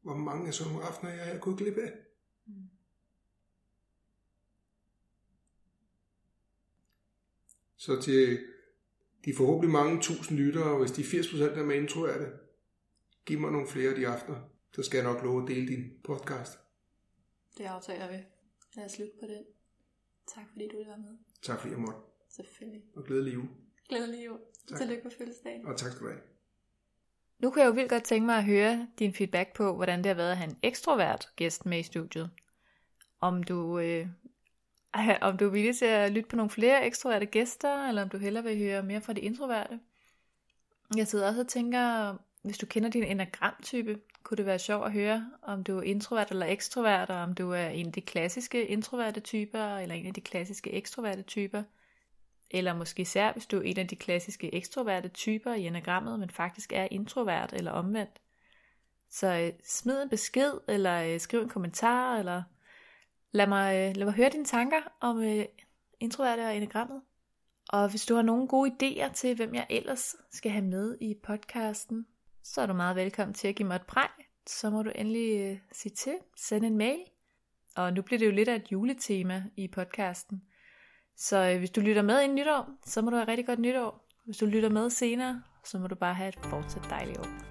[0.00, 1.92] hvor mange af sådan nogle aftener jeg har gået glip af.
[2.46, 2.70] Mm.
[7.76, 8.49] Så til
[9.24, 12.32] de forhåbentlig mange tusind lyttere, og hvis de 80% af er intro af det,
[13.26, 14.38] giv mig nogle flere af de aftener,
[14.72, 16.58] så skal jeg nok love at dele din podcast.
[17.58, 18.16] Det aftaler vi.
[18.76, 19.44] Lad os slutte på den.
[20.34, 21.18] Tak fordi du ville være med.
[21.42, 22.00] Tak fordi jeg måtte.
[22.30, 22.82] Selvfølgelig.
[22.96, 23.48] Og glædelig jul.
[23.88, 24.38] Glædelig jul.
[24.68, 24.78] Tak.
[24.78, 25.66] Tillykke på fødselsdagen.
[25.66, 26.20] Og tak skal du have.
[27.38, 30.06] Nu kunne jeg jo vildt godt tænke mig at høre din feedback på, hvordan det
[30.06, 32.30] har været at have en ekstrovert gæst med i studiet.
[33.20, 34.06] Om du, øh,
[35.20, 38.18] om du er villig til at lytte på nogle flere ekstroverte gæster, eller om du
[38.18, 39.80] hellere vil høre mere fra de introverte.
[40.96, 44.92] Jeg sidder også og tænker, hvis du kender din enagramtype, kunne det være sjovt at
[44.92, 48.66] høre, om du er introvert eller ekstrovert, og om du er en af de klassiske
[48.66, 51.62] introverte typer, eller en af de klassiske ekstroverte typer.
[52.50, 56.30] Eller måske især, hvis du er en af de klassiske ekstroverte typer i enagrammet, men
[56.30, 58.20] faktisk er introvert eller omvendt.
[59.10, 62.42] Så øh, smid en besked, eller øh, skriv en kommentar, eller
[63.32, 65.44] lad mig, øh, lad mig høre dine tanker om øh,
[66.00, 67.00] introverte og enagrammet.
[67.68, 71.14] Og hvis du har nogle gode idéer til, hvem jeg ellers skal have med i
[71.22, 72.06] podcasten,
[72.42, 74.08] så er du meget velkommen til at give mig et præg.
[74.46, 77.00] Så må du endelig øh, sige til, send en mail.
[77.76, 80.42] Og nu bliver det jo lidt af et juletema i podcasten.
[81.16, 84.06] Så øh, hvis du lytter med i nytår, så må du have rigtig godt nytår.
[84.24, 87.49] Hvis du lytter med senere, så må du bare have et fortsat dejligt år.